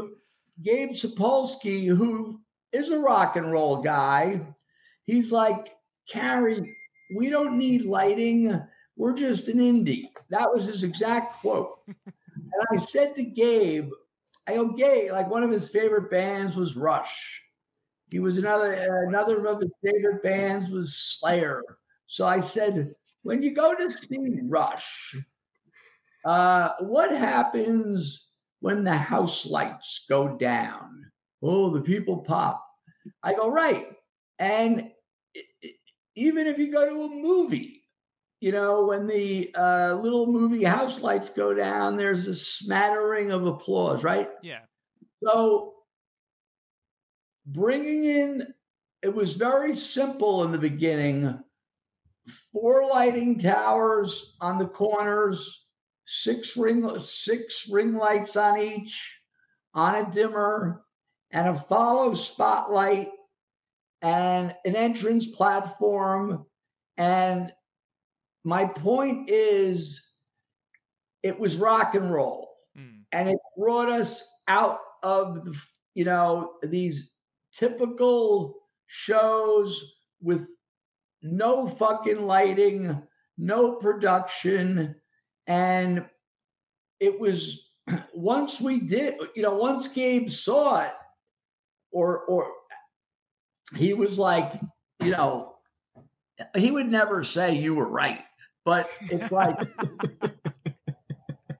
Gabe 0.62 0.90
Sapolsky, 0.90 1.86
who 1.86 2.40
is 2.72 2.90
a 2.90 2.98
rock 2.98 3.36
and 3.36 3.52
roll 3.52 3.82
guy, 3.82 4.40
he's 5.04 5.32
like, 5.32 5.74
Cary, 6.08 6.76
we 7.14 7.28
don't 7.28 7.58
need 7.58 7.84
lighting. 7.84 8.60
We're 8.96 9.14
just 9.14 9.48
an 9.48 9.58
indie. 9.58 10.08
That 10.30 10.52
was 10.52 10.66
his 10.66 10.82
exact 10.82 11.40
quote. 11.40 11.78
and 11.86 12.66
I 12.70 12.76
said 12.76 13.14
to 13.16 13.22
Gabe, 13.22 13.90
I 14.46 14.54
go, 14.54 14.68
Gabe, 14.72 15.12
like 15.12 15.30
one 15.30 15.42
of 15.42 15.50
his 15.50 15.68
favorite 15.68 16.10
bands 16.10 16.56
was 16.56 16.76
Rush. 16.76 17.42
He 18.10 18.18
was 18.18 18.36
another 18.36 18.72
another 19.08 19.46
of 19.46 19.60
his 19.60 19.70
favorite 19.82 20.22
bands 20.22 20.68
was 20.68 20.94
Slayer. 20.94 21.62
So 22.06 22.26
I 22.26 22.40
said, 22.40 22.94
when 23.22 23.42
you 23.42 23.54
go 23.54 23.74
to 23.74 23.90
see 23.90 24.18
Rush, 24.42 25.16
uh, 26.24 26.70
what 26.80 27.10
happens 27.10 28.32
when 28.60 28.84
the 28.84 28.96
house 28.96 29.46
lights 29.46 30.04
go 30.08 30.36
down? 30.36 31.11
Oh, 31.43 31.70
the 31.70 31.80
people 31.80 32.18
pop. 32.18 32.64
I 33.22 33.34
go, 33.34 33.51
right. 33.51 33.88
And 34.38 34.90
even 36.14 36.47
if 36.47 36.59
you 36.59 36.70
go 36.70 36.88
to 36.88 37.03
a 37.03 37.09
movie, 37.09 37.82
you 38.40 38.53
know, 38.53 38.86
when 38.86 39.07
the 39.07 39.55
uh, 39.55 39.95
little 39.95 40.26
movie 40.26 40.64
house 40.64 41.01
lights 41.01 41.30
go 41.30 41.55
down, 41.55 41.97
there's 41.97 42.26
a 42.26 42.34
smattering 42.34 43.30
of 43.30 43.47
applause, 43.47 44.03
right? 44.03 44.30
Yeah. 44.43 44.61
So 45.22 45.74
bringing 47.47 48.05
in, 48.05 48.55
it 49.03 49.14
was 49.14 49.36
very 49.36 49.76
simple 49.76 50.45
in 50.45 50.53
the 50.53 50.59
beginning. 50.59 51.38
Four 52.53 52.86
lighting 52.86 53.38
towers 53.38 54.36
on 54.40 54.59
the 54.59 54.66
corners, 54.66 55.64
six 56.07 56.57
ring 56.57 56.88
six 57.01 57.68
ring 57.68 57.95
lights 57.95 58.36
on 58.36 58.61
each, 58.61 59.18
on 59.74 59.95
a 59.97 60.11
dimmer, 60.11 60.84
and 61.32 61.48
a 61.48 61.54
follow 61.54 62.14
spotlight, 62.14 63.10
and 64.02 64.54
an 64.64 64.76
entrance 64.76 65.26
platform. 65.26 66.46
And 66.96 67.52
my 68.44 68.66
point 68.66 69.30
is, 69.30 70.02
it 71.22 71.38
was 71.38 71.56
rock 71.56 71.94
and 71.94 72.12
roll 72.12 72.50
Mm. 72.76 73.04
and 73.12 73.28
it 73.28 73.38
brought 73.58 73.88
us 73.90 74.26
out 74.48 74.78
of 75.02 75.44
the 75.44 75.54
you 75.94 76.04
know 76.04 76.54
these 76.62 77.12
typical 77.52 78.54
shows 78.86 79.94
with 80.22 80.48
no 81.22 81.66
fucking 81.66 82.26
lighting 82.26 83.02
no 83.36 83.74
production 83.76 84.94
and 85.46 86.04
it 87.00 87.18
was 87.20 87.70
once 88.14 88.60
we 88.60 88.80
did 88.80 89.14
you 89.34 89.42
know 89.42 89.56
once 89.56 89.88
gabe 89.88 90.30
saw 90.30 90.80
it 90.82 90.92
or 91.93 92.20
or 92.26 92.51
he 93.76 93.95
was 93.95 94.18
like 94.18 94.53
you 95.03 95.11
know 95.11 95.55
he 96.57 96.70
would 96.70 96.88
never 96.88 97.24
say 97.24 97.55
you 97.57 97.74
were 97.74 97.88
right 97.88 98.20
but 98.64 98.88
it's 99.11 99.32
like 99.32 99.57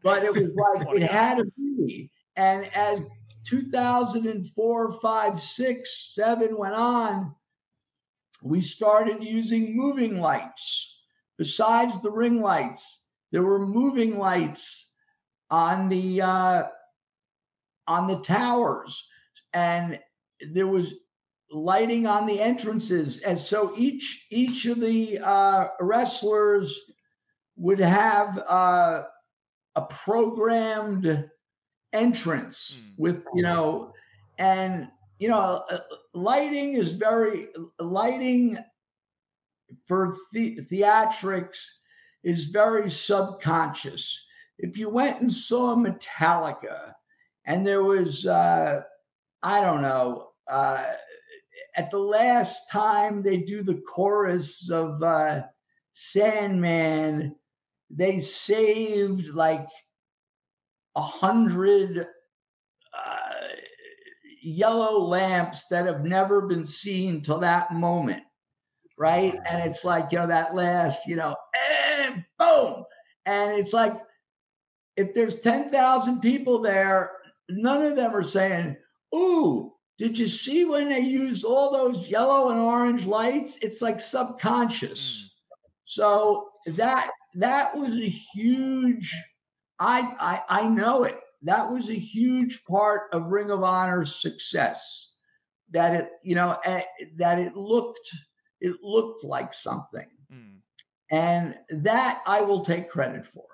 but 0.03 0.25
it 0.25 0.33
was 0.35 0.51
like 0.55 0.87
What 0.87 0.97
it 0.97 1.01
guy. 1.01 1.07
had 1.07 1.39
to 1.39 1.45
be. 1.57 2.11
And 2.37 2.67
as 2.75 3.01
2004, 3.47 4.93
5, 5.01 5.43
6, 5.43 6.15
7 6.15 6.57
went 6.57 6.75
on, 6.75 7.35
we 8.43 8.63
started 8.63 9.23
using 9.23 9.77
moving 9.77 10.21
lights. 10.21 11.01
Besides 11.39 12.01
the 12.03 12.11
ring 12.11 12.41
lights, 12.41 13.03
there 13.33 13.43
were 13.43 13.67
moving 13.67 14.19
lights 14.19 14.91
on 15.51 15.89
the 15.89 16.23
uh, 16.23 16.63
on 17.87 18.07
the 18.07 18.21
towers, 18.21 19.07
and 19.53 19.99
there 20.51 20.67
was 20.67 20.95
lighting 21.51 22.07
on 22.07 22.27
the 22.27 22.41
entrances. 22.41 23.21
And 23.23 23.39
so 23.39 23.73
each 23.77 24.27
each 24.31 24.67
of 24.67 24.81
the 24.81 25.19
uh, 25.21 25.69
wrestlers 25.81 26.79
would 27.57 27.81
have 27.81 28.39
uh, 28.49 29.03
a 29.77 29.83
programmed 29.83 31.31
entrance 31.93 32.79
Mm. 32.79 32.99
with 32.99 33.25
you 33.35 33.43
know 33.43 33.93
and 34.39 34.89
you 35.19 35.29
know 35.29 35.65
uh, 35.71 35.79
lighting 36.15 36.75
is 36.75 36.93
very 36.95 37.49
lighting 37.79 38.59
for 39.87 40.17
the, 40.33 40.59
theatrics 40.71 41.67
is 42.23 42.47
very 42.47 42.91
subconscious 42.91 44.27
if 44.59 44.77
you 44.79 44.89
went 44.89 45.21
and 45.21 45.33
saw 45.33 45.75
metallica 45.75 46.95
and 47.47 47.67
there 47.67 47.83
was 47.83 48.27
uh 48.27 48.81
i 49.43 49.61
don't 49.61 49.83
know 49.83 50.32
uh 50.51 50.85
at 51.77 51.91
the 51.91 51.99
last 51.99 52.71
time 52.71 53.23
they 53.23 53.39
do 53.39 53.63
the 53.63 53.81
chorus 53.89 54.71
of 54.71 55.03
uh 55.03 55.43
sandman 55.95 57.35
they 57.91 58.21
saved 58.21 59.27
like 59.29 59.69
a 60.97 61.03
hundred 61.03 62.07
uh, 62.95 63.49
yellow 64.43 64.99
lamps 65.01 65.67
that 65.69 65.87
have 65.87 66.05
never 66.05 66.43
been 66.43 66.67
seen 66.67 67.23
till 67.23 67.39
that 67.41 67.73
moment, 67.73 68.23
right? 68.99 69.35
And 69.47 69.63
it's 69.69 69.85
like, 69.85 70.13
you 70.13 70.19
know, 70.19 70.27
that 70.27 70.55
last, 70.55 71.07
you 71.07 71.17
know, 71.17 71.37
and 72.05 72.25
boom. 72.39 72.85
And 73.27 73.59
it's 73.59 73.73
like, 73.73 73.95
if 74.97 75.15
there's 75.15 75.41
10,000 75.41 76.21
people 76.21 76.61
there, 76.61 77.13
none 77.49 77.83
of 77.83 77.97
them 77.97 78.15
are 78.15 78.23
saying, 78.23 78.77
Ooh, 79.15 79.73
did 80.03 80.19
you 80.19 80.27
see 80.27 80.65
when 80.65 80.89
they 80.89 80.99
used 80.99 81.45
all 81.45 81.71
those 81.71 82.09
yellow 82.09 82.51
and 82.51 82.59
orange 82.59 83.07
lights? 83.07 83.59
It's 83.63 83.81
like 83.81 84.01
subconscious. 84.01 84.99
Mm. 84.99 85.29
So 85.85 86.49
that 86.75 87.09
that 87.37 87.77
was 87.77 87.95
a 87.95 88.09
huge 88.09 89.15
I, 89.79 90.13
I 90.19 90.63
I 90.63 90.69
know 90.69 91.05
it. 91.05 91.21
That 91.43 91.71
was 91.71 91.89
a 91.89 91.95
huge 91.95 92.65
part 92.65 93.03
of 93.13 93.31
Ring 93.31 93.53
of 93.53 93.63
Honor's 93.63 94.21
success. 94.21 95.19
That 95.71 95.95
it, 95.95 96.11
you 96.25 96.35
know, 96.35 96.59
eh, 96.65 96.83
that 97.19 97.39
it 97.39 97.57
looked 97.57 98.11
it 98.61 98.75
looked 98.83 99.23
like 99.23 99.55
something. 99.55 100.09
Mm. 100.35 100.57
And 101.13 101.55
that 101.85 102.23
I 102.27 102.41
will 102.41 102.65
take 102.65 102.91
credit 102.91 103.25
for. 103.25 103.45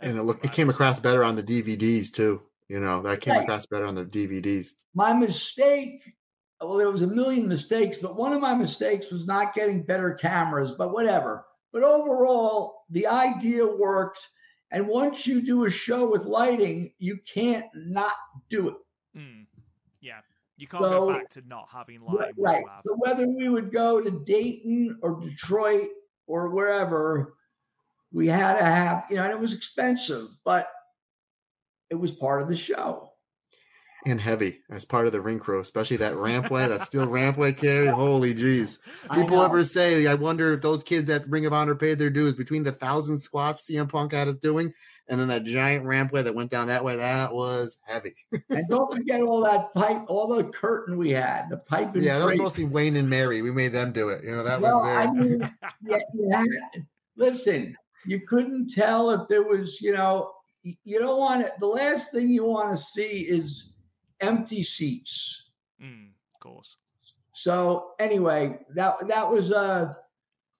And 0.00 0.18
it 0.18 0.24
looked 0.24 0.44
it 0.44 0.52
came 0.52 0.68
across 0.68 1.00
better 1.00 1.24
on 1.24 1.36
the 1.36 1.42
DVDs 1.42 2.12
too. 2.12 2.42
You 2.68 2.80
know, 2.80 3.00
that 3.02 3.20
came 3.22 3.34
right. 3.34 3.42
across 3.44 3.66
better 3.66 3.86
on 3.86 3.94
the 3.94 4.04
DVDs. 4.04 4.72
My 4.94 5.14
mistake, 5.14 6.14
well, 6.60 6.76
there 6.76 6.90
was 6.90 7.02
a 7.02 7.06
million 7.06 7.48
mistakes, 7.48 7.98
but 7.98 8.16
one 8.16 8.34
of 8.34 8.40
my 8.40 8.54
mistakes 8.54 9.10
was 9.10 9.26
not 9.26 9.54
getting 9.54 9.82
better 9.82 10.12
cameras, 10.12 10.74
but 10.74 10.92
whatever. 10.92 11.46
But 11.72 11.82
overall, 11.82 12.82
the 12.90 13.06
idea 13.06 13.66
worked. 13.66 14.20
And 14.70 14.86
once 14.86 15.26
you 15.26 15.40
do 15.40 15.64
a 15.64 15.70
show 15.70 16.10
with 16.10 16.24
lighting, 16.24 16.92
you 16.98 17.18
can't 17.32 17.66
not 17.74 18.12
do 18.50 18.68
it. 18.68 18.76
Mm. 19.16 19.46
Yeah. 20.02 20.20
You 20.58 20.66
can't 20.66 20.84
so, 20.84 20.90
go 20.90 21.12
back 21.12 21.30
to 21.30 21.42
not 21.46 21.68
having 21.72 22.02
lighting. 22.02 22.34
Right. 22.36 22.64
So 22.84 22.96
whether 22.98 23.26
we 23.26 23.48
would 23.48 23.72
go 23.72 24.02
to 24.02 24.10
Dayton 24.10 24.98
or 25.02 25.20
Detroit 25.20 25.88
or 26.26 26.50
wherever, 26.50 27.34
we 28.12 28.26
had 28.28 28.58
to 28.58 28.64
have, 28.64 29.04
you 29.08 29.16
know, 29.16 29.22
and 29.22 29.32
it 29.32 29.40
was 29.40 29.54
expensive, 29.54 30.28
but 30.44 30.68
it 31.90 31.94
was 31.94 32.12
part 32.12 32.42
of 32.42 32.48
the 32.48 32.56
show. 32.56 33.10
And 34.06 34.20
heavy 34.20 34.60
as 34.70 34.84
part 34.84 35.06
of 35.06 35.12
the 35.12 35.20
ring 35.20 35.40
crew, 35.40 35.60
especially 35.60 35.96
that 35.98 36.14
rampway, 36.14 36.68
that 36.68 36.84
steel 36.84 37.06
rampway 37.06 37.56
carry. 37.56 37.88
Holy 37.88 38.32
jeez. 38.32 38.78
People 39.12 39.42
ever 39.42 39.64
say, 39.64 40.06
I 40.06 40.14
wonder 40.14 40.54
if 40.54 40.62
those 40.62 40.84
kids 40.84 41.10
at 41.10 41.28
Ring 41.28 41.46
of 41.46 41.52
Honor 41.52 41.74
paid 41.74 41.98
their 41.98 42.08
dues 42.08 42.36
between 42.36 42.62
the 42.62 42.72
thousand 42.72 43.18
squats 43.18 43.68
CM 43.68 43.88
Punk 43.88 44.12
had 44.12 44.28
us 44.28 44.38
doing 44.38 44.72
and 45.08 45.18
then 45.18 45.28
that 45.28 45.44
giant 45.44 45.84
rampway 45.84 46.22
that 46.22 46.34
went 46.34 46.50
down 46.50 46.66
that 46.68 46.84
way. 46.84 46.96
That 46.96 47.32
was 47.32 47.78
heavy. 47.86 48.14
and 48.50 48.68
don't 48.68 48.92
forget 48.92 49.20
all 49.20 49.42
that 49.42 49.72
pipe, 49.74 50.02
all 50.06 50.34
the 50.34 50.44
curtain 50.44 50.98
we 50.98 51.10
had, 51.10 51.48
the 51.48 51.56
pipe. 51.56 51.94
And 51.94 52.04
yeah, 52.04 52.18
that 52.18 52.26
was 52.26 52.36
mostly 52.36 52.64
Wayne 52.64 52.96
and 52.96 53.08
Mary. 53.08 53.42
We 53.42 53.50
made 53.50 53.72
them 53.72 53.92
do 53.92 54.10
it. 54.10 54.22
You 54.24 54.36
know, 54.36 54.44
that 54.44 54.60
well, 54.60 54.80
was 54.80 54.86
there. 54.86 54.98
I 54.98 55.10
mean, 55.10 55.56
yeah, 55.82 55.98
yeah, 56.14 56.44
listen, 57.16 57.76
you 58.06 58.20
couldn't 58.20 58.70
tell 58.70 59.10
if 59.10 59.28
there 59.28 59.42
was, 59.42 59.80
you 59.80 59.92
know, 59.94 60.32
you 60.84 60.98
don't 60.98 61.18
want 61.18 61.42
it. 61.42 61.52
The 61.58 61.66
last 61.66 62.10
thing 62.10 62.28
you 62.28 62.44
want 62.44 62.70
to 62.70 62.82
see 62.82 63.26
is 63.28 63.76
empty 64.20 64.62
seats. 64.62 65.50
Mm, 65.82 66.08
of 66.34 66.40
course. 66.40 66.76
So 67.32 67.92
anyway, 67.98 68.58
that 68.74 69.06
that 69.06 69.30
was 69.30 69.50
a 69.52 69.96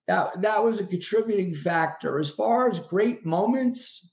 that 0.07 0.41
that 0.41 0.63
was 0.63 0.81
a 0.81 0.87
contributing 0.87 1.55
factor. 1.55 2.19
As 2.19 2.31
far 2.31 2.69
as 2.69 2.81
great 2.81 3.27
moments, 3.27 4.13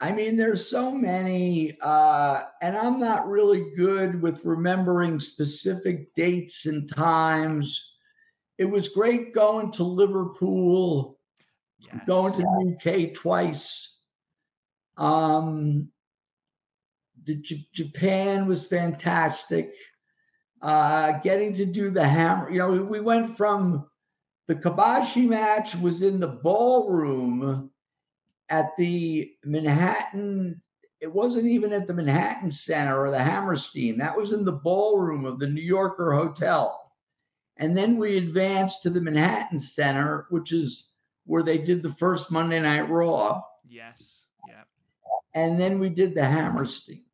I 0.00 0.12
mean, 0.12 0.36
there's 0.36 0.68
so 0.68 0.92
many, 0.92 1.76
uh, 1.80 2.44
and 2.62 2.76
I'm 2.76 3.00
not 3.00 3.28
really 3.28 3.72
good 3.76 4.22
with 4.22 4.44
remembering 4.44 5.18
specific 5.18 6.14
dates 6.14 6.66
and 6.66 6.88
times. 6.88 7.94
It 8.58 8.66
was 8.66 8.90
great 8.90 9.34
going 9.34 9.72
to 9.72 9.82
Liverpool, 9.82 11.18
yes. 11.78 11.96
going 12.06 12.32
to 12.34 12.76
UK 12.76 13.12
twice. 13.12 13.97
Um, 14.98 15.88
the 17.24 17.36
J- 17.36 17.66
Japan 17.72 18.46
was 18.46 18.66
fantastic. 18.66 19.72
Uh, 20.60 21.12
getting 21.20 21.54
to 21.54 21.64
do 21.64 21.90
the 21.90 22.06
hammer, 22.06 22.50
you 22.50 22.58
know, 22.58 22.72
we, 22.72 22.80
we 22.80 23.00
went 23.00 23.36
from 23.36 23.88
the 24.48 24.56
Kobashi 24.56 25.28
match 25.28 25.76
was 25.76 26.02
in 26.02 26.18
the 26.18 26.26
ballroom 26.26 27.70
at 28.48 28.76
the 28.76 29.30
Manhattan. 29.44 30.60
It 31.00 31.12
wasn't 31.12 31.46
even 31.46 31.72
at 31.72 31.86
the 31.86 31.94
Manhattan 31.94 32.50
Center 32.50 33.06
or 33.06 33.10
the 33.12 33.22
Hammerstein. 33.22 33.98
That 33.98 34.16
was 34.16 34.32
in 34.32 34.44
the 34.44 34.52
ballroom 34.52 35.26
of 35.26 35.38
the 35.38 35.46
New 35.46 35.62
Yorker 35.62 36.12
Hotel. 36.12 36.92
And 37.58 37.76
then 37.76 37.98
we 37.98 38.16
advanced 38.16 38.82
to 38.82 38.90
the 38.90 39.00
Manhattan 39.00 39.60
Center, 39.60 40.26
which 40.30 40.52
is 40.52 40.92
where 41.24 41.42
they 41.42 41.58
did 41.58 41.82
the 41.82 41.90
first 41.90 42.32
Monday 42.32 42.58
Night 42.58 42.88
Raw. 42.88 43.42
Yes 44.48 44.68
and 45.38 45.60
then 45.60 45.78
we 45.78 45.88
did 45.88 46.16
the 46.16 46.24
Hammerstein. 46.24 47.04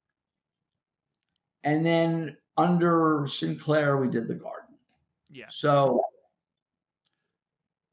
And 1.63 1.85
then 1.85 2.39
under 2.57 3.27
Sinclair, 3.29 3.99
we 3.99 4.09
did 4.09 4.29
the 4.29 4.35
Garden. 4.35 4.77
Yeah. 5.31 5.49
So, 5.51 6.01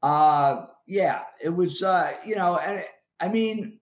uh, 0.02 0.66
yeah, 0.86 1.24
it 1.42 1.50
was, 1.50 1.82
uh, 1.82 2.14
you 2.24 2.34
know, 2.36 2.56
and 2.56 2.82
I 3.20 3.28
mean, 3.28 3.78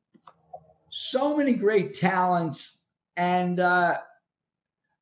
so 0.91 1.37
many 1.37 1.53
great 1.53 1.95
talents. 1.95 2.81
And 3.17 3.61
uh, 3.61 3.99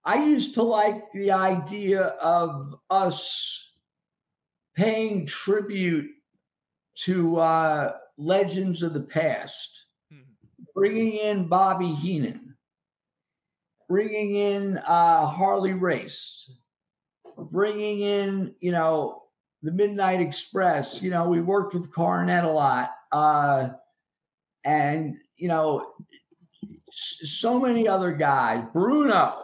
I 0.05 0.23
used 0.23 0.53
to 0.55 0.63
like 0.63 1.11
the 1.15 1.33
idea 1.33 2.03
of 2.03 2.75
us 2.91 3.73
paying 4.77 5.25
tribute 5.25 6.11
to 7.05 7.39
uh, 7.39 7.93
legends 8.19 8.83
of 8.83 8.93
the 8.93 9.01
past 9.01 9.87
bringing 10.79 11.15
in 11.15 11.49
Bobby 11.49 11.93
Heenan, 11.93 12.55
bringing 13.89 14.37
in 14.37 14.79
uh, 14.79 15.27
Harley 15.27 15.73
Race, 15.73 16.57
bringing 17.37 18.01
in, 18.01 18.55
you 18.61 18.71
know, 18.71 19.25
the 19.63 19.73
Midnight 19.73 20.21
Express. 20.21 21.03
You 21.03 21.11
know, 21.11 21.29
we 21.29 21.41
worked 21.41 21.75
with 21.75 21.91
Cornette 21.91 22.45
a 22.45 22.49
lot. 22.49 22.93
Uh, 23.11 23.71
and, 24.65 25.17
you 25.37 25.49
know, 25.49 25.95
so 26.93 27.59
many 27.59 27.89
other 27.89 28.13
guys. 28.13 28.65
Bruno, 28.73 29.35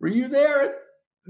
were 0.00 0.08
you 0.08 0.26
there 0.26 0.74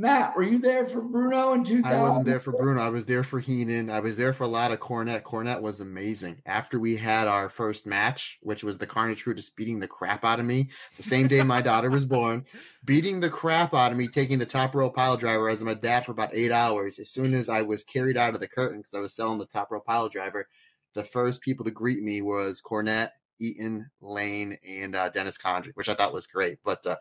Matt, 0.01 0.35
were 0.35 0.43
you 0.43 0.59
there 0.59 0.87
for 0.87 1.03
Bruno 1.03 1.53
in 1.53 1.63
2000? 1.63 1.85
I 1.85 2.03
wasn't 2.03 2.25
there 2.25 2.41
for 2.41 2.53
Bruno. 2.53 2.81
I 2.81 2.89
was 2.89 3.05
there 3.05 3.23
for 3.23 3.39
Heenan. 3.39 3.91
I 3.91 4.01
was 4.01 4.17
there 4.17 4.33
for 4.33 4.45
a 4.45 4.49
lot 4.49 4.73
of 4.73 4.81
Cornette. 4.81 5.25
Cornette 5.25 5.61
was 5.61 5.81
amazing. 5.81 6.41
After 6.47 6.81
we 6.81 6.97
had 6.97 7.29
our 7.29 7.51
first 7.51 7.87
match, 7.87 8.39
which 8.41 8.65
was 8.65 8.79
the 8.79 8.87
Carnage 8.87 9.23
Crew 9.23 9.35
just 9.35 9.55
beating 9.57 9.79
the 9.79 9.87
crap 9.87 10.25
out 10.25 10.41
of 10.41 10.47
me, 10.47 10.71
the 10.97 11.03
same 11.03 11.29
day 11.29 11.43
my 11.43 11.61
daughter 11.61 11.91
was 11.91 12.07
born, 12.07 12.47
beating 12.87 13.21
the 13.21 13.29
crap 13.29 13.75
out 13.75 13.93
of 13.93 13.99
me, 13.99 14.09
taking 14.09 14.39
the 14.39 14.47
top 14.47 14.75
row 14.75 14.89
pile 14.89 15.19
driver 15.19 15.51
as 15.51 15.63
my 15.63 15.75
dad 15.75 16.07
for 16.07 16.13
about 16.13 16.35
eight 16.35 16.51
hours. 16.51 16.99
As 16.99 17.11
soon 17.11 17.35
as 17.35 17.51
I 17.51 17.61
was 17.61 17.85
carried 17.85 18.17
out 18.17 18.33
of 18.33 18.41
the 18.41 18.49
curtain 18.49 18.79
because 18.79 18.95
I 18.95 19.01
was 19.01 19.13
selling 19.13 19.39
the 19.39 19.45
top 19.45 19.71
row 19.71 19.81
pile 19.81 20.09
driver, 20.09 20.49
the 20.95 21.05
first 21.05 21.43
people 21.43 21.67
to 21.67 21.71
greet 21.71 22.03
me 22.03 22.23
was 22.23 22.63
Cornette 22.63 23.11
Eaton, 23.41 23.91
Lane, 24.01 24.57
and 24.69 24.95
uh, 24.95 25.09
Dennis 25.09 25.39
Condrey, 25.39 25.73
which 25.75 25.89
I 25.89 25.95
thought 25.95 26.13
was 26.13 26.27
great. 26.27 26.59
But 26.65 26.87
uh, 26.87 26.97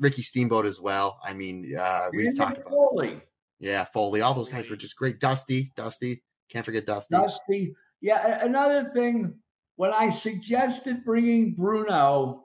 Ricky 0.00 0.22
Steamboat 0.22 0.66
as 0.66 0.80
well. 0.80 1.18
I 1.24 1.32
mean, 1.32 1.74
uh, 1.78 2.08
we've 2.12 2.36
talked 2.36 2.58
about 2.58 2.70
Foley. 2.70 3.20
Yeah, 3.60 3.84
Foley. 3.84 4.20
All 4.20 4.34
those 4.34 4.48
guys 4.48 4.68
were 4.68 4.76
just 4.76 4.96
great. 4.96 5.20
Dusty, 5.20 5.72
Dusty. 5.76 6.22
Can't 6.50 6.64
forget 6.64 6.86
Dusty. 6.86 7.14
Dusty. 7.14 7.74
Yeah. 8.00 8.44
Another 8.44 8.90
thing, 8.94 9.34
when 9.76 9.92
I 9.92 10.10
suggested 10.10 11.04
bringing 11.04 11.54
Bruno, 11.54 12.44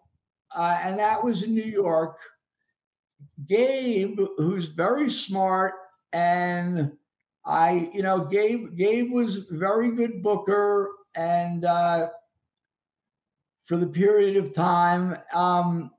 uh, 0.56 0.80
and 0.84 0.98
that 1.00 1.24
was 1.24 1.44
in 1.44 1.54
New 1.54 1.62
York, 1.62 2.18
Gabe, 3.48 4.20
who's 4.38 4.68
very 4.70 5.10
smart, 5.10 5.74
and 6.14 6.92
I, 7.46 7.90
you 7.94 8.02
know, 8.02 8.26
Gabe, 8.26 8.78
Gabe 8.78 9.12
was 9.12 9.46
very 9.50 9.92
good 9.96 10.24
booker, 10.24 10.90
and 11.16 11.66
uh, 11.66 12.10
for 13.70 13.78
the 13.78 13.88
period 13.88 14.36
of 14.36 14.52
time. 14.52 15.16
Um, 15.32 15.92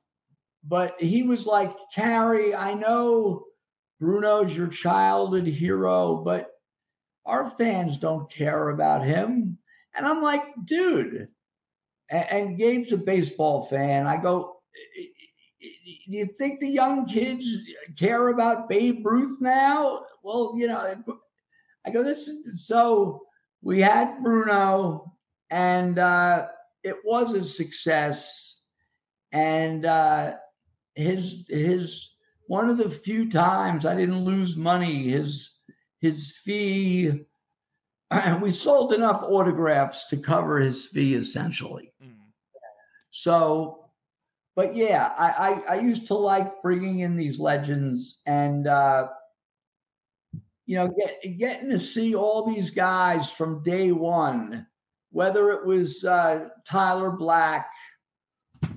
but 0.65 1.01
he 1.01 1.23
was 1.23 1.47
like, 1.47 1.73
Cary, 1.95 2.53
I 2.53 2.75
know 2.75 3.45
Bruno's 4.01 4.55
your 4.55 4.67
childhood 4.67 5.47
hero, 5.47 6.17
but 6.17 6.51
our 7.25 7.49
fans 7.51 7.97
don't 7.97 8.31
care 8.31 8.71
about 8.71 9.07
him. 9.07 9.57
And 9.95 10.05
I'm 10.05 10.21
like, 10.21 10.43
dude. 10.65 11.29
And, 12.11 12.59
Gabe's 12.59 12.91
a 12.91 12.97
baseball 12.97 13.63
fan. 13.63 14.09
I 14.09 14.21
go, 14.21 14.57
do 15.01 16.17
you 16.17 16.27
think 16.27 16.59
the 16.59 16.69
young 16.69 17.07
kids 17.07 17.47
care 17.97 18.31
about 18.31 18.69
Babe 18.69 19.07
Ruth 19.07 19.41
now? 19.41 20.07
Well, 20.25 20.55
you 20.57 20.67
know, 20.67 20.93
I 21.87 21.91
go, 21.91 22.03
this 22.03 22.27
is 22.27 22.67
so 22.67 23.23
we 23.63 23.81
had 23.81 24.25
Bruno 24.25 25.15
and 25.51 26.01
uh, 26.01 26.49
it 26.83 26.97
was 27.05 27.35
a 27.35 27.43
success, 27.43 28.63
and 29.33 29.85
uh, 29.85 30.37
his 30.95 31.45
his 31.49 32.11
one 32.47 32.69
of 32.69 32.79
the 32.79 32.91
few 32.91 33.31
times 33.31 33.87
I 33.87 33.95
didn't 33.95 34.25
lose 34.25 34.57
money. 34.57 35.09
His 35.09 35.61
his 36.01 36.37
fee, 36.39 37.13
we 38.43 38.51
sold 38.51 38.93
enough 38.93 39.23
autographs 39.23 40.09
to 40.09 40.17
cover 40.17 40.59
his 40.59 40.87
fee 40.87 41.15
essentially. 41.15 41.93
Mm. 42.03 42.17
So, 43.11 43.91
but 44.57 44.75
yeah, 44.75 45.13
I, 45.17 45.29
I, 45.29 45.75
I 45.75 45.81
used 45.81 46.07
to 46.09 46.15
like 46.15 46.63
bringing 46.63 47.01
in 47.01 47.17
these 47.17 47.39
legends 47.39 48.21
and 48.27 48.67
uh, 48.67 49.09
you 50.67 50.77
know 50.77 50.89
get, 50.89 51.39
getting 51.39 51.71
to 51.71 51.79
see 51.79 52.15
all 52.15 52.47
these 52.47 52.71
guys 52.71 53.31
from 53.31 53.63
day 53.63 53.93
one, 53.93 54.67
whether 55.11 55.51
it 55.51 55.65
was 55.65 56.05
uh, 56.05 56.49
Tyler 56.65 57.11
Black 57.11 57.69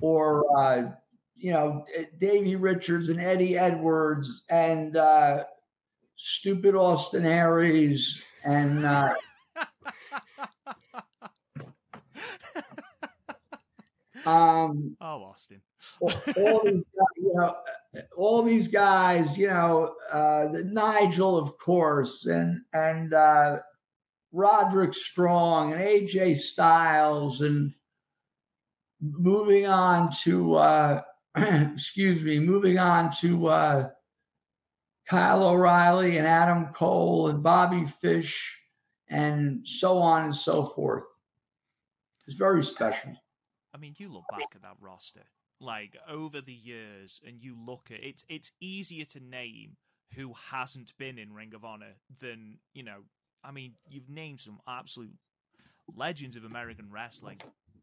or 0.00 0.44
uh, 0.58 0.90
you 1.36 1.52
know, 1.52 1.84
Davey 2.18 2.56
Richards 2.56 3.10
and 3.10 3.20
Eddie 3.20 3.58
Edwards 3.58 4.44
and 4.48 4.96
uh, 4.96 5.44
stupid 6.16 6.74
Austin 6.74 7.26
Aries 7.26 8.22
and 8.44 8.86
uh, 8.86 9.12
um, 14.24 14.96
oh 15.00 15.24
Austin, 15.24 15.60
all, 16.00 16.12
all, 16.38 16.62
these, 16.64 16.82
you 17.16 17.34
know, 17.34 17.56
all 18.16 18.42
these 18.42 18.68
guys, 18.68 19.36
you 19.36 19.48
know, 19.48 19.96
uh, 20.10 20.48
the 20.48 20.64
Nigel, 20.64 21.36
of 21.36 21.58
course, 21.58 22.24
and 22.26 22.62
and 22.72 23.12
uh, 23.12 23.58
Roderick 24.34 24.94
Strong 24.94 25.72
and 25.72 25.80
AJ 25.80 26.38
Styles 26.38 27.40
and 27.40 27.72
moving 29.00 29.66
on 29.66 30.12
to 30.22 30.56
uh, 30.56 31.02
excuse 31.36 32.20
me, 32.22 32.38
moving 32.38 32.78
on 32.78 33.12
to 33.20 33.46
uh, 33.46 33.88
Kyle 35.06 35.46
O'Reilly 35.48 36.18
and 36.18 36.26
Adam 36.26 36.66
Cole 36.72 37.28
and 37.28 37.42
Bobby 37.42 37.86
Fish 37.86 38.58
and 39.08 39.66
so 39.66 39.98
on 39.98 40.24
and 40.24 40.36
so 40.36 40.66
forth. 40.66 41.04
It's 42.26 42.36
very 42.36 42.64
special. 42.64 43.12
I 43.74 43.78
mean, 43.78 43.94
you 43.98 44.12
look 44.12 44.24
back 44.30 44.52
at 44.54 44.62
that 44.62 44.76
roster, 44.80 45.24
like 45.60 45.96
over 46.08 46.40
the 46.40 46.54
years, 46.54 47.20
and 47.26 47.40
you 47.40 47.56
look 47.56 47.90
at 47.90 48.02
it. 48.02 48.24
It's 48.28 48.52
easier 48.60 49.04
to 49.06 49.20
name 49.20 49.76
who 50.14 50.32
hasn't 50.50 50.96
been 50.96 51.18
in 51.18 51.32
Ring 51.32 51.54
of 51.54 51.64
Honor 51.64 51.94
than 52.20 52.58
you 52.72 52.82
know. 52.82 53.02
I 53.44 53.50
mean, 53.50 53.74
you've 53.88 54.08
named 54.08 54.40
some 54.40 54.60
absolute 54.66 55.14
legends 55.94 56.36
of 56.36 56.44
American 56.44 56.90
wrestling 56.90 57.40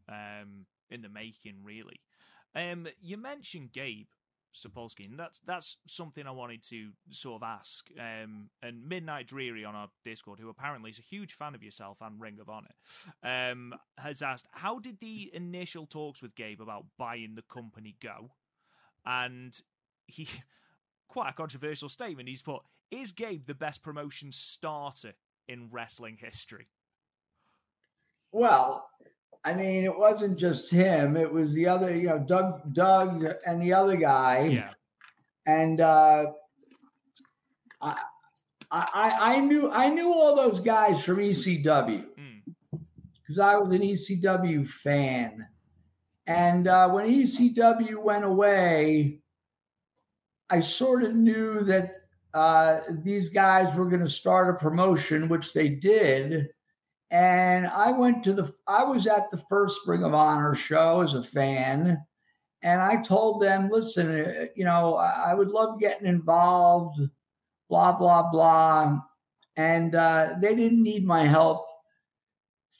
um, 0.09 0.65
in 0.89 1.01
the 1.01 1.09
making, 1.09 1.63
really. 1.63 2.01
Um, 2.55 2.87
you 3.01 3.17
mentioned 3.17 3.71
Gabe 3.71 4.07
Sapolsky, 4.53 5.05
and 5.05 5.17
that's 5.17 5.39
that's 5.45 5.77
something 5.87 6.27
I 6.27 6.31
wanted 6.31 6.63
to 6.63 6.89
sort 7.09 7.41
of 7.41 7.47
ask. 7.47 7.89
Um, 7.97 8.49
and 8.61 8.87
Midnight 8.87 9.27
Dreary 9.27 9.63
on 9.63 9.75
our 9.75 9.87
Discord, 10.03 10.39
who 10.39 10.49
apparently 10.49 10.89
is 10.89 10.99
a 10.99 11.03
huge 11.03 11.33
fan 11.33 11.55
of 11.55 11.63
yourself 11.63 11.97
and 12.01 12.19
Ring 12.19 12.39
of 12.39 12.49
Honor, 12.49 12.73
um, 13.23 13.73
has 13.97 14.21
asked, 14.21 14.47
how 14.51 14.79
did 14.79 14.99
the 14.99 15.31
initial 15.33 15.85
talks 15.85 16.21
with 16.21 16.35
Gabe 16.35 16.61
about 16.61 16.85
buying 16.97 17.35
the 17.35 17.43
company 17.43 17.95
go? 18.01 18.31
And 19.05 19.57
he, 20.07 20.27
quite 21.07 21.29
a 21.29 21.33
controversial 21.33 21.89
statement. 21.89 22.27
He's 22.27 22.41
put, 22.41 22.61
"Is 22.89 23.11
Gabe 23.11 23.45
the 23.45 23.53
best 23.53 23.83
promotion 23.83 24.31
starter 24.31 25.13
in 25.47 25.69
wrestling 25.71 26.17
history?" 26.19 26.67
Well, 28.31 28.87
I 29.43 29.53
mean, 29.53 29.83
it 29.83 29.97
wasn't 29.97 30.37
just 30.37 30.69
him. 30.69 31.17
It 31.17 31.31
was 31.31 31.53
the 31.53 31.67
other, 31.67 31.95
you 31.95 32.07
know, 32.07 32.19
Doug, 32.19 32.73
Doug, 32.73 33.25
and 33.45 33.61
the 33.61 33.73
other 33.73 33.95
guy. 33.95 34.45
Yeah. 34.45 34.69
And 35.47 35.81
uh, 35.81 36.27
I, 37.81 37.95
I, 38.71 39.35
I 39.35 39.39
knew, 39.39 39.69
I 39.71 39.89
knew 39.89 40.13
all 40.13 40.35
those 40.35 40.59
guys 40.59 41.03
from 41.03 41.17
ECW 41.17 42.05
because 42.11 43.37
mm. 43.37 43.43
I 43.43 43.57
was 43.57 43.73
an 43.73 43.81
ECW 43.81 44.69
fan. 44.69 45.47
And 46.27 46.67
uh, 46.67 46.89
when 46.89 47.07
ECW 47.07 47.97
went 47.97 48.23
away, 48.23 49.21
I 50.51 50.59
sort 50.59 51.01
of 51.03 51.15
knew 51.15 51.61
that 51.63 52.00
uh, 52.33 52.81
these 53.03 53.29
guys 53.29 53.75
were 53.75 53.85
going 53.85 54.01
to 54.01 54.09
start 54.09 54.49
a 54.49 54.59
promotion, 54.59 55.29
which 55.29 55.53
they 55.53 55.69
did 55.69 56.49
and 57.11 57.67
I 57.67 57.91
went 57.91 58.23
to 58.23 58.33
the, 58.33 58.53
I 58.65 58.85
was 58.85 59.05
at 59.05 59.29
the 59.31 59.37
first 59.37 59.85
Ring 59.85 60.03
of 60.05 60.13
Honor 60.13 60.55
show 60.55 61.01
as 61.01 61.13
a 61.13 61.21
fan. 61.21 62.01
And 62.63 62.81
I 62.81 63.01
told 63.01 63.41
them, 63.41 63.69
listen, 63.69 64.21
uh, 64.21 64.45
you 64.55 64.63
know, 64.63 64.95
I 64.95 65.33
would 65.33 65.49
love 65.49 65.79
getting 65.79 66.07
involved, 66.07 67.01
blah, 67.69 67.91
blah, 67.97 68.31
blah. 68.31 69.01
And 69.57 69.93
uh, 69.93 70.35
they 70.41 70.55
didn't 70.55 70.81
need 70.81 71.05
my 71.05 71.27
help 71.27 71.67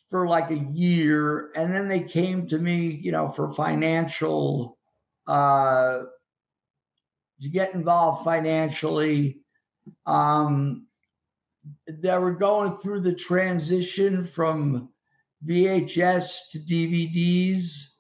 for 0.10 0.28
like 0.28 0.50
a 0.50 0.58
year. 0.72 1.52
And 1.56 1.74
then 1.76 1.90
they 1.90 2.04
came 2.04 2.48
to 2.48 2.58
me, 2.58 3.02
you 3.04 3.12
know, 3.12 3.28
for 3.28 3.52
financial, 3.52 4.78
uh, 5.28 6.04
to 7.42 7.50
get 7.50 7.74
involved 7.74 8.24
financially. 8.24 9.41
Um, 10.06 10.88
they 11.88 12.18
were 12.18 12.34
going 12.34 12.78
through 12.78 13.02
the 13.02 13.14
transition 13.14 14.26
from 14.26 14.90
VHS 15.46 16.50
to 16.52 16.60
DVDs. 16.60 17.96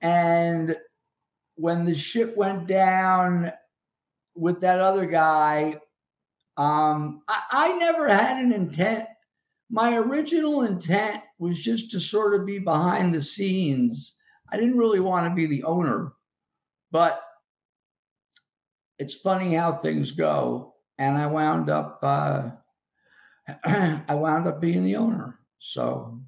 And 0.00 0.76
when 1.56 1.84
the 1.84 1.94
ship 1.94 2.36
went 2.36 2.66
down 2.66 3.52
with 4.34 4.60
that 4.60 4.80
other 4.80 5.06
guy, 5.06 5.80
um, 6.56 7.22
I, 7.28 7.42
I 7.50 7.72
never 7.78 8.08
had 8.08 8.42
an 8.42 8.52
intent. 8.52 9.06
My 9.70 9.96
original 9.96 10.62
intent 10.62 11.22
was 11.38 11.58
just 11.58 11.90
to 11.92 12.00
sort 12.00 12.34
of 12.34 12.46
be 12.46 12.58
behind 12.58 13.14
the 13.14 13.22
scenes. 13.22 14.16
I 14.50 14.56
didn't 14.56 14.78
really 14.78 15.00
want 15.00 15.26
to 15.26 15.34
be 15.34 15.46
the 15.46 15.64
owner, 15.64 16.12
but 16.90 17.20
it's 18.98 19.14
funny 19.14 19.54
how 19.54 19.76
things 19.76 20.12
go. 20.12 20.73
And 20.98 21.16
I 21.16 21.26
wound 21.26 21.70
up 21.70 21.98
uh, 22.02 22.50
I 23.64 24.14
wound 24.14 24.46
up 24.46 24.60
being 24.60 24.84
the 24.84 24.96
owner. 24.96 25.38
So 25.58 26.20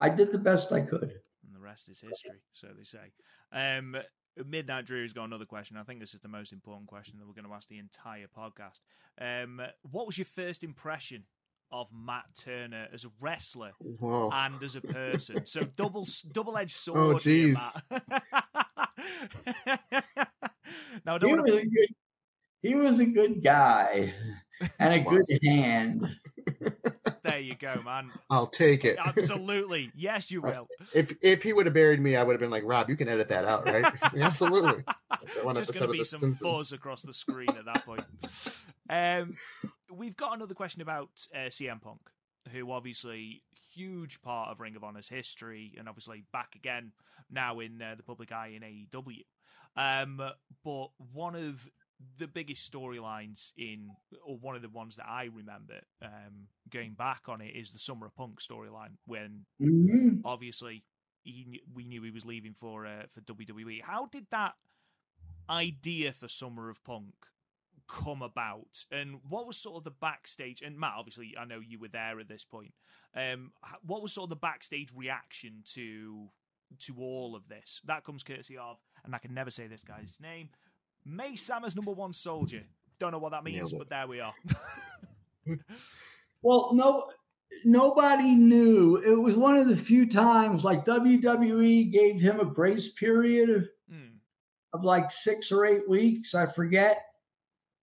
I 0.00 0.08
did 0.08 0.32
the 0.32 0.38
best 0.38 0.72
I 0.72 0.80
could. 0.80 1.12
And 1.44 1.54
the 1.54 1.60
rest 1.60 1.88
is 1.88 2.00
history, 2.00 2.38
so 2.52 2.68
they 2.76 2.84
say. 2.84 2.98
Um, 3.52 3.96
Midnight 4.46 4.86
Dreary's 4.86 5.12
got 5.12 5.24
another 5.24 5.44
question. 5.44 5.76
I 5.76 5.82
think 5.82 6.00
this 6.00 6.14
is 6.14 6.20
the 6.20 6.28
most 6.28 6.52
important 6.52 6.86
question 6.88 7.18
that 7.18 7.26
we're 7.26 7.34
going 7.34 7.46
to 7.46 7.52
ask 7.52 7.68
the 7.68 7.78
entire 7.78 8.26
podcast. 8.26 8.80
Um, 9.20 9.60
what 9.82 10.06
was 10.06 10.16
your 10.16 10.26
first 10.26 10.62
impression 10.62 11.24
of 11.70 11.88
Matt 11.92 12.24
Turner 12.38 12.88
as 12.92 13.04
a 13.04 13.08
wrestler 13.20 13.72
Whoa. 13.78 14.30
and 14.32 14.62
as 14.62 14.76
a 14.76 14.80
person? 14.80 15.44
so 15.46 15.60
double 15.76 16.06
double 16.32 16.56
edged 16.56 16.76
sword. 16.76 16.98
Oh, 16.98 17.14
jeez. 17.14 17.54
now, 21.04 21.14
I 21.14 21.18
don't 21.18 21.46
he, 21.46 21.52
was 21.52 21.62
to... 21.62 21.88
good, 22.62 22.68
he 22.68 22.74
was 22.74 23.00
a 23.00 23.06
good 23.06 23.42
guy 23.42 24.12
and 24.78 24.94
a 24.94 25.00
good 25.00 25.24
hand. 25.42 26.08
there 27.22 27.38
you 27.38 27.54
go, 27.54 27.80
man. 27.84 28.10
I'll 28.30 28.46
take 28.46 28.84
it. 28.84 28.98
Absolutely. 28.98 29.92
Yes, 29.96 30.30
you 30.30 30.42
will. 30.42 30.68
If 30.94 31.14
if 31.20 31.42
he 31.42 31.52
would 31.52 31.66
have 31.66 31.74
buried 31.74 32.00
me, 32.00 32.16
I 32.16 32.22
would 32.22 32.32
have 32.32 32.40
been 32.40 32.50
like, 32.50 32.62
Rob, 32.64 32.88
you 32.88 32.96
can 32.96 33.08
edit 33.08 33.28
that 33.28 33.44
out, 33.44 33.66
right? 33.66 33.84
Absolutely. 34.18 34.82
Just 35.54 35.74
going 35.74 35.86
to 35.86 35.88
be 35.88 36.04
some 36.04 36.20
Simpsons. 36.20 36.38
fuzz 36.38 36.72
across 36.72 37.02
the 37.02 37.12
screen 37.12 37.50
at 37.50 37.66
that 37.66 37.84
point. 37.84 38.04
Um, 38.88 39.36
we've 39.92 40.16
got 40.16 40.34
another 40.34 40.54
question 40.54 40.80
about 40.80 41.10
uh, 41.34 41.50
CM 41.50 41.80
Punk, 41.82 42.00
who 42.52 42.72
obviously 42.72 43.42
huge 43.74 44.22
part 44.22 44.50
of 44.50 44.60
Ring 44.60 44.76
of 44.76 44.84
Honor's 44.84 45.08
history, 45.08 45.74
and 45.78 45.88
obviously 45.88 46.24
back 46.32 46.54
again 46.54 46.92
now 47.30 47.60
in 47.60 47.82
uh, 47.82 47.94
the 47.96 48.02
public 48.02 48.32
eye 48.32 48.54
in 48.56 48.62
AEW. 48.62 49.24
Um, 49.76 50.20
but 50.64 50.90
one 51.12 51.36
of 51.36 51.68
the 52.18 52.26
biggest 52.26 52.70
storylines 52.70 53.52
in, 53.56 53.90
or 54.24 54.36
one 54.36 54.56
of 54.56 54.62
the 54.62 54.68
ones 54.68 54.96
that 54.96 55.06
I 55.08 55.28
remember 55.34 55.80
um, 56.02 56.48
going 56.70 56.94
back 56.94 57.22
on 57.28 57.40
it, 57.40 57.54
is 57.54 57.70
the 57.70 57.78
Summer 57.78 58.06
of 58.06 58.16
Punk 58.16 58.40
storyline 58.40 58.96
when 59.06 59.44
mm-hmm. 59.60 60.20
obviously 60.24 60.84
he, 61.22 61.62
we 61.74 61.84
knew 61.84 62.02
he 62.02 62.10
was 62.10 62.24
leaving 62.24 62.54
for 62.54 62.86
uh, 62.86 63.04
for 63.12 63.20
WWE. 63.22 63.82
How 63.82 64.06
did 64.06 64.26
that 64.30 64.54
idea 65.50 66.12
for 66.12 66.28
Summer 66.28 66.70
of 66.70 66.82
Punk 66.84 67.14
come 67.88 68.22
about, 68.22 68.84
and 68.92 69.18
what 69.28 69.46
was 69.46 69.56
sort 69.56 69.76
of 69.76 69.84
the 69.84 69.90
backstage? 69.90 70.62
And 70.62 70.78
Matt, 70.78 70.94
obviously, 70.98 71.34
I 71.38 71.44
know 71.44 71.60
you 71.60 71.78
were 71.78 71.88
there 71.88 72.20
at 72.20 72.28
this 72.28 72.44
point. 72.44 72.72
Um, 73.16 73.52
what 73.84 74.02
was 74.02 74.12
sort 74.12 74.26
of 74.26 74.30
the 74.30 74.36
backstage 74.36 74.92
reaction 74.94 75.62
to 75.74 76.28
to 76.80 76.94
all 76.98 77.34
of 77.34 77.48
this? 77.48 77.80
That 77.86 78.04
comes 78.04 78.22
courtesy 78.22 78.56
of, 78.56 78.78
and 79.04 79.14
I 79.14 79.18
can 79.18 79.34
never 79.34 79.50
say 79.50 79.66
this 79.66 79.82
guy's 79.82 80.16
name. 80.20 80.50
May 81.08 81.36
Sammer's 81.36 81.74
number 81.74 81.92
one 81.92 82.12
soldier. 82.12 82.62
Don't 83.00 83.12
know 83.12 83.18
what 83.18 83.32
that 83.32 83.44
means, 83.44 83.72
but 83.72 83.88
there 83.88 84.06
we 84.06 84.20
are. 84.20 84.34
well, 86.42 86.70
no, 86.74 87.10
nobody 87.64 88.34
knew. 88.34 88.96
It 88.96 89.14
was 89.14 89.36
one 89.36 89.56
of 89.56 89.68
the 89.68 89.76
few 89.76 90.06
times 90.06 90.64
like 90.64 90.84
WWE 90.84 91.90
gave 91.90 92.20
him 92.20 92.40
a 92.40 92.44
grace 92.44 92.90
period 92.90 93.68
mm. 93.90 94.10
of 94.74 94.84
like 94.84 95.10
six 95.10 95.50
or 95.50 95.64
eight 95.64 95.88
weeks. 95.88 96.34
I 96.34 96.46
forget. 96.46 96.98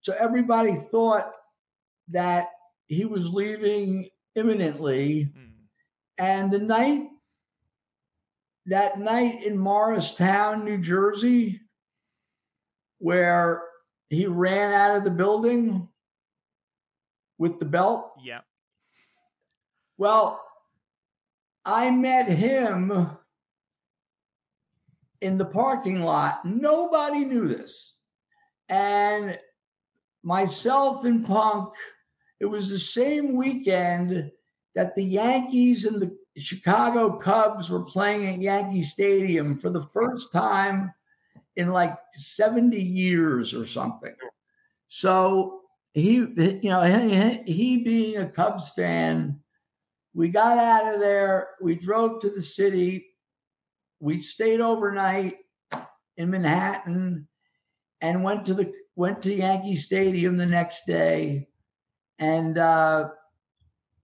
so 0.02 0.14
everybody 0.20 0.76
thought 0.92 1.32
that 2.10 2.50
he 2.86 3.06
was 3.06 3.28
leaving 3.30 4.08
imminently. 4.36 5.32
Mm. 5.36 5.52
And 6.20 6.52
the 6.52 6.60
night, 6.60 7.08
that 8.68 9.00
night 9.00 9.44
in 9.44 9.58
Morristown, 9.58 10.64
New 10.64 10.78
Jersey, 10.78 11.62
where 13.06 13.62
he 14.10 14.26
ran 14.26 14.74
out 14.74 14.98
of 14.98 15.04
the 15.04 15.12
building 15.12 15.88
with 17.38 17.60
the 17.60 17.66
belt. 17.66 18.14
Yeah. 18.24 18.40
Well, 20.00 20.44
I 21.64 21.92
met 21.92 22.28
him 22.28 23.08
in 25.22 25.38
the 25.38 25.46
parking 25.46 26.02
lot. 26.02 26.46
Nobody 26.46 27.26
knew 27.26 27.48
this. 27.48 27.94
And 28.70 29.38
myself 30.24 31.06
and 31.06 31.24
Punk, 31.24 31.76
it 32.40 32.46
was 32.46 32.70
the 32.70 32.80
same 32.80 33.36
weekend 33.36 34.32
that 34.74 34.96
the 34.96 35.04
Yankees 35.04 35.86
and 35.86 36.02
the 36.02 36.18
Chicago 36.38 37.20
Cubs 37.20 37.70
were 37.70 37.86
playing 37.86 38.28
at 38.34 38.42
Yankee 38.42 38.84
Stadium 38.84 39.60
for 39.60 39.70
the 39.70 39.84
first 39.94 40.34
time 40.34 40.92
in 41.56 41.70
like 41.72 41.98
70 42.14 42.78
years 42.78 43.54
or 43.54 43.66
something. 43.66 44.16
So 44.88 45.62
he, 45.94 46.16
you 46.16 46.60
know, 46.64 46.84
he, 46.84 47.52
he 47.52 47.78
being 47.78 48.18
a 48.18 48.30
Cubs 48.30 48.70
fan, 48.70 49.40
we 50.14 50.30
got 50.30 50.58
out 50.58 50.94
of 50.94 51.00
there. 51.00 51.50
We 51.62 51.76
drove 51.76 52.22
to 52.22 52.30
the 52.30 52.42
city. 52.42 53.08
We 54.00 54.22
stayed 54.22 54.62
overnight 54.62 55.38
in 56.18 56.30
Manhattan 56.30 57.28
and 58.02 58.24
went 58.24 58.46
to 58.46 58.54
the 58.54 58.74
went 58.96 59.22
to 59.24 59.34
Yankee 59.34 59.76
Stadium 59.76 60.38
the 60.38 60.46
next 60.46 60.86
day. 60.86 61.50
And 62.20 62.58
uh, 62.58 63.10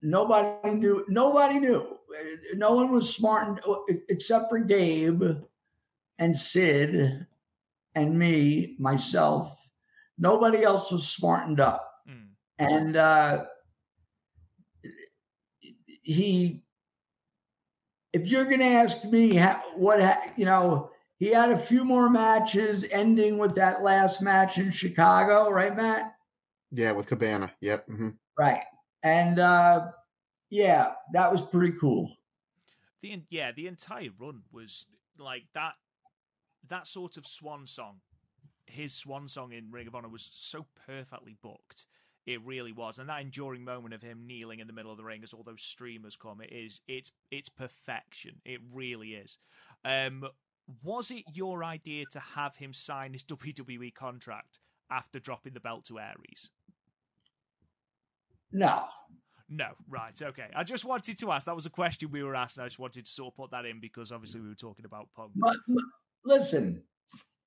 nobody 0.01 0.75
knew. 0.75 1.05
Nobody 1.07 1.59
knew. 1.59 1.97
No 2.55 2.73
one 2.73 2.91
was 2.91 3.15
smart 3.15 3.63
except 4.09 4.49
for 4.49 4.59
Gabe 4.59 5.23
and 6.19 6.37
Sid 6.37 7.25
and 7.95 8.17
me, 8.17 8.75
myself. 8.79 9.67
Nobody 10.17 10.63
else 10.63 10.91
was 10.91 11.07
smartened 11.07 11.59
up. 11.59 11.91
Mm. 12.09 12.27
And 12.59 12.95
uh, 12.95 13.45
he, 16.01 16.63
if 18.13 18.27
you're 18.27 18.45
going 18.45 18.59
to 18.59 18.65
ask 18.65 19.03
me 19.05 19.35
how, 19.35 19.61
what, 19.75 20.01
ha- 20.01 20.31
you 20.35 20.45
know, 20.45 20.91
he 21.17 21.27
had 21.27 21.51
a 21.51 21.57
few 21.57 21.83
more 21.85 22.09
matches 22.09 22.85
ending 22.91 23.37
with 23.37 23.55
that 23.55 23.83
last 23.83 24.21
match 24.21 24.57
in 24.57 24.71
Chicago, 24.71 25.49
right, 25.49 25.75
Matt? 25.75 26.15
Yeah, 26.71 26.91
with 26.91 27.07
Cabana. 27.07 27.51
Yep. 27.61 27.85
hmm 27.87 28.09
Right. 28.37 28.63
And 29.03 29.39
uh, 29.39 29.91
yeah, 30.49 30.93
that 31.13 31.31
was 31.31 31.41
pretty 31.41 31.77
cool. 31.79 32.11
The 33.01 33.21
yeah, 33.29 33.51
the 33.51 33.67
entire 33.67 34.09
run 34.19 34.43
was 34.51 34.85
like 35.17 35.43
that. 35.53 35.73
That 36.69 36.87
sort 36.87 37.17
of 37.17 37.25
swan 37.25 37.67
song, 37.67 37.97
his 38.65 38.93
swan 38.93 39.27
song 39.27 39.51
in 39.51 39.71
Ring 39.71 39.87
of 39.87 39.95
Honor 39.95 40.09
was 40.09 40.29
so 40.31 40.65
perfectly 40.85 41.35
booked. 41.41 41.85
It 42.27 42.39
really 42.45 42.71
was, 42.71 42.99
and 42.99 43.09
that 43.09 43.21
enduring 43.21 43.63
moment 43.63 43.95
of 43.95 44.01
him 44.03 44.27
kneeling 44.27 44.59
in 44.59 44.67
the 44.67 44.73
middle 44.73 44.91
of 44.91 44.97
the 44.97 45.03
ring 45.03 45.23
as 45.23 45.33
all 45.33 45.41
those 45.43 45.61
streamers 45.63 46.15
come, 46.15 46.39
it 46.39 46.51
is 46.51 46.79
it's 46.87 47.11
it's 47.31 47.49
perfection. 47.49 48.35
It 48.45 48.59
really 48.71 49.15
is. 49.15 49.39
Um, 49.83 50.25
was 50.83 51.09
it 51.09 51.23
your 51.33 51.63
idea 51.63 52.05
to 52.11 52.19
have 52.19 52.55
him 52.55 52.73
sign 52.73 53.13
his 53.13 53.23
WWE 53.25 53.93
contract 53.95 54.59
after 54.91 55.19
dropping 55.19 55.53
the 55.53 55.59
belt 55.59 55.85
to 55.85 55.99
Aries? 55.99 56.51
No, 58.51 58.85
No, 59.49 59.69
right, 59.89 60.19
okay. 60.21 60.47
I 60.55 60.63
just 60.63 60.85
wanted 60.85 61.17
to 61.19 61.31
ask. 61.31 61.45
That 61.45 61.55
was 61.55 61.65
a 61.65 61.69
question 61.69 62.11
we 62.11 62.21
were 62.21 62.35
asking. 62.35 62.63
I 62.63 62.67
just 62.67 62.79
wanted 62.79 63.05
to 63.05 63.11
sort 63.11 63.33
of 63.33 63.37
put 63.37 63.51
that 63.51 63.65
in 63.65 63.79
because 63.79 64.11
obviously 64.11 64.41
we 64.41 64.49
were 64.49 64.55
talking 64.55 64.85
about 64.85 65.07
Punk. 65.15 65.31
l- 65.43 65.75
listen, 66.25 66.83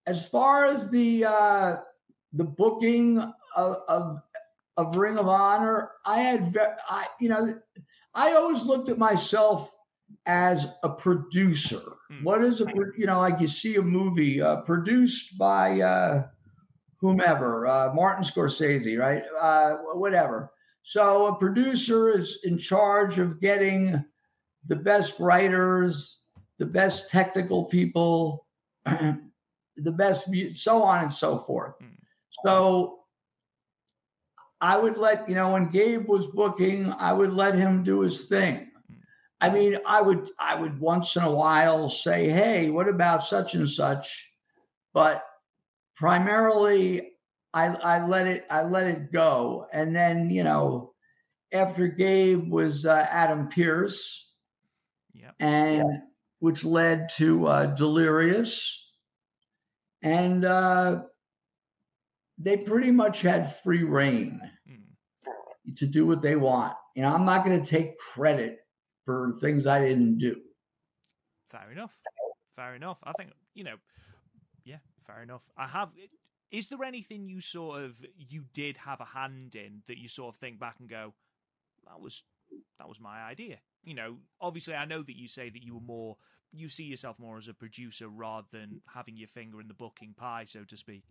as 0.07 0.29
far 0.29 0.65
as 0.67 0.89
the 0.91 1.25
uh, 1.25 1.77
the 2.33 2.45
booking 2.45 3.19
of, 3.57 3.77
of 3.89 4.21
of 4.77 4.97
Ring 4.97 5.19
of 5.19 5.29
Honor, 5.29 5.93
I 6.05 6.19
had, 6.19 6.57
I 6.89 7.07
you 7.21 7.29
know, 7.29 7.59
I 8.15 8.33
always 8.33 8.63
looked 8.63 8.89
at 8.89 8.99
myself 8.99 9.71
as 10.27 10.67
a 10.83 10.89
producer. 10.89 11.83
Hmm. 12.11 12.25
What 12.25 12.45
is 12.45 12.61
a 12.61 12.67
you 12.97 13.07
know, 13.07 13.19
like 13.19 13.41
you 13.41 13.47
see 13.47 13.77
a 13.77 13.83
movie 13.83 14.41
uh, 14.41 14.63
produced 14.63 15.39
by 15.39 15.81
uh, 15.81 16.27
whomever, 16.99 17.67
uh, 17.67 17.93
Martin 17.95 18.25
Scorsese, 18.25 18.99
right? 18.99 19.23
Uh, 19.41 19.77
whatever. 19.95 20.51
So 20.83 21.27
a 21.27 21.37
producer 21.37 22.17
is 22.17 22.41
in 22.45 22.59
charge 22.59 23.19
of 23.19 23.41
getting 23.41 24.05
the 24.67 24.77
best 24.77 25.19
writers, 25.19 26.19
the 26.59 26.67
best 26.67 27.11
technical 27.11 27.65
people, 27.65 28.44
the 28.85 29.93
best, 29.93 30.29
so 30.53 30.83
on 30.83 31.03
and 31.05 31.13
so 31.13 31.39
forth. 31.39 31.75
Mm. 31.83 31.97
So 32.45 33.01
I 34.61 34.77
would 34.77 34.97
let, 34.97 35.29
you 35.29 35.35
know, 35.35 35.53
when 35.53 35.71
Gabe 35.71 36.09
was 36.09 36.27
booking, 36.27 36.93
I 36.99 37.13
would 37.13 37.33
let 37.33 37.55
him 37.55 37.83
do 37.85 38.01
his 38.01 38.27
thing. 38.27 38.71
I 39.41 39.51
mean, 39.51 39.79
I 39.85 40.01
would, 40.01 40.31
I 40.39 40.55
would 40.55 40.81
once 40.81 41.17
in 41.17 41.23
a 41.23 41.31
while 41.31 41.89
say, 41.89 42.29
hey, 42.29 42.71
what 42.71 42.89
about 42.89 43.25
such 43.25 43.55
and 43.55 43.69
such? 43.69 44.31
But 44.95 45.23
primarily, 45.97 47.13
I, 47.53 47.67
I 47.67 48.07
let 48.07 48.27
it, 48.27 48.47
I 48.49 48.63
let 48.63 48.87
it 48.87 49.13
go. 49.13 49.67
And 49.73 49.95
then, 49.95 50.31
you 50.31 50.45
know, 50.45 50.95
after 51.53 51.89
Gabe 51.89 52.51
was 52.51 52.87
uh, 52.87 53.07
Adam 53.11 53.49
Pearce, 53.49 54.33
Yeah. 55.13 55.33
and 55.41 55.85
which 56.45 56.63
led 56.63 57.09
to 57.17 57.47
uh, 57.47 57.67
Delirious, 57.75 58.87
and 60.03 60.45
uh, 60.45 61.03
they 62.37 62.59
pretty 62.59 62.91
much 62.91 63.23
had 63.23 63.57
free 63.63 63.83
reign 63.83 64.41
Mm. 64.69 65.77
to 65.77 65.87
do 65.87 66.07
what 66.07 66.21
they 66.21 66.37
want. 66.37 66.75
You 66.95 67.03
know, 67.03 67.15
I'm 67.15 67.25
not 67.25 67.45
going 67.47 67.59
to 67.63 67.67
take 67.67 67.97
credit 67.99 68.59
for 69.07 69.39
things 69.41 69.67
I 69.67 69.81
didn't 69.81 70.19
do. 70.19 70.37
Fair 71.49 71.73
enough. 71.73 71.95
Fair 72.57 72.75
enough. 72.75 72.99
I 73.05 73.13
think 73.17 73.31
you 73.55 73.65
know. 73.65 73.77
Yeah, 74.65 74.81
fair 75.07 75.23
enough. 75.23 75.43
I 75.57 75.67
have. 75.67 75.89
Is 76.51 76.67
there 76.69 76.85
anything 76.85 77.27
you 77.29 77.41
sort 77.41 77.83
of 77.83 77.97
you 78.17 78.45
did 78.53 78.77
have 78.77 79.01
a 79.01 79.05
hand 79.07 79.57
in 79.57 79.83
that 79.87 79.97
you 79.99 80.09
sort 80.09 80.35
of 80.35 80.39
think 80.41 80.61
back 80.61 80.77
and 80.79 80.89
go, 80.91 81.15
that 81.87 82.01
was 82.01 82.23
that 82.79 82.89
was 82.89 83.01
my 83.01 83.23
idea? 83.23 83.59
You 83.85 83.95
know, 83.95 84.17
obviously, 84.41 84.75
I 84.75 84.85
know 84.85 85.03
that 85.03 85.17
you 85.17 85.29
say 85.29 85.51
that 85.51 85.63
you 85.63 85.75
were 85.75 85.81
more 85.81 86.17
you 86.57 86.69
see 86.69 86.85
yourself 86.85 87.19
more 87.19 87.37
as 87.37 87.49
a 87.49 87.55
producer 87.55 88.09
rather 88.09 88.47
than 88.53 88.81
having 88.93 89.17
your 89.17 89.29
finger 89.29 89.61
in 89.61 89.69
the 89.69 89.75
booking 89.75 90.15
pie, 90.17 90.45
so 90.47 90.63
to 90.65 90.77
speak. 90.77 91.03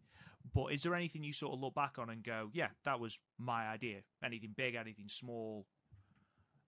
But 0.53 0.67
is 0.67 0.84
there 0.84 0.95
anything 0.95 1.24
you 1.24 1.34
sort 1.34 1.53
of 1.53 1.59
look 1.59 1.76
back 1.76 1.97
on 1.97 2.09
and 2.09 2.24
go, 2.24 2.49
yeah, 2.53 2.69
that 2.86 2.99
was 2.99 3.19
my 3.38 3.67
idea? 3.67 3.99
Anything 4.24 4.53
big, 4.55 4.76
anything 4.76 5.07
small, 5.07 5.65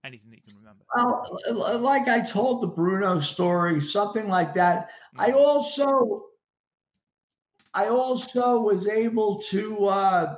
anything 0.04 0.30
that 0.32 0.38
you 0.38 0.54
can 0.54 0.58
remember? 0.58 0.84
Well, 0.96 1.80
like 1.80 2.08
I 2.08 2.22
told 2.22 2.64
the 2.64 2.68
Bruno 2.68 3.20
story, 3.20 3.82
something 3.82 4.28
like 4.28 4.54
that. 4.56 4.90
I 5.18 5.32
also, 5.32 6.26
I 7.74 7.88
also 7.88 8.60
was 8.62 8.88
able 8.88 9.42
to. 9.50 9.86
Uh, 9.86 10.36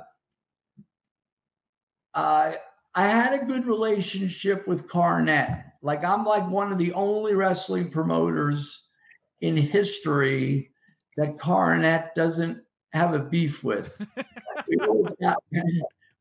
uh, 2.14 2.52
I 2.98 3.06
had 3.06 3.32
a 3.32 3.44
good 3.44 3.64
relationship 3.64 4.66
with 4.66 4.88
Cornette. 4.88 5.62
Like 5.82 6.02
I'm 6.02 6.24
like 6.24 6.50
one 6.50 6.72
of 6.72 6.78
the 6.78 6.92
only 6.94 7.36
wrestling 7.36 7.92
promoters 7.92 8.88
in 9.40 9.56
history 9.56 10.72
that 11.16 11.36
Cornette 11.36 12.12
doesn't 12.16 12.60
have 12.92 13.14
a 13.14 13.20
beef 13.20 13.62
with. 13.62 13.96
we, 14.68 14.78
always 14.84 15.12
got, 15.22 15.36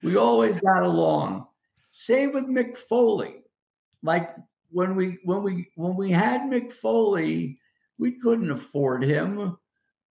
we 0.03 0.17
always 0.17 0.59
got 0.59 0.84
along. 0.84 1.47
Same 1.93 2.32
with 2.32 2.43
Mick 2.43 2.78
Foley. 2.78 3.38
Like 4.03 4.36
when 4.69 4.95
we 4.95 5.17
when 5.23 5.41
we 5.41 5.71
when 5.78 5.95
we 5.95 6.11
had 6.11 6.41
Mick 6.41 6.71
Foley, 6.71 7.57
we 7.97 8.19
couldn't 8.19 8.51
afford 8.51 9.03
him, 9.03 9.57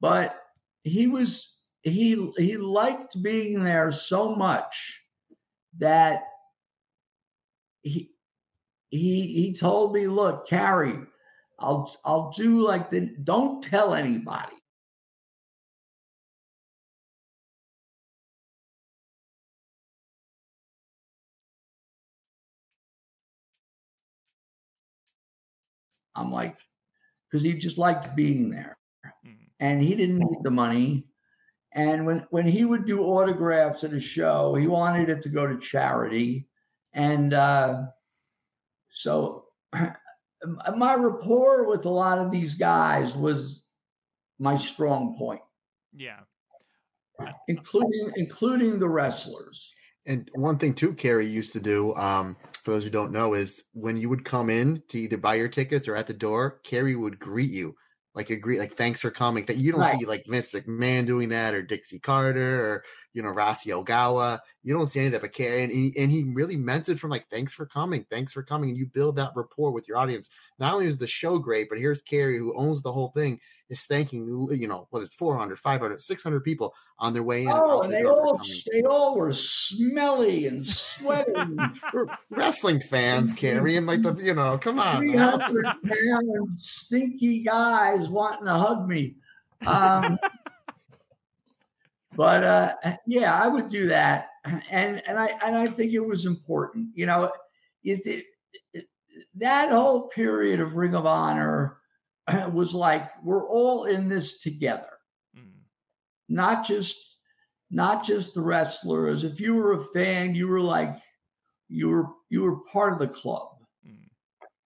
but 0.00 0.42
he 0.82 1.06
was 1.06 1.60
he 1.82 2.28
he 2.36 2.56
liked 2.56 3.22
being 3.22 3.62
there 3.62 3.92
so 3.92 4.34
much 4.34 5.00
that 5.78 6.24
he 7.88 8.10
he 8.90 9.26
he 9.28 9.54
told 9.54 9.94
me, 9.94 10.06
look, 10.08 10.48
Cary, 10.48 10.98
I'll 11.58 11.96
I'll 12.04 12.32
do 12.32 12.62
like 12.62 12.90
the 12.90 13.02
don't 13.24 13.62
tell 13.62 13.94
anybody. 13.94 14.56
I'm 26.16 26.32
like, 26.32 26.58
because 27.30 27.42
he 27.44 27.54
just 27.54 27.78
liked 27.78 28.16
being 28.16 28.50
there 28.50 28.76
Mm. 29.26 29.36
and 29.60 29.82
he 29.82 29.94
didn't 29.94 30.18
need 30.18 30.40
the 30.42 30.50
money. 30.50 31.06
And 31.72 32.06
when 32.06 32.26
when 32.30 32.48
he 32.48 32.64
would 32.64 32.86
do 32.86 33.02
autographs 33.04 33.84
at 33.84 33.92
a 33.94 34.00
show, 34.00 34.54
he 34.56 34.66
wanted 34.66 35.10
it 35.10 35.22
to 35.22 35.28
go 35.30 35.46
to 35.46 35.58
charity, 35.58 36.48
and 36.96 37.34
uh, 37.34 37.82
so 38.90 39.44
my 40.76 40.94
rapport 40.94 41.68
with 41.68 41.84
a 41.84 41.90
lot 41.90 42.18
of 42.18 42.32
these 42.32 42.54
guys 42.54 43.14
was 43.14 43.66
my 44.38 44.56
strong 44.56 45.16
point. 45.16 45.42
Yeah. 45.94 46.20
Including 47.48 48.12
including 48.16 48.78
the 48.78 48.88
wrestlers. 48.88 49.72
And 50.06 50.30
one 50.34 50.58
thing 50.58 50.74
too, 50.74 50.94
Cary 50.94 51.26
used 51.26 51.52
to 51.54 51.60
do, 51.60 51.94
um, 51.94 52.36
for 52.62 52.70
those 52.70 52.84
who 52.84 52.90
don't 52.90 53.12
know, 53.12 53.34
is 53.34 53.64
when 53.72 53.96
you 53.96 54.08
would 54.08 54.24
come 54.24 54.50
in 54.50 54.82
to 54.88 54.98
either 54.98 55.16
buy 55.16 55.34
your 55.34 55.48
tickets 55.48 55.88
or 55.88 55.96
at 55.96 56.06
the 56.06 56.14
door, 56.14 56.60
Cary 56.62 56.94
would 56.94 57.18
greet 57.18 57.50
you. 57.50 57.74
Like 58.14 58.30
agree, 58.30 58.58
like 58.58 58.74
thanks 58.74 59.00
for 59.00 59.10
coming. 59.10 59.44
That 59.46 59.56
you 59.56 59.72
don't 59.72 59.80
Right. 59.82 59.98
see 59.98 60.06
like 60.06 60.24
Vince 60.26 60.52
McMahon 60.52 61.06
doing 61.06 61.28
that 61.30 61.54
or 61.54 61.62
Dixie 61.62 61.98
Carter 61.98 62.64
or 62.64 62.84
you 63.16 63.22
know 63.22 63.30
Rossy 63.32 63.68
Ogawa. 63.68 64.40
You 64.62 64.74
don't 64.74 64.88
see 64.88 65.00
any 65.00 65.06
of 65.06 65.12
that, 65.12 65.22
but 65.22 65.32
Cary 65.32 65.64
and 65.64 65.72
he, 65.72 65.94
and 65.96 66.12
he 66.12 66.24
really 66.24 66.56
meant 66.56 66.90
it 66.90 66.98
from 66.98 67.10
like 67.10 67.26
thanks 67.30 67.54
for 67.54 67.64
coming, 67.64 68.04
thanks 68.10 68.34
for 68.34 68.42
coming, 68.42 68.68
and 68.68 68.78
you 68.78 68.84
build 68.84 69.16
that 69.16 69.32
rapport 69.34 69.70
with 69.70 69.88
your 69.88 69.96
audience. 69.96 70.28
Not 70.58 70.74
only 70.74 70.86
is 70.86 70.98
the 70.98 71.06
show 71.06 71.38
great, 71.38 71.70
but 71.70 71.78
here's 71.78 72.02
Cary 72.02 72.36
who 72.36 72.54
owns 72.56 72.82
the 72.82 72.92
whole 72.92 73.08
thing 73.08 73.40
is 73.70 73.84
thanking 73.84 74.28
you 74.52 74.68
know 74.68 74.86
whether 74.90 75.06
it's 75.06 75.14
400, 75.14 75.58
500, 75.58 76.02
600 76.02 76.40
people 76.40 76.74
on 76.98 77.14
their 77.14 77.22
way 77.22 77.44
in. 77.44 77.48
Oh, 77.50 77.80
and 77.80 77.92
they 77.92 78.04
all, 78.04 78.38
they 78.70 78.82
all 78.82 79.16
were 79.16 79.32
smelly 79.32 80.46
and 80.46 80.64
sweating. 80.64 81.58
Wrestling 82.30 82.80
fans, 82.80 83.32
Cary, 83.32 83.76
and 83.76 83.86
like 83.86 84.02
the 84.02 84.14
you 84.16 84.34
know, 84.34 84.58
come 84.58 84.78
on. 84.78 84.98
Three 84.98 85.14
now. 85.14 85.38
hundred 85.38 85.64
pound 85.64 86.58
stinky 86.58 87.42
guys 87.42 88.10
wanting 88.10 88.44
to 88.44 88.54
hug 88.54 88.86
me. 88.86 89.14
Um, 89.66 90.18
but 92.16 92.44
uh, 92.44 92.74
yeah, 93.06 93.34
I 93.34 93.48
would 93.48 93.68
do 93.68 93.88
that, 93.88 94.28
and 94.70 95.02
and 95.06 95.18
I 95.18 95.28
and 95.44 95.56
I 95.56 95.68
think 95.68 95.92
it 95.92 96.00
was 96.00 96.26
important. 96.26 96.88
You 96.94 97.06
know, 97.06 97.30
is 97.84 98.06
it, 98.06 98.24
it 98.74 98.86
that 99.36 99.70
whole 99.70 100.08
period 100.08 100.60
of 100.60 100.76
Ring 100.76 100.94
of 100.94 101.06
Honor 101.06 101.78
was 102.52 102.74
like 102.74 103.10
we're 103.24 103.48
all 103.48 103.84
in 103.84 104.08
this 104.08 104.40
together 104.40 104.88
Mm. 105.36 105.64
not 106.28 106.66
just 106.66 107.18
not 107.70 108.04
just 108.04 108.34
the 108.34 108.40
wrestlers 108.42 109.24
if 109.24 109.40
you 109.40 109.54
were 109.54 109.72
a 109.72 109.82
fan 109.94 110.34
you 110.34 110.48
were 110.48 110.60
like 110.60 110.96
you 111.68 111.88
were 111.88 112.06
you 112.30 112.42
were 112.42 112.56
part 112.72 112.92
of 112.92 112.98
the 112.98 113.08
club 113.08 113.48
Mm. 113.86 114.08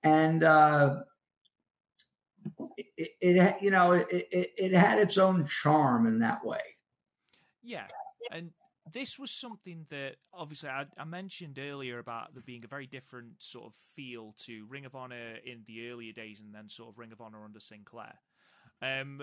and 0.04 0.42
uh 0.44 0.96
it, 2.96 3.10
it 3.20 3.38
ha- 3.40 3.56
you 3.60 3.70
know 3.70 3.92
it, 3.92 4.06
it 4.10 4.50
it 4.56 4.72
had 4.72 4.98
its 4.98 5.18
own 5.18 5.46
charm 5.46 6.06
in 6.06 6.18
that 6.20 6.44
way 6.44 6.60
Yeah, 7.70 7.86
and 8.32 8.50
this 8.92 9.16
was 9.16 9.30
something 9.30 9.86
that 9.90 10.16
obviously 10.34 10.70
I, 10.70 10.86
I 10.98 11.04
mentioned 11.04 11.56
earlier 11.60 12.00
about 12.00 12.34
there 12.34 12.42
being 12.44 12.64
a 12.64 12.68
very 12.68 12.88
different 12.88 13.34
sort 13.38 13.66
of 13.66 13.74
feel 13.94 14.34
to 14.46 14.66
Ring 14.68 14.86
of 14.86 14.96
Honor 14.96 15.36
in 15.44 15.62
the 15.68 15.88
earlier 15.88 16.12
days, 16.12 16.40
and 16.40 16.52
then 16.52 16.68
sort 16.68 16.88
of 16.88 16.98
Ring 16.98 17.12
of 17.12 17.20
Honor 17.20 17.44
under 17.44 17.60
Sinclair. 17.60 18.14
Um, 18.82 19.22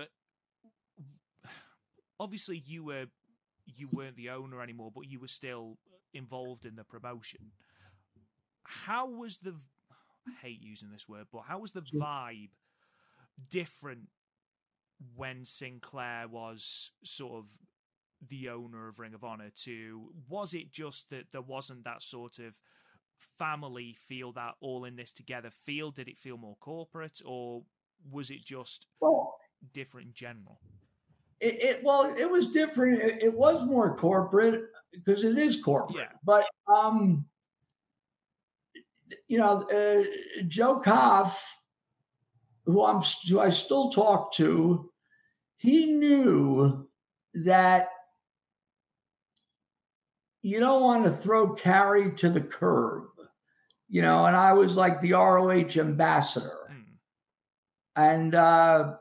obviously 2.21 2.63
you 2.65 2.85
were 2.85 3.07
you 3.65 3.89
weren't 3.91 4.15
the 4.15 4.29
owner 4.29 4.61
anymore, 4.61 4.91
but 4.95 5.07
you 5.07 5.19
were 5.19 5.27
still 5.27 5.77
involved 6.13 6.65
in 6.65 6.77
the 6.77 6.85
promotion. 6.85 7.51
How 8.63 9.09
was 9.09 9.39
the 9.39 9.55
I 10.25 10.31
hate 10.41 10.61
using 10.61 10.89
this 10.89 11.09
word, 11.09 11.25
but 11.33 11.41
how 11.41 11.59
was 11.59 11.73
the 11.73 11.81
vibe 11.81 12.51
different 13.49 14.07
when 15.17 15.43
Sinclair 15.43 16.29
was 16.29 16.91
sort 17.03 17.33
of 17.33 17.45
the 18.29 18.49
owner 18.49 18.87
of 18.87 18.99
Ring 18.99 19.13
of 19.13 19.23
Honor 19.23 19.51
to 19.63 20.09
was 20.29 20.53
it 20.53 20.71
just 20.71 21.09
that 21.09 21.31
there 21.31 21.41
wasn't 21.41 21.83
that 21.83 22.01
sort 22.01 22.39
of 22.39 22.55
family 23.39 23.95
feel 24.07 24.31
that 24.33 24.55
all 24.61 24.85
in 24.85 24.95
this 24.95 25.11
together 25.11 25.51
feel? 25.65 25.91
Did 25.91 26.07
it 26.07 26.17
feel 26.17 26.37
more 26.37 26.57
corporate 26.59 27.21
or 27.25 27.63
was 28.11 28.29
it 28.29 28.43
just 28.45 28.87
well 28.99 29.35
different 29.73 30.07
in 30.07 30.13
general? 30.13 30.59
it, 31.39 31.63
it 31.63 31.83
well 31.83 32.13
it 32.17 32.29
was 32.29 32.47
different. 32.47 33.01
It, 33.01 33.23
it 33.23 33.33
was 33.33 33.65
more 33.65 33.95
corporate 33.95 34.65
because 34.91 35.23
it 35.23 35.37
is 35.37 35.61
corporate. 35.61 35.97
Yeah. 35.97 36.17
but 36.23 36.45
um 36.73 37.25
you 39.27 39.37
know 39.37 39.63
uh, 39.69 40.03
joe 40.47 40.79
koff 40.79 41.57
who 42.65 42.83
i'm 42.83 43.01
who 43.29 43.39
i 43.39 43.49
still 43.49 43.89
talk 43.89 44.33
to 44.33 44.91
he 45.57 45.93
knew 45.93 46.85
that 47.33 47.87
you 50.47 50.59
don't 50.59 50.81
want 50.81 51.03
to 51.03 51.11
throw 51.11 51.53
Cary 51.53 52.11
to 52.21 52.29
the 52.29 52.41
curb 52.41 53.03
you 53.89 54.01
know 54.01 54.25
and 54.25 54.35
i 54.35 54.51
was 54.53 54.75
like 54.75 55.01
the 55.01 55.13
roh 55.13 55.49
ambassador 55.51 56.53
Mm. 56.71 56.83
and 57.95 58.35
uh 58.35 58.93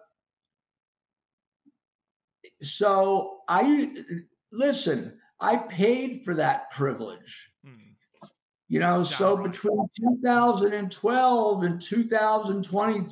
so 2.62 3.40
I 3.48 3.92
listen, 4.52 5.18
I 5.40 5.56
paid 5.56 6.22
for 6.24 6.34
that 6.34 6.70
privilege. 6.70 7.50
Mm. 7.66 8.30
You 8.68 8.80
know, 8.80 9.02
so 9.04 9.36
Downright. 9.36 9.52
between 9.52 9.88
2012 9.96 11.62
and 11.62 11.80
2020, 11.80 13.06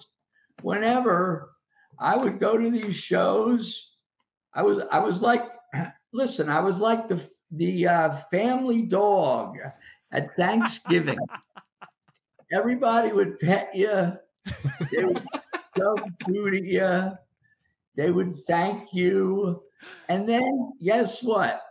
whenever 0.63 1.51
I 1.99 2.17
would 2.17 2.41
go 2.41 2.59
to 2.59 2.71
these 2.71 2.97
shows, 2.97 3.93
I 4.53 4.63
was 4.63 4.85
I 4.91 4.99
was 4.99 5.23
like, 5.23 5.45
listen, 6.13 6.49
I 6.49 6.61
was 6.61 6.81
like 6.81 7.09
the 7.09 7.25
the 7.51 7.87
uh, 7.89 8.17
family 8.31 8.83
dog 8.83 9.57
at 10.13 10.35
Thanksgiving. 10.37 11.19
Everybody 12.53 13.13
would 13.13 13.39
pet 13.39 13.75
you. 13.75 14.13
They 14.93 15.05
would 15.05 15.23
shove 15.77 16.03
food 16.25 16.55
at 16.55 16.65
you. 16.65 17.13
They 17.97 18.11
would 18.11 18.47
thank 18.47 18.93
you. 18.93 19.63
And 20.09 20.29
then 20.29 20.73
guess 20.83 21.23
what? 21.23 21.63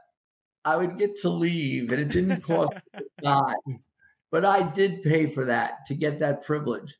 I 0.66 0.78
would 0.78 0.98
get 0.98 1.18
to 1.22 1.30
leave 1.30 1.92
and 1.92 2.02
it 2.02 2.10
didn't 2.10 2.42
cost 2.42 2.74
a 2.94 3.02
dime. 3.22 3.84
But 4.32 4.46
I 4.46 4.64
did 4.72 5.04
pay 5.04 5.28
for 5.30 5.46
that 5.46 5.86
to 5.88 5.94
get 5.94 6.20
that 6.20 6.44
privilege. 6.44 6.96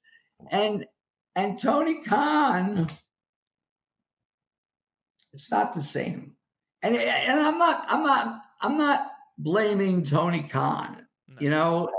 And 0.52 0.86
and 1.36 1.60
Tony 1.60 2.04
Khan, 2.04 2.90
it's 5.34 5.50
not 5.50 5.74
the 5.74 5.82
same. 5.82 6.36
And 6.82 6.96
and 6.96 7.40
I'm 7.40 7.58
not 7.58 7.86
I'm 7.88 8.04
not 8.04 8.43
I'm 8.64 8.78
not 8.78 9.12
blaming 9.38 10.06
Tony 10.06 10.48
Khan 10.48 11.08
No. 11.28 11.36
you 11.42 11.50
know, 11.50 11.90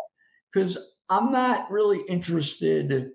because 0.52 0.78
I'm 1.10 1.30
not 1.30 1.70
really 1.70 2.00
interested 2.08 3.12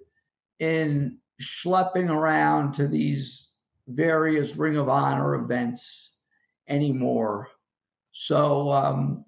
in 0.60 1.20
schlepping 1.42 2.10
around 2.10 2.74
to 2.74 2.88
these 2.88 3.54
various 3.88 4.56
Ring 4.56 4.78
of 4.78 4.90
Honor 4.90 5.36
events 5.36 6.20
anymore. 6.68 7.50
So, 8.12 8.72
um, 8.72 9.26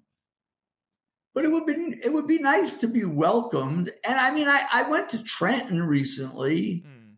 but 1.34 1.44
it 1.44 1.48
would 1.52 1.66
be 1.66 1.72
it 2.02 2.12
would 2.12 2.26
be 2.26 2.38
nice 2.38 2.74
to 2.74 2.88
be 2.88 3.04
welcomed. 3.04 3.92
And 4.04 4.18
I 4.18 4.30
mean, 4.32 4.48
I, 4.48 4.66
I 4.70 4.90
went 4.90 5.08
to 5.10 5.22
Trenton 5.22 5.82
recently, 5.82 6.84
Mm. 6.86 7.16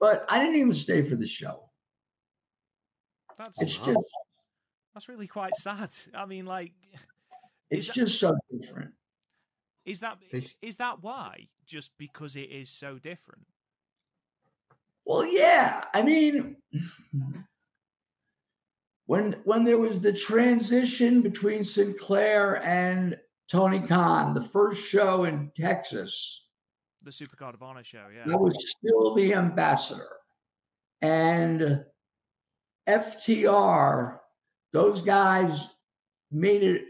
but 0.00 0.24
I 0.28 0.38
didn't 0.40 0.56
even 0.56 0.74
stay 0.74 1.02
for 1.08 1.16
the 1.16 1.26
show. 1.26 1.70
that's 3.36 3.60
It's 3.62 3.78
Wow. 3.78 3.84
just 3.86 3.98
that's 4.98 5.08
really 5.08 5.28
quite 5.28 5.54
sad 5.54 5.90
i 6.12 6.26
mean 6.26 6.44
like 6.44 6.72
it's 7.70 7.86
that- 7.86 7.92
just 7.94 8.18
so 8.18 8.36
different. 8.50 8.90
is 9.84 10.00
that 10.00 10.18
They 10.32 10.44
is 10.60 10.76
that 10.78 11.00
why 11.04 11.46
just 11.64 11.92
because 11.98 12.34
it 12.34 12.50
is 12.50 12.68
so 12.68 12.98
different 12.98 13.46
Well, 15.06 15.24
yeah. 15.24 15.84
I 15.94 16.02
mean, 16.02 16.56
when 19.06 19.32
when 19.44 19.64
there 19.64 19.78
was 19.78 20.00
the 20.00 20.12
transition 20.12 21.22
between 21.22 21.62
Sinclair 21.62 22.62
and 22.64 23.16
Tony 23.50 23.80
Khan, 23.80 24.34
the 24.34 24.44
first 24.44 24.82
show 24.82 25.24
in 25.24 25.50
Texas, 25.56 26.42
the 27.04 27.10
supercard 27.12 27.54
of 27.54 27.62
honor 27.62 27.84
show 27.84 28.06
yeah 28.12 28.30
I 28.32 28.36
was 28.36 28.56
still 28.76 29.14
the 29.14 29.32
ambassador. 29.32 30.10
And 31.00 31.84
FTR, 32.88 34.17
those 34.72 35.00
guys 35.02 35.68
made 36.30 36.62
it. 36.62 36.84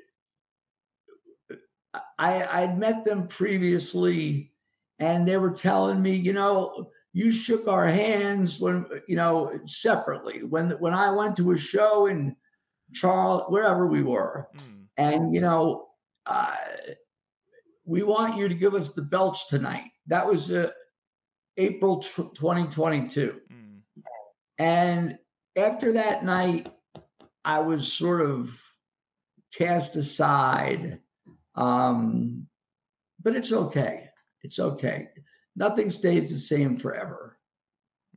I 2.19 2.63
I'd 2.63 2.79
met 2.79 3.05
them 3.05 3.29
previously, 3.29 4.53
and 4.99 5.27
they 5.27 5.37
were 5.37 5.51
telling 5.53 6.03
me, 6.03 6.15
you 6.15 6.33
know, 6.33 6.91
you 7.13 7.31
shook 7.31 7.67
our 7.69 7.87
hands 7.87 8.61
when 8.61 8.87
you 9.07 9.17
know 9.17 9.59
separately 9.67 10.43
when 10.43 10.71
when 10.73 10.95
I 10.95 11.11
went 11.11 11.37
to 11.37 11.53
a 11.53 11.59
show 11.59 12.07
in 12.07 12.37
Charles 12.93 13.45
wherever 13.49 13.87
we 13.87 14.03
were, 14.03 14.49
Mm. 14.57 14.87
and 14.97 15.35
you 15.35 15.41
know, 15.41 15.89
uh, 16.27 16.57
we 17.85 18.03
want 18.03 18.37
you 18.37 18.49
to 18.49 18.55
give 18.55 18.75
us 18.75 18.93
the 18.93 19.03
belts 19.03 19.47
tonight. 19.49 19.91
That 20.07 20.27
was 20.27 20.51
uh, 20.51 20.71
April 21.57 22.01
tw 22.01 22.35
2022. 22.35 23.41
Mm. 23.53 23.81
And 24.59 25.19
after 25.57 25.93
that 25.93 26.25
night, 26.25 26.73
I 27.45 27.61
was 27.61 27.93
sort 27.93 28.21
of 28.21 28.61
cast 29.55 29.97
aside. 29.97 31.01
Um, 31.55 32.47
but 33.23 33.35
it's 33.35 33.53
okay. 33.53 34.11
It's 34.43 34.59
okay. 34.59 35.09
Nothing 35.57 35.91
stays 35.91 36.31
the 36.31 36.39
same 36.39 36.77
forever. 36.77 37.37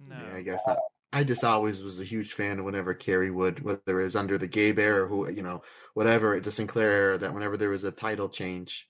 No. 0.07 0.15
Yeah, 0.15 0.37
I 0.37 0.41
guess 0.41 0.63
I, 0.67 0.75
I 1.13 1.23
just 1.23 1.43
always 1.43 1.83
was 1.83 1.99
a 1.99 2.05
huge 2.05 2.33
fan 2.33 2.59
of 2.59 2.65
whenever 2.65 2.93
Cary 2.93 3.31
would, 3.31 3.63
whether 3.63 4.01
it 4.01 4.05
was 4.05 4.15
under 4.15 4.37
the 4.37 4.47
Gabe 4.47 4.79
era 4.79 5.03
or 5.03 5.07
who, 5.07 5.29
you 5.29 5.41
know, 5.41 5.63
whatever 5.93 6.39
the 6.39 6.51
Sinclair 6.51 6.91
era, 6.91 7.17
that 7.17 7.33
whenever 7.33 7.57
there 7.57 7.69
was 7.69 7.83
a 7.83 7.91
title 7.91 8.29
change, 8.29 8.87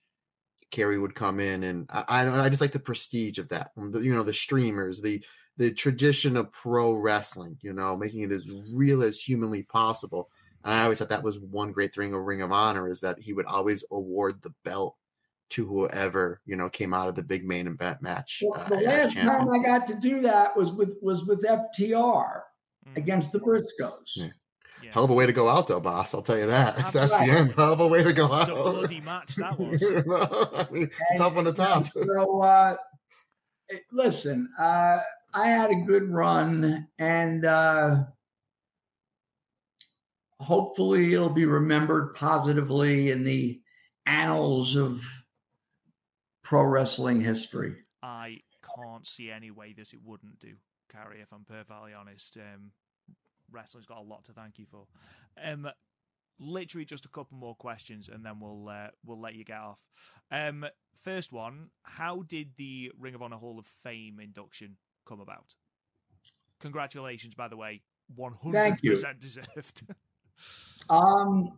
Cary 0.69 0.97
would 0.97 1.15
come 1.15 1.39
in, 1.39 1.63
and 1.63 1.87
I, 1.89 2.03
I, 2.07 2.45
I 2.45 2.49
just 2.49 2.61
like 2.61 2.71
the 2.71 2.79
prestige 2.79 3.39
of 3.39 3.49
that. 3.49 3.71
The, 3.75 3.99
you 3.99 4.13
know, 4.13 4.23
the 4.23 4.33
streamers, 4.33 5.01
the 5.01 5.23
the 5.61 5.71
tradition 5.71 6.35
of 6.37 6.51
pro 6.51 6.91
wrestling. 6.93 7.57
You 7.61 7.73
know, 7.73 7.95
making 7.95 8.21
it 8.21 8.31
as 8.31 8.49
real 8.73 9.03
as 9.03 9.19
humanly 9.19 9.63
possible. 9.63 10.29
And 10.63 10.73
I 10.73 10.83
always 10.83 10.99
thought 10.99 11.09
that 11.09 11.23
was 11.23 11.39
one 11.39 11.71
great 11.71 11.93
thing 11.95 12.13
of 12.13 12.21
Ring 12.21 12.41
of 12.41 12.51
Honor 12.51 12.89
is 12.89 12.99
that 13.01 13.19
he 13.19 13.33
would 13.33 13.45
always 13.45 13.83
award 13.91 14.41
the 14.41 14.53
belt 14.63 14.95
to 15.51 15.65
whoever 15.65 16.39
you 16.45 16.55
know 16.55 16.69
came 16.69 16.93
out 16.93 17.09
of 17.09 17.15
the 17.15 17.23
big 17.23 17.45
main 17.45 17.67
event 17.67 18.01
match. 18.01 18.41
Well, 18.45 18.63
the 18.69 18.77
uh, 18.77 18.81
last 18.81 19.15
time 19.17 19.49
I 19.49 19.59
got 19.59 19.87
to 19.87 19.95
do 19.95 20.21
that 20.21 20.55
was 20.55 20.71
with 20.71 20.95
was 21.01 21.25
with 21.25 21.43
FTR 21.43 22.41
Mm. 22.87 22.97
against 22.97 23.31
the 23.31 23.39
Briscoes. 23.39 24.15
Yeah. 24.15 24.29
Yeah. 24.81 24.89
Hell 24.93 25.03
of 25.03 25.11
a 25.11 25.13
way 25.13 25.27
to 25.27 25.31
go 25.33 25.47
out, 25.47 25.67
though, 25.67 25.79
boss. 25.79 26.15
I'll 26.15 26.23
tell 26.23 26.39
you 26.39 26.47
that. 26.47 26.75
That's 26.93 27.11
the 27.11 27.19
end. 27.19 27.53
Hell 27.55 27.73
of 27.73 27.79
a 27.79 27.85
way 27.87 28.01
to 28.01 28.11
go 28.11 28.25
out. 28.33 28.49
It's 28.49 28.49
a 28.49 28.53
bloody 28.53 29.01
match 29.01 29.35
that 29.35 29.59
was. 29.59 29.79
You 29.79 30.03
know, 30.07 30.49
I 30.55 30.67
mean, 30.71 30.89
top 31.15 31.35
on 31.37 31.43
the 31.43 31.53
top. 31.53 31.85
So 31.91 32.41
uh, 32.41 32.75
listen, 33.91 34.49
uh, 34.59 34.97
I 35.33 35.47
had 35.47 35.71
a 35.71 35.75
good 35.75 36.09
run, 36.09 36.87
and 36.99 37.45
uh, 37.45 38.03
hopefully 40.39 41.13
it'll 41.13 41.29
be 41.29 41.45
remembered 41.45 42.15
positively 42.15 43.11
in 43.11 43.23
the 43.23 43.61
annals 44.05 44.75
of 44.75 45.03
pro 46.43 46.63
wrestling 46.63 47.21
history. 47.21 47.75
I 48.03 48.39
can't 48.75 49.07
see 49.07 49.31
any 49.31 49.51
way 49.51 49.73
that 49.77 49.93
it 49.93 49.99
wouldn't 50.03 50.39
do, 50.39 50.53
Cary, 50.91 51.21
if 51.21 51.31
I'm 51.31 51.45
perfectly 51.45 51.93
honest. 51.93 52.37
Um, 52.37 52.71
wrestling's 53.51 53.85
got 53.85 53.99
a 53.99 54.01
lot 54.01 54.25
to 54.25 54.33
thank 54.33 54.59
you 54.59 54.65
for. 54.65 54.87
Um, 55.41 55.69
literally 56.39 56.85
just 56.85 57.05
a 57.05 57.09
couple 57.09 57.37
more 57.37 57.55
questions 57.55 58.09
and 58.09 58.25
then 58.25 58.39
we'll 58.39 58.67
uh, 58.67 58.87
we'll 59.05 59.21
let 59.21 59.35
you 59.35 59.45
get 59.45 59.59
off. 59.59 59.79
Um, 60.31 60.65
first 61.03 61.31
one, 61.31 61.69
how 61.83 62.23
did 62.23 62.51
the 62.57 62.91
Ring 62.99 63.15
of 63.15 63.21
Honor 63.21 63.37
Hall 63.37 63.59
of 63.59 63.67
Fame 63.67 64.19
induction 64.19 64.77
come 65.07 65.19
about? 65.21 65.53
Congratulations, 66.59 67.33
by 67.35 67.47
the 67.47 67.57
way, 67.57 67.81
100% 68.17 68.51
Thank 68.51 68.83
you. 68.83 68.95
deserved. 69.19 69.83
Um, 70.89 71.57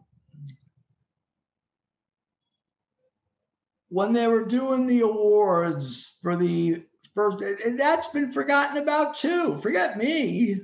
when 3.89 4.11
they 4.13 4.27
were 4.27 4.43
doing 4.45 4.85
the 4.87 5.01
awards 5.01 6.17
for 6.21 6.35
the 6.35 6.83
first, 7.15 7.41
and 7.41 7.79
that's 7.79 8.07
been 8.07 8.31
forgotten 8.31 8.77
about 8.77 9.15
too. 9.15 9.59
Forget 9.61 9.97
me. 9.97 10.59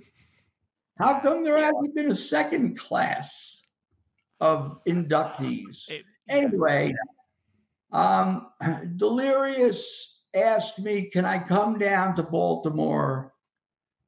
How 0.99 1.19
come 1.21 1.43
there 1.43 1.57
hasn't 1.57 1.95
been 1.95 2.11
a 2.11 2.15
second 2.15 2.77
class 2.77 3.61
of 4.39 4.79
inductees? 4.87 5.89
It- 5.89 6.05
Anyway, 6.27 6.93
um, 7.91 8.51
Delirious 8.97 10.18
asked 10.33 10.79
me, 10.79 11.09
"Can 11.09 11.25
I 11.25 11.39
come 11.39 11.77
down 11.79 12.15
to 12.15 12.23
Baltimore? 12.23 13.33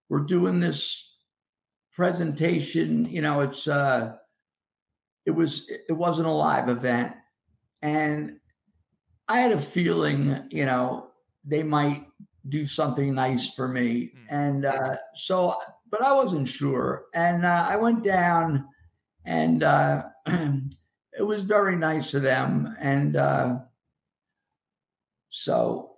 We're 0.09 0.19
doing 0.21 0.59
this 0.59 1.15
presentation. 1.93 3.05
You 3.05 3.21
know, 3.21 3.41
it's 3.41 3.67
uh, 3.67 4.17
it 5.25 5.31
was 5.31 5.69
it 5.89 5.93
wasn't 5.93 6.27
a 6.27 6.31
live 6.31 6.69
event, 6.69 7.13
and 7.81 8.39
I 9.27 9.39
had 9.39 9.51
a 9.51 9.61
feeling, 9.61 10.47
you 10.51 10.65
know, 10.65 11.07
they 11.45 11.63
might 11.63 12.05
do 12.49 12.65
something 12.65 13.13
nice 13.13 13.53
for 13.53 13.67
me, 13.67 14.11
Hmm. 14.13 14.25
and 14.29 14.65
uh, 14.65 14.95
so, 15.15 15.55
but 15.89 16.01
I 16.03 16.13
wasn't 16.13 16.47
sure, 16.47 17.05
and 17.13 17.45
uh, 17.45 17.65
I 17.69 17.75
went 17.77 18.03
down, 18.03 18.67
and 19.25 19.63
uh, 19.63 20.03
it 20.27 21.23
was 21.23 21.43
very 21.43 21.75
nice 21.75 22.13
of 22.13 22.23
them, 22.23 22.75
and 22.79 23.15
uh, 23.15 23.59
so 25.29 25.90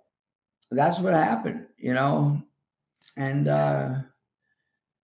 that's 0.74 0.98
what 0.98 1.14
happened, 1.14 1.66
you 1.78 1.94
know, 1.94 2.42
and 3.16 3.48
uh, 3.48 3.94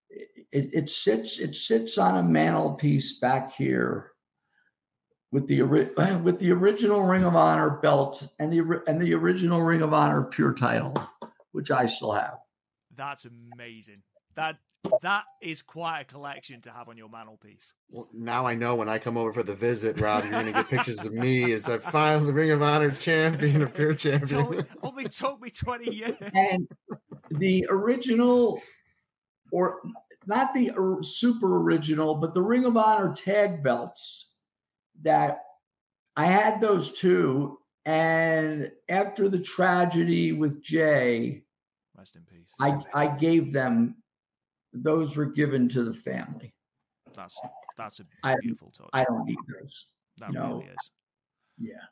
it, 0.09 0.69
it 0.73 0.89
sits 0.89 1.39
it 1.39 1.55
sits 1.55 1.97
on 1.97 2.17
a 2.17 2.23
mantelpiece 2.23 3.19
back 3.19 3.53
here 3.53 4.11
with 5.31 5.47
the 5.47 5.61
with 6.23 6.39
the 6.39 6.51
original 6.51 7.01
Ring 7.01 7.23
of 7.23 7.35
Honor 7.35 7.79
belt 7.81 8.27
and 8.39 8.51
the 8.51 8.81
and 8.87 9.01
the 9.01 9.13
original 9.13 9.61
Ring 9.61 9.81
of 9.81 9.93
Honor 9.93 10.23
pure 10.23 10.53
title, 10.53 10.95
which 11.51 11.71
I 11.71 11.85
still 11.85 12.11
have. 12.11 12.37
That's 12.95 13.25
amazing. 13.25 14.03
That 14.35 14.57
that 15.01 15.23
is 15.41 15.61
quite 15.61 16.01
a 16.01 16.05
collection 16.05 16.61
to 16.61 16.71
have 16.71 16.89
on 16.89 16.97
your 16.97 17.09
mantelpiece. 17.09 17.73
Well, 17.89 18.07
now 18.13 18.45
I 18.45 18.55
know 18.55 18.75
when 18.75 18.89
I 18.89 18.97
come 18.99 19.17
over 19.17 19.33
for 19.33 19.43
the 19.43 19.55
visit, 19.55 19.99
Rob, 19.99 20.23
you're 20.23 20.31
going 20.31 20.47
to 20.47 20.51
get 20.51 20.69
pictures 20.69 20.99
of 20.99 21.13
me 21.13 21.51
as 21.53 21.67
I 21.67 21.77
finally 21.77 22.33
Ring 22.33 22.51
of 22.51 22.61
Honor 22.61 22.91
champion, 22.91 23.61
a 23.61 23.67
pure 23.67 23.93
champion. 23.93 24.41
Only, 24.41 24.63
only 24.83 25.05
oh, 25.05 25.09
took 25.09 25.41
me 25.41 25.49
20 25.49 25.95
years. 25.95 26.11
And 26.33 26.67
the 27.31 27.67
original, 27.69 28.61
or 29.51 29.81
not 30.25 30.53
the 30.53 30.71
super 31.03 31.57
original, 31.57 32.15
but 32.15 32.33
the 32.33 32.41
Ring 32.41 32.65
of 32.65 32.77
Honor 32.77 33.13
tag 33.13 33.63
belts 33.63 34.35
that 35.03 35.39
I 36.15 36.25
had 36.25 36.59
those 36.59 36.93
two. 36.93 37.57
And 37.85 38.71
after 38.89 39.27
the 39.27 39.39
tragedy 39.39 40.31
with 40.31 40.61
Jay, 40.63 41.43
Rest 41.97 42.15
in 42.15 42.23
peace. 42.23 42.49
I, 42.59 42.79
I 42.93 43.15
gave 43.15 43.53
them, 43.53 43.95
those 44.73 45.15
were 45.15 45.25
given 45.25 45.67
to 45.69 45.83
the 45.83 45.93
family. 45.93 46.53
That's 47.15 47.37
that's 47.77 47.99
a 47.99 48.03
I- 48.23 48.35
beautiful 48.41 48.71
touch. 48.71 48.89
I 48.93 49.03
don't 49.03 49.25
need 49.25 49.37
those. 49.59 49.85
that 50.17 50.29
you 50.29 50.35
know, 50.39 50.47
really 50.57 50.65
is. 50.65 50.91
Yeah. 51.57 51.83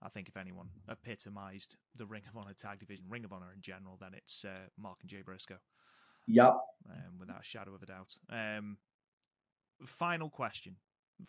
I 0.00 0.08
think 0.08 0.28
if 0.28 0.36
anyone 0.36 0.68
epitomised 0.88 1.74
the 1.96 2.06
Ring 2.06 2.22
of 2.28 2.36
Honor 2.36 2.54
tag 2.54 2.78
division, 2.78 3.06
Ring 3.08 3.24
of 3.24 3.32
Honor 3.32 3.52
in 3.52 3.60
general, 3.60 3.96
then 4.00 4.10
it's 4.14 4.44
uh, 4.44 4.68
Mark 4.78 4.98
and 5.00 5.10
Jay 5.10 5.22
Briscoe, 5.22 5.58
Yep. 6.28 6.56
um, 6.88 7.18
without 7.18 7.40
a 7.40 7.44
shadow 7.44 7.74
of 7.74 7.82
a 7.82 7.86
doubt. 7.86 8.14
Um, 8.30 8.76
final 9.84 10.30
question 10.30 10.76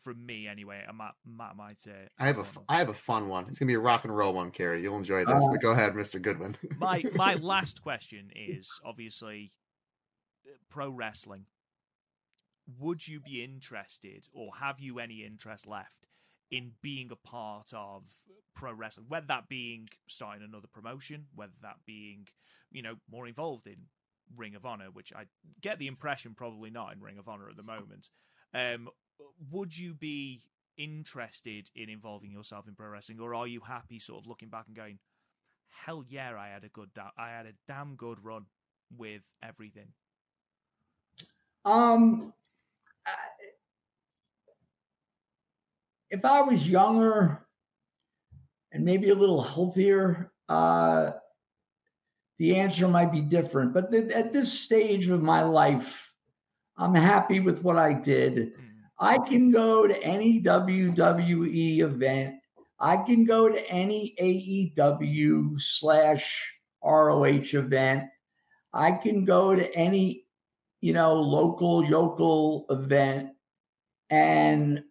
from 0.04 0.24
me, 0.24 0.48
anyway. 0.48 0.84
And 0.88 0.98
Matt, 1.00 1.16
Matt 1.26 1.56
might. 1.56 1.84
Uh, 1.88 2.08
I 2.20 2.28
have 2.28 2.38
a 2.38 2.42
wanna- 2.42 2.66
I 2.70 2.78
have 2.78 2.90
a 2.90 2.94
fun 2.94 3.28
one. 3.28 3.48
It's 3.50 3.58
gonna 3.58 3.68
be 3.68 3.74
a 3.74 3.80
rock 3.80 4.04
and 4.04 4.16
roll 4.16 4.34
one, 4.34 4.52
Cary. 4.52 4.82
You'll 4.84 4.98
enjoy 4.98 5.26
this. 5.26 5.34
Uh, 5.34 5.48
but 5.52 5.62
go 5.62 5.72
ahead, 5.72 5.94
Mr. 5.94 6.22
Goodwin. 6.22 6.56
my 6.78 7.04
my 7.16 7.34
last 7.42 7.82
question 7.82 8.30
is 8.36 8.70
obviously 8.86 9.52
pro 10.70 10.90
wrestling. 10.90 11.46
Would 12.80 13.08
you 13.08 13.20
be 13.20 13.44
interested, 13.44 14.28
or 14.32 14.52
have 14.60 14.80
you 14.80 15.00
any 15.00 15.24
interest 15.24 15.66
left 15.66 16.08
in 16.52 16.72
being 16.82 17.10
a 17.12 17.16
part 17.16 17.72
of 17.74 18.04
pro 18.56 18.74
wrestling? 18.74 19.08
Whether 19.10 19.28
that 19.28 19.50
being 19.50 19.90
starting 20.08 20.44
another 20.44 20.68
promotion, 20.68 21.26
whether 21.34 21.54
that 21.62 21.78
being 21.86 22.28
you 22.72 22.82
know 22.82 22.96
more 23.10 23.28
involved 23.28 23.66
in 23.66 23.78
Ring 24.36 24.56
of 24.56 24.66
Honor, 24.66 24.90
which 24.92 25.12
I 25.16 25.26
get 25.62 25.80
the 25.80 25.88
impression 25.88 26.36
probably 26.36 26.70
not 26.70 26.94
in 26.94 27.02
Ring 27.02 27.18
of 27.18 27.28
Honor 27.28 27.50
at 27.50 27.56
the 27.56 27.64
moment. 27.64 28.10
Um, 28.54 28.90
would 29.52 29.76
you 29.76 29.94
be 29.94 30.44
interested 30.78 31.70
in 31.76 31.90
involving 31.90 32.32
yourself 32.32 32.68
in 32.68 32.76
pro 32.76 32.88
wrestling, 32.88 33.20
or 33.20 33.34
are 33.34 33.48
you 33.48 33.62
happy 33.62 34.00
sort 34.00 34.24
of 34.24 34.28
looking 34.28 34.50
back 34.50 34.66
and 34.68 34.76
going? 34.76 35.00
hell 35.86 36.04
yeah, 36.08 36.34
I 36.38 36.50
had 36.50 36.64
a 36.64 36.70
good, 36.70 36.94
da- 36.94 37.12
I 37.18 37.30
had 37.30 37.46
a 37.46 37.54
damn 37.68 37.96
good 37.96 38.24
run 38.24 38.46
with 38.96 39.22
everything. 39.44 39.90
Um, 41.66 42.34
I- 43.06 43.12
if 46.10 46.26
I 46.26 46.42
was 46.42 46.68
younger 46.68 47.46
and 48.72 48.86
maybe 48.86 49.10
a 49.10 49.16
little 49.16 49.42
healthier, 49.42 50.32
uh, 50.48 51.12
the 52.38 52.56
answer 52.56 52.88
might 52.88 53.12
be 53.12 53.22
different. 53.22 53.74
But 53.74 53.92
th- 53.92 54.12
at 54.12 54.34
this 54.34 54.52
stage 54.52 55.08
of 55.10 55.22
my 55.22 55.44
life, 55.44 56.12
I'm 56.78 56.96
happy 56.96 57.42
with 57.42 57.62
what 57.62 57.78
I 57.78 57.94
did. 57.94 58.56
Mm. 58.56 58.62
I 59.00 59.18
can 59.18 59.52
go 59.52 59.86
to 59.88 60.04
any 60.04 60.42
WWE 60.42 61.82
event. 61.82 62.36
I 62.80 62.98
can 62.98 63.26
go 63.26 63.50
to 63.50 63.70
any 63.70 64.16
AEW 64.20 65.62
slash 65.62 66.54
ROH 66.82 67.54
event. 67.54 68.10
I 68.74 68.94
can 68.94 69.26
go 69.26 69.54
to 69.56 69.76
any, 69.76 70.26
you 70.82 70.94
know, 70.94 71.14
local 71.16 71.84
yokel 71.84 72.66
event 72.70 73.30
and 74.10 74.84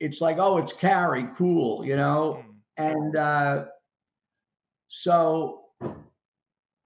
it's 0.00 0.20
like, 0.20 0.38
oh, 0.38 0.58
it's 0.58 0.72
Cary, 0.72 1.26
cool, 1.36 1.84
you 1.84 1.96
know? 1.96 2.44
Mm. 2.44 2.54
And 2.76 3.16
uh 3.16 3.64
so 4.88 5.64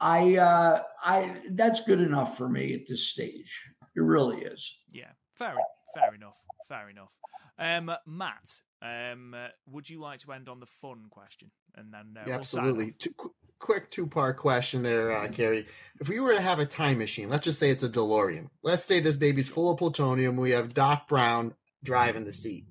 I 0.01 0.37
uh 0.37 0.83
I 1.03 1.41
that's 1.51 1.83
good 1.83 2.01
enough 2.01 2.37
for 2.37 2.49
me 2.49 2.75
at 2.75 2.87
this 2.89 3.09
stage. 3.09 3.53
It 3.95 4.01
really 4.01 4.43
is. 4.43 4.79
Yeah, 4.91 5.11
fair, 5.37 5.55
fair 5.95 6.15
enough. 6.15 6.37
Fair 6.69 6.89
enough. 6.89 7.11
Um, 7.59 7.95
Matt, 8.07 8.61
um, 8.81 9.35
uh, 9.35 9.49
would 9.67 9.89
you 9.89 10.01
like 10.01 10.21
to 10.21 10.33
end 10.33 10.49
on 10.49 10.59
the 10.59 10.67
fun 10.67 11.05
question, 11.11 11.51
and 11.75 11.93
then 11.93 12.15
uh, 12.17 12.23
Yeah, 12.27 12.37
we'll 12.37 12.41
absolutely. 12.41 12.93
Two, 12.93 13.13
qu- 13.17 13.35
quick 13.63 13.91
two 13.91 14.07
part 14.07 14.37
question 14.37 14.83
there, 14.83 15.13
uh, 15.13 15.29
Cary. 15.29 15.67
If 16.01 16.09
we 16.09 16.21
were 16.21 16.35
to 16.35 16.41
have 16.41 16.59
a 16.59 16.67
time 16.67 16.99
machine, 16.99 17.31
let's 17.31 17.45
just 17.45 17.59
say 17.59 17.71
it's 17.71 17.85
a 17.85 17.89
DeLorean. 17.89 18.51
Let's 18.63 18.85
say 18.85 19.01
this 19.01 19.17
baby's 19.17 19.49
full 19.49 19.71
of 19.71 19.79
plutonium. 19.79 20.37
We 20.37 20.51
have 20.51 20.75
Doc 20.75 21.09
Brown 21.09 21.55
driving 21.85 22.25
the 22.25 22.33
seat. 22.33 22.67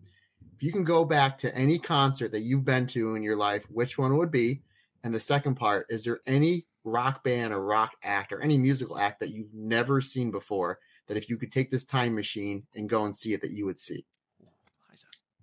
If 0.53 0.61
you 0.61 0.72
can 0.72 0.84
go 0.84 1.05
back 1.05 1.38
to 1.39 1.55
any 1.55 1.80
concert 1.80 2.34
that 2.34 2.41
you've 2.41 2.65
been 2.65 2.85
to 2.88 3.15
in 3.15 3.23
your 3.23 3.38
life, 3.38 3.65
which 3.72 3.97
one 3.97 4.18
would 4.18 4.30
be? 4.31 4.61
And 5.03 5.15
the 5.15 5.19
second 5.19 5.55
part, 5.55 5.88
is 5.89 6.03
there 6.03 6.19
any 6.27 6.68
rock 6.84 7.23
band 7.23 7.53
or 7.53 7.65
rock 7.65 7.93
act 8.03 8.34
or 8.34 8.41
any 8.41 8.57
musical 8.57 8.99
act 8.99 9.22
that 9.22 9.31
you've 9.31 9.53
never 9.53 10.01
seen 10.01 10.30
before 10.30 10.77
that 11.07 11.18
if 11.18 11.30
you 11.30 11.38
could 11.38 11.51
take 11.51 11.72
this 11.72 11.84
time 11.85 12.13
machine 12.13 12.63
and 12.76 12.89
go 12.89 13.05
and 13.05 13.15
see 13.15 13.34
it, 13.34 13.41
that 13.41 13.51
you 13.51 13.65
would 13.65 13.80
see? 13.80 14.05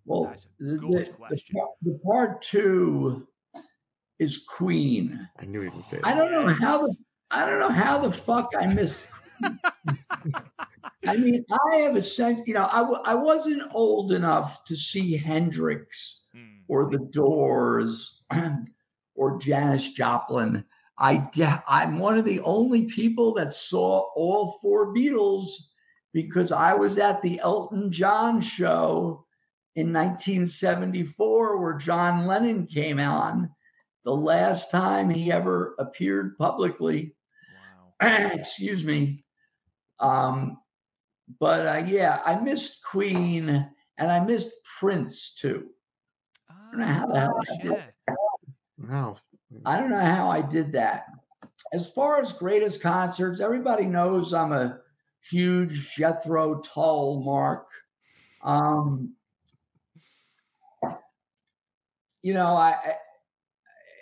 Well, 0.05 0.25
That's 0.25 0.47
a 0.61 0.65
the, 0.65 0.79
good 0.79 1.07
the- 1.07 1.13
question. 1.13 1.57
The, 1.83 1.93
the 1.93 1.99
part 1.99 2.43
two 2.43 3.27
is 4.19 4.45
Queen. 4.49 5.29
I 5.41 5.45
knew 5.45 5.61
he 5.61 5.67
was 5.67 5.73
going 5.73 5.83
to 5.83 5.89
say 5.89 6.01
I 6.05 6.15
don't 6.15 6.33
know 6.33 6.49
how 6.53 6.79
the 6.79 6.97
I 7.31 7.47
don't 7.47 7.61
know 7.61 7.69
how 7.69 7.99
the 7.99 8.11
fuck 8.13 8.53
I 8.59 8.67
missed. 8.67 9.07
I 11.07 11.17
mean, 11.17 11.45
I 11.73 11.77
have 11.77 11.97
a 11.97 12.03
sense, 12.03 12.41
you 12.47 12.55
know, 12.55 12.69
I, 12.71 12.79
w- 12.81 13.01
I 13.05 13.15
wasn't 13.15 13.63
old 13.73 14.13
enough 14.13 14.65
to 14.65 14.77
see 14.77 15.17
Hendrix 15.17 16.27
Hmm. 16.35 16.61
or 16.69 16.91
the 16.91 16.99
Doors 16.99 18.23
or 19.15 19.39
Janis 19.39 19.93
Joplin. 19.93 20.65
I 20.99 21.17
de- 21.33 21.65
I'm 21.69 21.99
one 21.99 22.19
of 22.19 22.25
the 22.25 22.41
only 22.41 22.85
people 22.87 23.33
that 23.35 23.55
saw 23.55 24.11
all 24.17 24.59
four 24.61 24.93
Beatles 24.95 25.47
because 26.13 26.51
I 26.53 26.75
was 26.75 26.99
at 26.99 27.23
the 27.23 27.39
Elton 27.41 27.93
John 27.93 28.41
show 28.41 29.25
in 29.77 29.93
1974 29.93 31.59
where 31.61 31.75
John 31.75 32.27
Lennon 32.27 32.67
came 32.67 32.99
on 32.99 33.51
the 34.09 34.15
last 34.15 34.71
time 34.71 35.11
he 35.11 35.31
ever 35.31 35.75
appeared 35.79 36.39
publicly. 36.39 37.15
Wow. 38.01 38.31
Excuse 38.33 38.83
me. 38.83 39.23
Um, 40.01 40.57
but 41.39 41.67
uh, 41.67 41.85
yeah, 41.87 42.23
I 42.25 42.41
missed 42.41 42.83
Queen 42.91 43.69
and 43.99 44.11
I 44.11 44.21
missed 44.21 44.55
Prince 44.79 45.35
too. 45.35 45.67
I 46.49 46.55
don't 46.71 46.81
know 46.81 46.87
how 46.87 47.07
the 47.07 47.21
hell 47.21 47.35
gosh, 47.35 47.59
I 47.59 47.63
did 47.63 47.73
yeah. 47.73 48.15
Wow. 48.79 49.19
I 49.67 49.77
don't 49.79 49.91
know 49.91 50.01
how 50.01 50.31
I 50.31 50.41
did 50.41 50.73
that. 50.73 51.05
As 51.75 51.91
far 51.91 52.23
as 52.23 52.33
greatest 52.33 52.81
concerts, 52.81 53.43
everybody 53.43 53.85
knows 53.85 54.33
I'm 54.33 54.53
a 54.53 54.79
huge 55.31 55.95
Jethro 55.95 56.61
Tull 56.61 57.23
mark. 57.23 57.69
Um, 58.43 59.17
you 62.23 62.33
know, 62.33 62.57
I, 62.57 62.71
I 62.71 62.95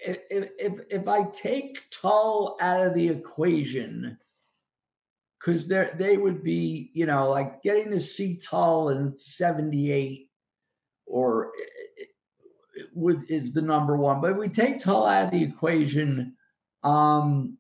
if, 0.07 0.51
if 0.59 0.73
if 0.91 1.09
I 1.09 1.24
take 1.31 1.78
Tull 1.91 2.57
out 2.61 2.87
of 2.87 2.95
the 2.95 3.09
equation, 3.09 4.19
because 5.39 5.66
they 5.66 5.91
they 5.99 6.16
would 6.16 6.43
be, 6.43 6.91
you 6.95 7.07
know, 7.07 7.31
like 7.31 7.62
getting 7.62 7.91
to 7.91 8.01
see 8.01 8.39
Tull 8.39 8.91
in 8.91 9.19
'78 9.19 10.31
or 11.07 11.53
would 12.95 13.31
is 13.31 13.53
the 13.53 13.62
number 13.62 13.97
one. 13.97 14.20
But 14.20 14.39
we 14.39 14.49
take 14.49 14.81
Tull 14.81 15.07
out 15.07 15.27
of 15.27 15.31
the 15.33 15.43
equation, 15.43 16.37
um, 16.85 17.59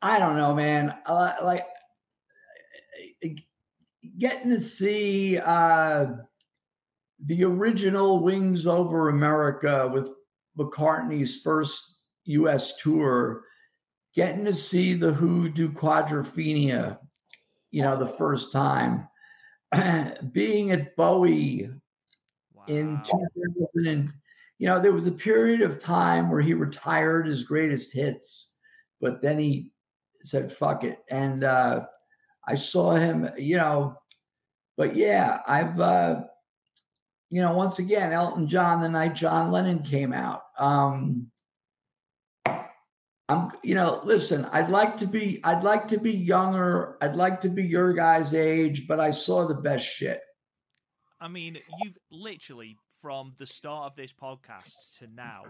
I 0.00 0.18
don't 0.18 0.36
know, 0.36 0.54
man. 0.54 0.94
Uh, 1.06 1.34
like 1.42 1.64
getting 4.18 4.50
to 4.50 4.60
see 4.60 5.38
uh, 5.38 6.06
the 7.26 7.44
original 7.44 8.22
Wings 8.22 8.66
Over 8.66 9.08
America 9.08 9.90
with 9.92 10.10
McCartney's 10.58 11.40
first 11.40 12.00
U.S. 12.24 12.76
tour, 12.76 13.44
getting 14.14 14.44
to 14.44 14.54
see 14.54 14.94
the 14.94 15.12
Who 15.12 15.48
do 15.48 15.68
Quadrophenia, 15.68 16.98
you 17.70 17.82
know, 17.82 17.96
the 17.96 18.16
first 18.16 18.52
time, 18.52 19.08
being 20.32 20.72
at 20.72 20.96
Bowie 20.96 21.70
in 22.68 23.00
2000 23.04 23.86
and 23.86 24.12
you 24.58 24.66
know 24.66 24.80
there 24.80 24.92
was 24.92 25.06
a 25.06 25.12
period 25.12 25.62
of 25.62 25.78
time 25.78 26.30
where 26.30 26.40
he 26.40 26.54
retired 26.54 27.26
his 27.26 27.42
greatest 27.42 27.92
hits 27.92 28.56
but 29.00 29.20
then 29.20 29.38
he 29.38 29.70
said 30.22 30.52
fuck 30.52 30.84
it 30.84 31.00
and 31.10 31.42
uh 31.42 31.84
i 32.46 32.54
saw 32.54 32.92
him 32.92 33.28
you 33.36 33.56
know 33.56 33.96
but 34.76 34.94
yeah 34.94 35.40
i've 35.48 35.80
uh 35.80 36.22
you 37.32 37.42
know 37.42 37.52
once 37.54 37.80
again 37.80 38.12
elton 38.12 38.46
john 38.46 38.80
the 38.80 38.88
night 38.88 39.14
john 39.14 39.50
lennon 39.50 39.82
came 39.82 40.12
out 40.12 40.42
um 40.58 41.26
i'm 43.28 43.50
you 43.64 43.74
know 43.74 44.00
listen 44.04 44.44
i'd 44.52 44.70
like 44.70 44.96
to 44.98 45.06
be 45.06 45.40
i'd 45.44 45.64
like 45.64 45.88
to 45.88 45.98
be 45.98 46.12
younger 46.12 46.96
i'd 47.00 47.16
like 47.16 47.40
to 47.40 47.48
be 47.48 47.64
your 47.64 47.92
guys 47.92 48.34
age 48.34 48.86
but 48.86 49.00
i 49.00 49.10
saw 49.10 49.48
the 49.48 49.54
best 49.54 49.84
shit 49.84 50.20
I 51.22 51.28
mean, 51.28 51.56
you've 51.84 51.98
literally 52.10 52.76
from 53.00 53.30
the 53.38 53.46
start 53.46 53.92
of 53.92 53.96
this 53.96 54.12
podcast 54.12 54.98
to 54.98 55.06
now, 55.06 55.44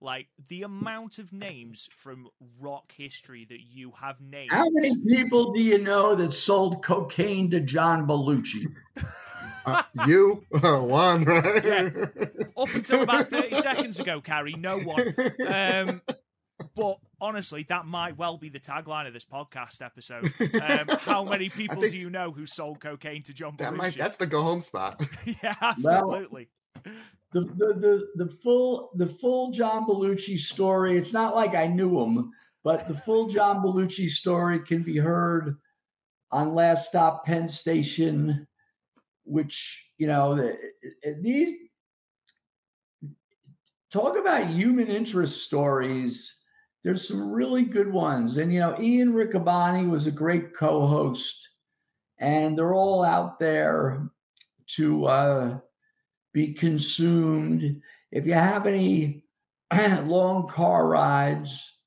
like 0.00 0.28
the 0.46 0.62
amount 0.62 1.18
of 1.18 1.32
names 1.32 1.88
from 1.96 2.28
rock 2.60 2.92
history 2.96 3.44
that 3.48 3.58
you 3.60 3.92
have 4.00 4.20
named. 4.20 4.52
How 4.52 4.70
many 4.70 4.96
people 5.04 5.52
do 5.52 5.58
you 5.58 5.78
know 5.78 6.14
that 6.14 6.32
sold 6.32 6.84
cocaine 6.84 7.50
to 7.50 7.58
John 7.58 8.06
Belushi? 8.06 8.72
Uh, 9.64 9.82
you 10.06 10.42
uh, 10.62 10.78
one, 10.78 11.24
right? 11.24 11.64
Yeah. 11.64 11.90
Up 12.56 12.74
until 12.74 13.02
about 13.02 13.28
30 13.28 13.56
seconds 13.56 13.98
ago, 13.98 14.20
Cary, 14.20 14.54
no 14.54 14.78
one. 14.78 15.14
Um, 15.46 16.02
but 16.74 16.98
honestly, 17.20 17.64
that 17.68 17.86
might 17.86 18.16
well 18.16 18.38
be 18.38 18.48
the 18.48 18.60
tagline 18.60 19.06
of 19.06 19.12
this 19.12 19.24
podcast 19.24 19.82
episode. 19.82 20.32
Um, 20.62 20.98
how 21.00 21.24
many 21.28 21.48
people 21.48 21.80
do 21.80 21.98
you 21.98 22.10
know 22.10 22.32
who 22.32 22.46
sold 22.46 22.80
cocaine 22.80 23.22
to 23.24 23.34
John 23.34 23.56
that 23.58 23.72
Belushi? 23.72 23.76
might 23.76 23.94
that's 23.96 24.16
the 24.16 24.26
go 24.26 24.42
home 24.42 24.60
spot. 24.60 25.02
yeah, 25.24 25.54
absolutely. 25.60 26.48
The, 27.32 27.40
the 27.40 27.74
the 28.14 28.24
the 28.24 28.36
full 28.42 28.90
the 28.94 29.06
full 29.06 29.50
John 29.50 29.86
Belushi 29.86 30.38
story. 30.38 30.96
It's 30.96 31.12
not 31.12 31.34
like 31.34 31.54
I 31.54 31.66
knew 31.66 32.00
him, 32.00 32.30
but 32.64 32.86
the 32.88 32.96
full 32.96 33.28
John 33.28 33.62
Belushi 33.62 34.08
story 34.08 34.60
can 34.60 34.82
be 34.82 34.98
heard 34.98 35.56
on 36.30 36.54
Last 36.54 36.88
Stop 36.88 37.24
Penn 37.24 37.48
Station, 37.48 38.46
which 39.26 39.84
you 39.98 40.06
know 40.06 40.36
the, 40.36 40.56
these 41.20 41.52
talk 43.92 44.16
about 44.16 44.50
human 44.50 44.88
interest 44.88 45.42
stories. 45.42 46.42
There's 46.84 47.06
some 47.06 47.32
really 47.32 47.64
good 47.64 47.92
ones, 47.92 48.36
and 48.36 48.52
you 48.52 48.60
know 48.60 48.76
Ian 48.80 49.12
Riccaboni 49.12 49.90
was 49.90 50.06
a 50.06 50.12
great 50.12 50.54
co-host, 50.54 51.48
and 52.18 52.56
they're 52.56 52.74
all 52.74 53.04
out 53.04 53.38
there 53.38 54.08
to. 54.76 55.06
Uh, 55.06 55.58
be 56.36 56.52
consumed. 56.52 57.80
If 58.12 58.26
you 58.26 58.34
have 58.34 58.66
any 58.66 59.24
long 59.72 60.46
car 60.48 60.86
rides 60.86 61.78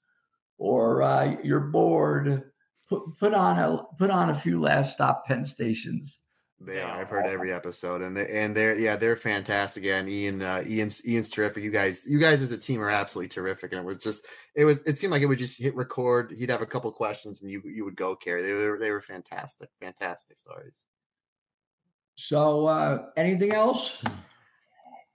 or 0.57 1.03
uh, 1.03 1.35
you're 1.43 1.59
bored, 1.59 2.49
put 2.89 3.03
put 3.19 3.35
on 3.35 3.59
a 3.59 3.83
put 3.99 4.09
on 4.09 4.31
a 4.31 4.39
few 4.39 4.59
last 4.59 4.93
stop 4.93 5.27
Penn 5.27 5.45
stations. 5.45 6.17
They 6.61 6.81
are. 6.81 6.91
I've 6.91 7.07
heard 7.07 7.25
every 7.25 7.53
episode, 7.53 8.01
and 8.01 8.17
they 8.17 8.27
and 8.27 8.55
they're 8.55 8.77
yeah 8.77 8.97
they're 8.97 9.15
fantastic. 9.15 9.85
And 9.85 10.09
Ian, 10.09 10.41
uh, 10.41 10.63
Ian's 10.67 11.05
Ian's 11.07 11.29
terrific. 11.29 11.63
You 11.63 11.71
guys, 11.71 12.01
you 12.05 12.19
guys 12.19 12.41
as 12.41 12.51
a 12.51 12.57
team 12.57 12.81
are 12.81 12.89
absolutely 12.89 13.29
terrific. 13.29 13.71
And 13.71 13.79
it 13.79 13.85
was 13.85 14.03
just 14.03 14.25
it 14.55 14.65
was 14.65 14.77
it 14.85 14.99
seemed 14.99 15.11
like 15.11 15.21
it 15.21 15.27
would 15.27 15.37
just 15.37 15.57
hit 15.57 15.73
record. 15.75 16.33
He'd 16.37 16.49
have 16.49 16.61
a 16.61 16.65
couple 16.65 16.91
questions, 16.91 17.41
and 17.41 17.49
you 17.49 17.61
you 17.65 17.85
would 17.85 17.95
go 17.95 18.13
carry. 18.13 18.41
They 18.41 18.51
were 18.51 18.77
they 18.77 18.91
were 18.91 19.01
fantastic, 19.01 19.69
fantastic 19.79 20.37
stories. 20.37 20.85
So 22.15 22.67
uh, 22.67 23.05
anything 23.15 23.53
else? 23.53 24.03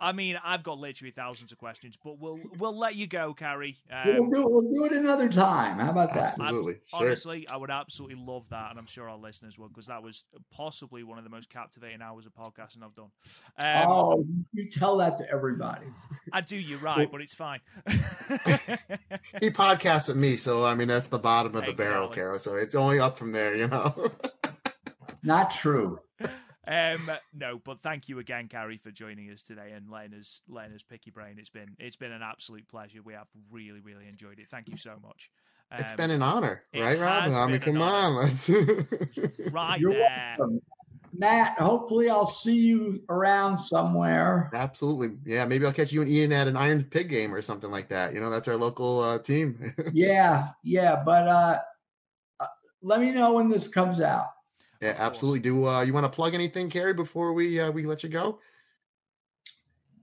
I 0.04 0.12
mean, 0.12 0.38
I've 0.44 0.62
got 0.62 0.78
literally 0.78 1.12
thousands 1.12 1.50
of 1.50 1.56
questions, 1.56 1.96
but 2.04 2.18
we'll 2.18 2.38
we'll 2.58 2.78
let 2.78 2.94
you 2.94 3.06
go, 3.06 3.32
Cary. 3.32 3.78
we'll 4.04 4.24
Um, 4.24 4.30
do 4.30 4.46
we'll 4.46 4.60
do 4.70 4.84
it 4.84 4.92
another 4.92 5.30
time. 5.30 5.78
How 5.78 5.90
about 5.90 6.12
that? 6.12 6.34
I'd- 6.34 6.42
Absolutely, 6.42 6.74
sure. 6.88 7.00
Honestly, 7.00 7.48
I 7.48 7.56
would 7.56 7.70
absolutely 7.70 8.16
love 8.22 8.46
that, 8.50 8.68
and 8.68 8.78
I'm 8.78 8.84
sure 8.86 9.08
our 9.08 9.16
listeners 9.16 9.58
would, 9.58 9.68
because 9.72 9.86
that 9.86 10.02
was 10.02 10.24
possibly 10.52 11.04
one 11.04 11.16
of 11.16 11.24
the 11.24 11.30
most 11.30 11.48
captivating 11.48 12.02
hours 12.02 12.26
of 12.26 12.34
podcasting 12.34 12.82
I've 12.84 12.94
done. 12.94 13.10
Um, 13.56 13.88
oh, 13.90 14.26
you 14.52 14.68
tell 14.70 14.98
that 14.98 15.16
to 15.18 15.30
everybody. 15.30 15.86
I 16.32 16.42
do, 16.42 16.58
you're 16.58 16.78
right, 16.80 17.10
but 17.10 17.22
it's 17.22 17.34
fine. 17.34 17.60
He 19.40 19.50
podcasts 19.50 20.08
with 20.08 20.16
me, 20.16 20.36
so 20.36 20.64
I 20.64 20.74
mean 20.74 20.88
that's 20.88 21.08
the 21.08 21.18
bottom 21.18 21.54
of 21.56 21.64
the 21.64 21.72
barrel, 21.72 22.04
Exactly. 22.08 22.16
Carol. 22.20 22.38
So 22.38 22.56
it's 22.56 22.74
only 22.74 23.00
up 23.00 23.16
from 23.18 23.32
there, 23.32 23.54
you 23.54 23.68
know. 23.68 24.12
Not 25.22 25.50
true. 25.50 25.98
Um, 26.66 27.10
no, 27.34 27.60
but 27.62 27.82
thank 27.82 28.08
you 28.08 28.18
again, 28.18 28.48
Cary, 28.48 28.78
for 28.78 28.90
joining 28.90 29.30
us 29.30 29.42
today 29.42 29.72
and 29.74 29.90
letting 29.90 30.18
us 30.18 30.40
letting 30.48 30.74
us 30.74 30.82
pick 30.82 31.06
your 31.06 31.12
brain. 31.12 31.36
It's 31.38 31.50
been 31.50 31.76
it's 31.78 31.96
been 31.96 32.12
an 32.12 32.22
absolute 32.22 32.66
pleasure. 32.68 33.00
We 33.04 33.12
have 33.14 33.28
really 33.50 33.80
really 33.80 34.08
enjoyed 34.08 34.38
it. 34.38 34.48
Thank 34.50 34.68
you 34.68 34.76
so 34.76 34.96
much. 35.02 35.30
It's 35.76 35.92
been 35.92 36.10
an 36.10 36.22
honor, 36.22 36.62
right, 36.74 36.98
Rob? 36.98 37.32
I 37.32 37.46
mean, 37.48 37.60
come 37.60 37.82
on, 37.82 38.14
let's. 38.14 38.48
right 39.50 39.80
You're 39.80 39.92
there. 39.92 40.36
welcome. 40.38 40.60
Matt, 41.16 41.58
hopefully 41.58 42.10
I'll 42.10 42.26
see 42.26 42.56
you 42.56 43.02
around 43.08 43.56
somewhere. 43.56 44.50
Absolutely, 44.52 45.16
yeah. 45.24 45.44
Maybe 45.44 45.64
I'll 45.64 45.72
catch 45.72 45.92
you 45.92 46.02
and 46.02 46.10
Ian 46.10 46.32
at 46.32 46.48
an 46.48 46.56
Iron 46.56 46.84
Pig 46.84 47.08
game 47.08 47.34
or 47.34 47.40
something 47.40 47.70
like 47.70 47.88
that. 47.88 48.14
You 48.14 48.20
know, 48.20 48.30
that's 48.30 48.48
our 48.48 48.56
local 48.56 49.00
uh, 49.00 49.18
team. 49.18 49.74
Yeah, 49.92 50.48
yeah, 50.62 51.02
but 51.04 51.28
uh, 51.28 51.58
uh 52.40 52.46
let 52.82 53.00
me 53.00 53.10
know 53.10 53.32
when 53.34 53.48
this 53.48 53.68
comes 53.68 54.00
out. 54.00 54.26
Yeah, 54.84 54.96
absolutely. 54.98 55.40
Do 55.40 55.66
uh, 55.66 55.80
you 55.80 55.94
want 55.94 56.04
to 56.04 56.10
plug 56.10 56.34
anything, 56.34 56.68
Cary, 56.68 56.92
before 56.92 57.32
we 57.32 57.58
uh, 57.58 57.70
we 57.70 57.86
let 57.86 58.02
you 58.02 58.10
go? 58.10 58.38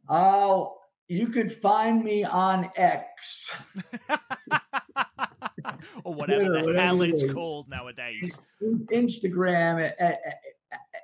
Oh, 0.10 0.78
you 1.08 1.28
could 1.28 1.54
find 1.54 2.04
me 2.04 2.24
on 2.24 2.68
X. 2.76 3.56
or 6.04 6.16
whatever 6.16 6.46
Twitter, 6.46 6.74
the 6.74 6.82
hell 6.82 7.04
it 7.04 7.12
it's 7.12 7.32
called 7.32 7.70
nowadays. 7.70 8.40
Instagram 8.92 9.86
at, 9.86 10.00
at, 10.00 10.20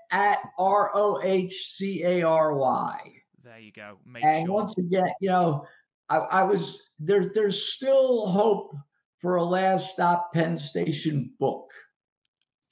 at 0.09 0.39
R 0.57 0.89
O 0.95 1.21
H 1.21 1.67
C 1.67 2.03
A 2.03 2.23
R 2.23 2.55
Y. 2.55 3.13
There 3.43 3.59
you 3.59 3.71
go. 3.71 3.99
Make 4.07 4.23
And 4.23 4.47
sure. 4.47 4.55
once 4.55 4.75
again, 4.79 5.11
you 5.21 5.29
know, 5.29 5.67
I, 6.09 6.17
I 6.17 6.41
was 6.41 6.81
there. 6.97 7.31
There's 7.31 7.73
still 7.75 8.25
hope 8.25 8.75
for 9.19 9.35
a 9.35 9.43
last 9.43 9.93
stop 9.93 10.33
Penn 10.33 10.57
Station 10.57 11.31
book. 11.37 11.69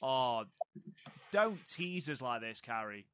Oh, 0.01 0.45
don't 1.35 1.65
tease 1.65 2.07
us 2.09 2.21
like 2.21 2.39
this, 2.41 2.61
Cary. 2.61 3.05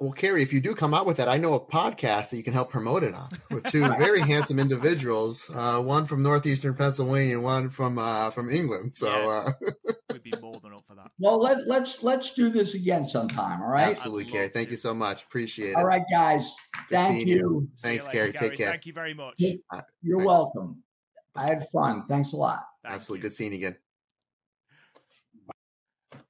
Well, 0.00 0.12
Cary, 0.12 0.42
if 0.42 0.50
you 0.50 0.60
do 0.62 0.74
come 0.74 0.94
out 0.94 1.04
with 1.04 1.18
that, 1.18 1.28
I 1.28 1.36
know 1.36 1.52
a 1.52 1.60
podcast 1.60 2.30
that 2.30 2.38
you 2.38 2.42
can 2.42 2.54
help 2.54 2.70
promote 2.70 3.02
it 3.02 3.12
on 3.14 3.28
with 3.50 3.64
two 3.70 3.86
very 3.98 4.20
handsome 4.32 4.58
individuals, 4.58 5.50
uh, 5.54 5.78
one 5.82 6.06
from 6.06 6.22
northeastern 6.22 6.72
Pennsylvania 6.74 7.34
and 7.34 7.44
one 7.44 7.68
from 7.68 7.98
uh, 7.98 8.30
from 8.30 8.48
England. 8.48 8.94
So, 8.94 9.08
Yeah. 9.08 9.28
uh, 9.28 9.92
We'd 10.12 10.22
be 10.22 10.32
more 10.40 10.58
than 10.62 10.72
up 10.72 10.84
for 10.88 10.94
that. 10.94 11.10
Well, 11.18 11.38
let, 11.38 11.66
let's 11.66 12.02
let's 12.02 12.32
do 12.32 12.48
this 12.48 12.74
again 12.74 13.06
sometime. 13.06 13.60
All 13.60 13.68
right. 13.68 13.94
absolutely, 13.94 14.24
I'd 14.24 14.30
Cary. 14.32 14.48
Thank 14.48 14.68
to. 14.68 14.72
you 14.72 14.78
so 14.78 14.94
much. 14.94 15.22
Appreciate 15.24 15.70
it. 15.72 15.76
All 15.76 15.84
right, 15.84 16.02
guys. 16.10 16.56
Good 16.88 16.96
Thank 16.98 17.26
you. 17.26 17.34
you. 17.34 17.68
See 17.76 17.88
you 17.88 17.98
Thanks, 17.98 18.06
later, 18.06 18.32
Gary. 18.32 18.48
Take 18.48 18.58
care. 18.58 18.70
Thank 18.70 18.86
you 18.86 18.94
very 18.94 19.12
much. 19.12 19.34
You're 19.38 19.58
Thanks. 19.70 20.24
welcome. 20.24 20.82
I 21.36 21.46
had 21.46 21.68
fun. 21.74 22.04
Thanks 22.08 22.32
a 22.32 22.36
lot. 22.36 22.64
Thank 22.82 22.94
absolutely 22.94 23.18
you. 23.18 23.22
good 23.28 23.34
seeing 23.36 23.52
you 23.52 23.58
again. 23.58 23.76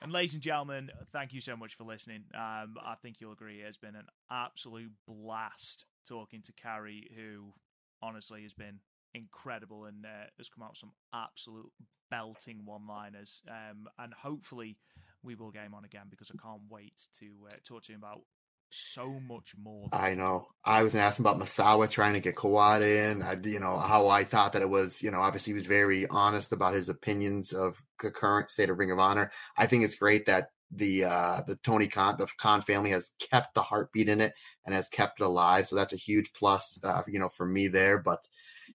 And 0.03 0.13
ladies 0.13 0.33
and 0.33 0.43
gentlemen, 0.43 0.91
thank 1.13 1.35
you 1.35 1.43
so 1.43 1.57
much 1.57 1.75
for 1.75 1.85
listening. 1.85 2.25
Um, 2.35 2.77
I 2.83 2.95
think 3.03 3.17
you'll 3.21 3.33
agree 3.33 3.61
it 3.61 3.67
has 3.67 3.77
been 3.77 3.95
an 3.95 4.07
absolute 4.31 4.93
blast 5.07 5.85
talking 6.09 6.41
to 6.43 6.53
Cary, 6.55 7.11
who 7.15 7.53
honestly 8.01 8.43
has 8.43 8.55
been 8.55 8.81
incredible 9.13 9.85
and 9.85 10.07
uh, 10.07 10.31
has 10.39 10.49
come 10.49 10.63
out 10.63 10.71
with 10.71 10.79
some 10.79 10.93
absolute 11.13 11.71
belting 12.11 12.65
one-liners. 12.65 13.43
Um, 13.47 13.89
and 13.99 14.15
hopefully, 14.15 14.79
we 15.23 15.35
will 15.35 15.51
him 15.67 15.75
on 15.75 15.85
again 15.85 16.07
because 16.09 16.31
I 16.31 16.43
can't 16.43 16.63
wait 16.71 17.09
to 17.19 17.27
uh, 17.53 17.57
talk 17.63 17.83
to 17.83 17.93
him 17.93 18.01
about 18.03 18.23
so 18.71 19.21
much 19.29 19.55
more. 19.63 19.89
I 19.93 20.15
know. 20.15 20.49
I 20.65 20.83
was 20.83 20.95
asking 20.95 21.25
about 21.25 21.39
Misawa 21.39 21.89
trying 21.91 22.15
to 22.15 22.21
get 22.21 22.37
Kawada 22.37 23.13
in. 23.13 23.23
I, 23.23 23.37
you 23.43 23.61
know 23.61 23.77
how 23.77 24.09
I 24.09 24.25
thought 24.25 24.53
that 24.53 24.63
it 24.63 24.71
was. 24.71 25.03
You 25.03 25.11
know, 25.11 25.21
obviously 25.21 25.53
he 25.53 25.55
was 25.55 25.67
very 25.67 26.07
honest 26.07 26.53
about 26.53 26.75
his 26.75 26.89
opinions 26.89 27.53
of 27.53 27.83
the 28.03 28.11
current 28.11 28.51
state 28.51 28.71
of 28.71 28.79
Ring 28.79 28.91
of 28.91 28.99
Honor. 28.99 29.33
I 29.57 29.67
think 29.67 29.85
it's 29.85 29.95
great 29.95 30.27
that 30.27 30.49
the 30.73 31.05
uh 31.05 31.43
the 31.47 31.57
Tony 31.57 31.89
Khan 31.89 32.17
the 32.19 32.29
Khan 32.39 32.63
family 32.63 32.91
has 32.91 33.11
kept 33.19 33.55
the 33.55 33.63
heartbeat 33.63 34.09
in 34.09 34.21
it 34.21 34.35
and 34.65 34.75
has 34.75 34.89
kept 34.89 35.21
it 35.21 35.25
alive. 35.25 35.67
So 35.67 35.77
that's 35.77 35.93
a 35.93 35.97
huge 35.97 36.33
plus. 36.33 36.79
Uh, 36.83 37.03
you 37.09 37.19
know, 37.19 37.29
for 37.29 37.47
me 37.47 37.69
there. 37.69 37.99
But 37.99 38.27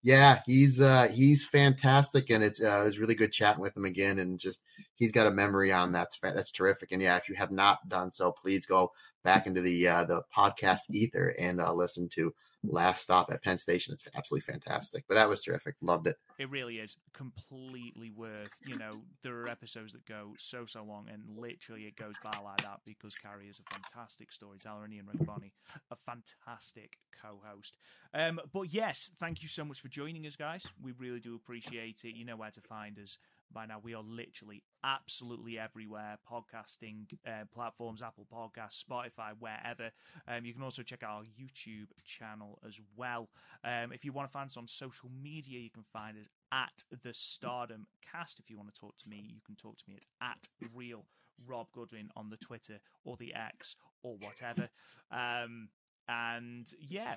yeah, 0.04 0.42
he's 0.46 0.80
uh 0.80 1.08
he's 1.08 1.46
fantastic, 1.46 2.30
and 2.30 2.44
it's 2.44 2.62
uh, 2.62 2.82
it 2.82 2.86
was 2.86 3.00
really 3.00 3.16
good 3.16 3.32
chatting 3.32 3.62
with 3.62 3.76
him 3.76 3.86
again, 3.86 4.20
and 4.20 4.40
just 4.40 4.60
he's 4.96 5.12
got 5.12 5.28
a 5.28 5.32
memory 5.32 5.72
on 5.72 5.92
that's 5.92 6.20
that's 6.22 6.52
terrific. 6.52 6.92
And 6.92 7.02
yeah, 7.02 7.18
if 7.18 7.30
you 7.30 7.36
have 7.36 7.52
not 7.52 7.88
done 7.88 8.12
so, 8.12 8.32
please 8.32 8.66
go 8.66 8.92
back 9.26 9.48
into 9.48 9.60
the 9.60 9.88
uh, 9.88 10.06
the 10.06 10.22
podcast 10.36 10.82
ether 10.92 11.36
and 11.38 11.60
uh, 11.60 11.74
listen 11.74 12.08
to 12.14 12.34
Last 12.64 13.04
Stop 13.04 13.32
at 13.32 13.44
Penn 13.44 13.58
Station. 13.58 13.94
It's 13.94 14.08
absolutely 14.16 14.52
fantastic. 14.54 15.04
But 15.08 15.16
that 15.16 15.30
was 15.30 15.42
terrific. 15.42 15.76
Loved 15.82 16.08
it. 16.08 16.16
It 16.38 16.50
really 16.50 16.78
is 16.78 16.98
completely 17.14 18.12
worth. 18.12 18.54
You 18.66 18.78
know, 18.78 18.92
there 19.24 19.36
are 19.42 19.50
episodes 19.50 19.92
that 19.94 20.06
go 20.06 20.34
so 20.38 20.66
so 20.66 20.84
long, 20.84 21.08
and 21.12 21.24
literally 21.38 21.84
it 21.84 21.96
goes 21.96 22.16
by 22.24 22.38
like 22.44 22.62
that 22.62 22.80
because 22.86 23.16
Cary 23.16 23.48
is 23.48 23.60
a 23.60 23.74
fantastic 23.74 24.32
storyteller, 24.32 24.86
and 24.86 24.94
Ian 24.94 25.06
Riccaboni, 25.06 25.52
a 25.92 25.96
fantastic 26.06 26.94
co-host. 27.22 27.78
Um, 28.14 28.40
but 28.54 28.74
yes, 28.74 29.12
thank 29.20 29.42
you 29.42 29.48
so 29.48 29.66
much 29.66 29.82
for 29.82 29.88
joining 29.88 30.26
us, 30.26 30.36
guys. 30.36 30.66
We 30.82 30.94
really 30.98 31.20
do 31.20 31.36
appreciate 31.36 32.02
it. 32.04 32.16
You 32.16 32.26
know 32.26 32.38
where 32.38 32.52
to 32.52 32.62
find 32.62 32.98
us 33.00 33.18
by 33.54 33.66
now. 33.66 33.80
We 33.82 33.94
are 33.94 34.04
literally 34.04 34.64
absolutely 34.84 35.58
everywhere 35.58 36.18
podcasting 36.30 37.06
uh, 37.26 37.46
platforms, 37.54 38.02
Apple 38.02 38.28
Podcasts, 38.32 38.84
Spotify, 38.84 39.32
wherever. 39.40 39.92
Um, 40.28 40.46
you 40.46 40.54
can 40.54 40.64
also 40.64 40.84
check 40.84 41.04
out 41.04 41.10
our 41.10 41.24
YouTube 41.24 41.88
channel 42.04 42.60
as 42.68 42.80
well. 42.96 43.30
Um, 43.64 43.92
if 43.92 44.06
you 44.06 44.12
want 44.12 44.28
to 44.28 44.32
find 44.32 44.48
us 44.48 44.58
on 44.58 44.68
social 44.68 45.10
media, 45.22 45.60
you 45.60 45.72
can 45.72 45.86
find 45.94 46.18
us 46.18 46.28
at 46.52 46.84
the 47.04 47.14
Stardom 47.14 47.88
Cast. 48.12 48.40
If 48.40 48.50
you 48.50 48.58
want 48.58 48.74
to 48.74 48.80
talk 48.80 48.98
to 48.98 49.10
me, 49.10 49.30
you 49.34 49.42
can 49.46 49.56
talk 49.56 49.78
to 49.78 49.84
me 49.88 49.96
at, 50.22 50.30
at 50.62 50.70
real 50.74 51.06
Rob 51.46 51.68
Goodwin 51.74 52.10
on 52.16 52.30
the 52.30 52.38
Twitter 52.38 52.80
or 53.04 53.18
the 53.18 53.34
X 53.34 53.76
or 54.04 54.18
whatever. 54.18 54.70
Um, 55.12 55.70
and 56.08 56.72
yeah, 56.80 57.16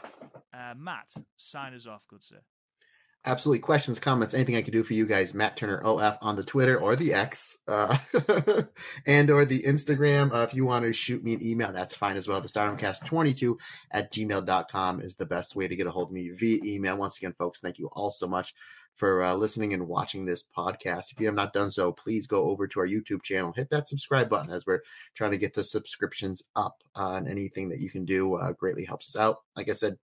uh, 0.54 0.74
Matt, 0.76 1.14
sign 1.36 1.74
us 1.74 1.86
off, 1.86 2.06
good 2.08 2.24
sir. 2.24 2.40
Absolutely. 3.24 3.58
Questions, 3.58 3.98
comments, 3.98 4.32
anything 4.32 4.56
I 4.56 4.62
can 4.62 4.72
do 4.72 4.84
for 4.84 4.94
you 4.94 5.04
guys, 5.04 5.34
Matt 5.34 5.56
Turner 5.56 5.82
OF 5.82 6.18
on 6.22 6.36
the 6.36 6.44
Twitter 6.44 6.78
or 6.78 6.96
the 6.96 7.12
X 7.12 7.58
uh, 7.66 7.98
and 9.06 9.28
or 9.28 9.44
the 9.44 9.62
Instagram. 9.64 10.32
Uh, 10.32 10.44
if 10.48 10.54
you 10.54 10.64
want 10.64 10.84
to 10.84 10.92
shoot 10.92 11.22
me 11.22 11.34
an 11.34 11.44
email, 11.44 11.72
that's 11.72 11.96
fine 11.96 12.16
as 12.16 12.28
well. 12.28 12.40
The 12.40 12.48
stardomcast22 12.48 13.56
at 13.90 14.12
gmail.com 14.12 15.00
is 15.02 15.16
the 15.16 15.26
best 15.26 15.56
way 15.56 15.68
to 15.68 15.76
get 15.76 15.86
a 15.86 15.90
hold 15.90 16.08
of 16.08 16.12
me 16.14 16.30
via 16.30 16.60
email. 16.64 16.96
Once 16.96 17.18
again, 17.18 17.34
folks, 17.36 17.60
thank 17.60 17.78
you 17.78 17.90
all 17.92 18.10
so 18.10 18.28
much 18.28 18.54
for 18.98 19.22
uh, 19.22 19.34
listening 19.34 19.74
and 19.74 19.88
watching 19.88 20.24
this 20.24 20.44
podcast. 20.56 21.12
If 21.12 21.20
you 21.20 21.26
have 21.26 21.34
not 21.34 21.52
done 21.52 21.70
so, 21.70 21.92
please 21.92 22.26
go 22.26 22.44
over 22.44 22.66
to 22.66 22.80
our 22.80 22.86
YouTube 22.86 23.22
channel, 23.22 23.52
hit 23.52 23.70
that 23.70 23.88
subscribe 23.88 24.28
button 24.28 24.52
as 24.52 24.66
we're 24.66 24.82
trying 25.14 25.30
to 25.32 25.38
get 25.38 25.54
the 25.54 25.64
subscriptions 25.64 26.42
up. 26.56 26.82
And 26.94 27.28
anything 27.28 27.68
that 27.70 27.80
you 27.80 27.90
can 27.90 28.04
do 28.04 28.34
uh, 28.34 28.52
greatly 28.52 28.84
helps 28.84 29.14
us 29.14 29.20
out. 29.20 29.38
Like 29.56 29.68
I 29.68 29.74
said, 29.74 29.98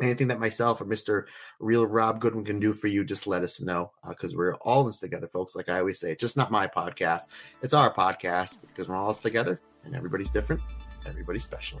anything 0.00 0.28
that 0.28 0.40
myself 0.40 0.80
or 0.80 0.84
Mr. 0.84 1.24
Real 1.60 1.86
Rob 1.86 2.20
Goodwin 2.20 2.44
can 2.44 2.60
do 2.60 2.72
for 2.72 2.86
you, 2.88 3.04
just 3.04 3.26
let 3.26 3.42
us 3.42 3.60
know 3.60 3.92
uh, 4.04 4.10
because 4.10 4.34
we're 4.34 4.54
all 4.56 4.82
in 4.82 4.86
this 4.88 5.00
together, 5.00 5.28
folks. 5.28 5.56
Like 5.56 5.68
I 5.68 5.78
always 5.78 6.00
say, 6.00 6.12
it's 6.12 6.20
just 6.20 6.36
not 6.36 6.50
my 6.50 6.66
podcast, 6.66 7.28
it's 7.62 7.74
our 7.74 7.92
podcast 7.92 8.58
because 8.62 8.88
we're 8.88 8.96
all 8.96 9.14
together 9.14 9.60
and 9.84 9.94
everybody's 9.94 10.30
different, 10.30 10.60
everybody's 11.06 11.44
special. 11.44 11.80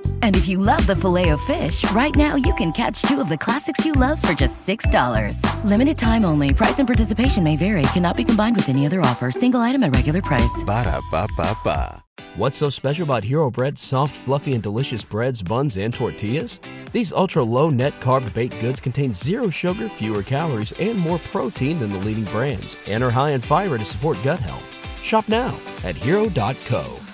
And 0.23 0.35
if 0.35 0.47
you 0.47 0.57
love 0.57 0.87
the 0.87 0.95
filet 0.95 1.29
of 1.29 1.41
fish, 1.41 1.89
right 1.91 2.15
now 2.15 2.35
you 2.35 2.53
can 2.55 2.71
catch 2.71 3.03
two 3.03 3.21
of 3.21 3.29
the 3.29 3.37
classics 3.37 3.85
you 3.85 3.91
love 3.91 4.19
for 4.19 4.33
just 4.33 4.65
$6. 4.65 5.63
Limited 5.63 5.97
time 5.97 6.25
only. 6.25 6.53
Price 6.53 6.79
and 6.79 6.87
participation 6.87 7.43
may 7.43 7.55
vary. 7.55 7.83
Cannot 7.93 8.17
be 8.17 8.23
combined 8.23 8.55
with 8.55 8.69
any 8.69 8.87
other 8.87 9.01
offer. 9.01 9.31
Single 9.31 9.59
item 9.59 9.83
at 9.83 9.93
regular 9.93 10.21
price. 10.21 10.63
Ba 10.65 10.83
da 10.85 10.99
ba 11.11 11.27
ba 11.37 11.55
ba. 11.63 12.03
What's 12.37 12.55
so 12.55 12.69
special 12.69 13.03
about 13.03 13.25
Hero 13.25 13.51
Bread's 13.51 13.81
soft, 13.81 14.15
fluffy, 14.15 14.53
and 14.53 14.63
delicious 14.63 15.03
breads, 15.03 15.43
buns, 15.43 15.75
and 15.75 15.93
tortillas? 15.93 16.61
These 16.93 17.11
ultra 17.11 17.43
low 17.43 17.69
net 17.69 17.99
carb 17.99 18.33
baked 18.33 18.59
goods 18.61 18.79
contain 18.79 19.13
zero 19.13 19.49
sugar, 19.49 19.89
fewer 19.89 20.23
calories, 20.23 20.71
and 20.79 20.97
more 20.97 21.19
protein 21.19 21.77
than 21.79 21.91
the 21.91 21.99
leading 21.99 22.23
brands, 22.25 22.77
and 22.87 23.03
are 23.03 23.11
high 23.11 23.31
in 23.31 23.41
fiber 23.41 23.77
to 23.77 23.85
support 23.85 24.17
gut 24.23 24.39
health. 24.39 24.63
Shop 25.03 25.27
now 25.27 25.59
at 25.83 25.95
hero.co. 25.95 27.10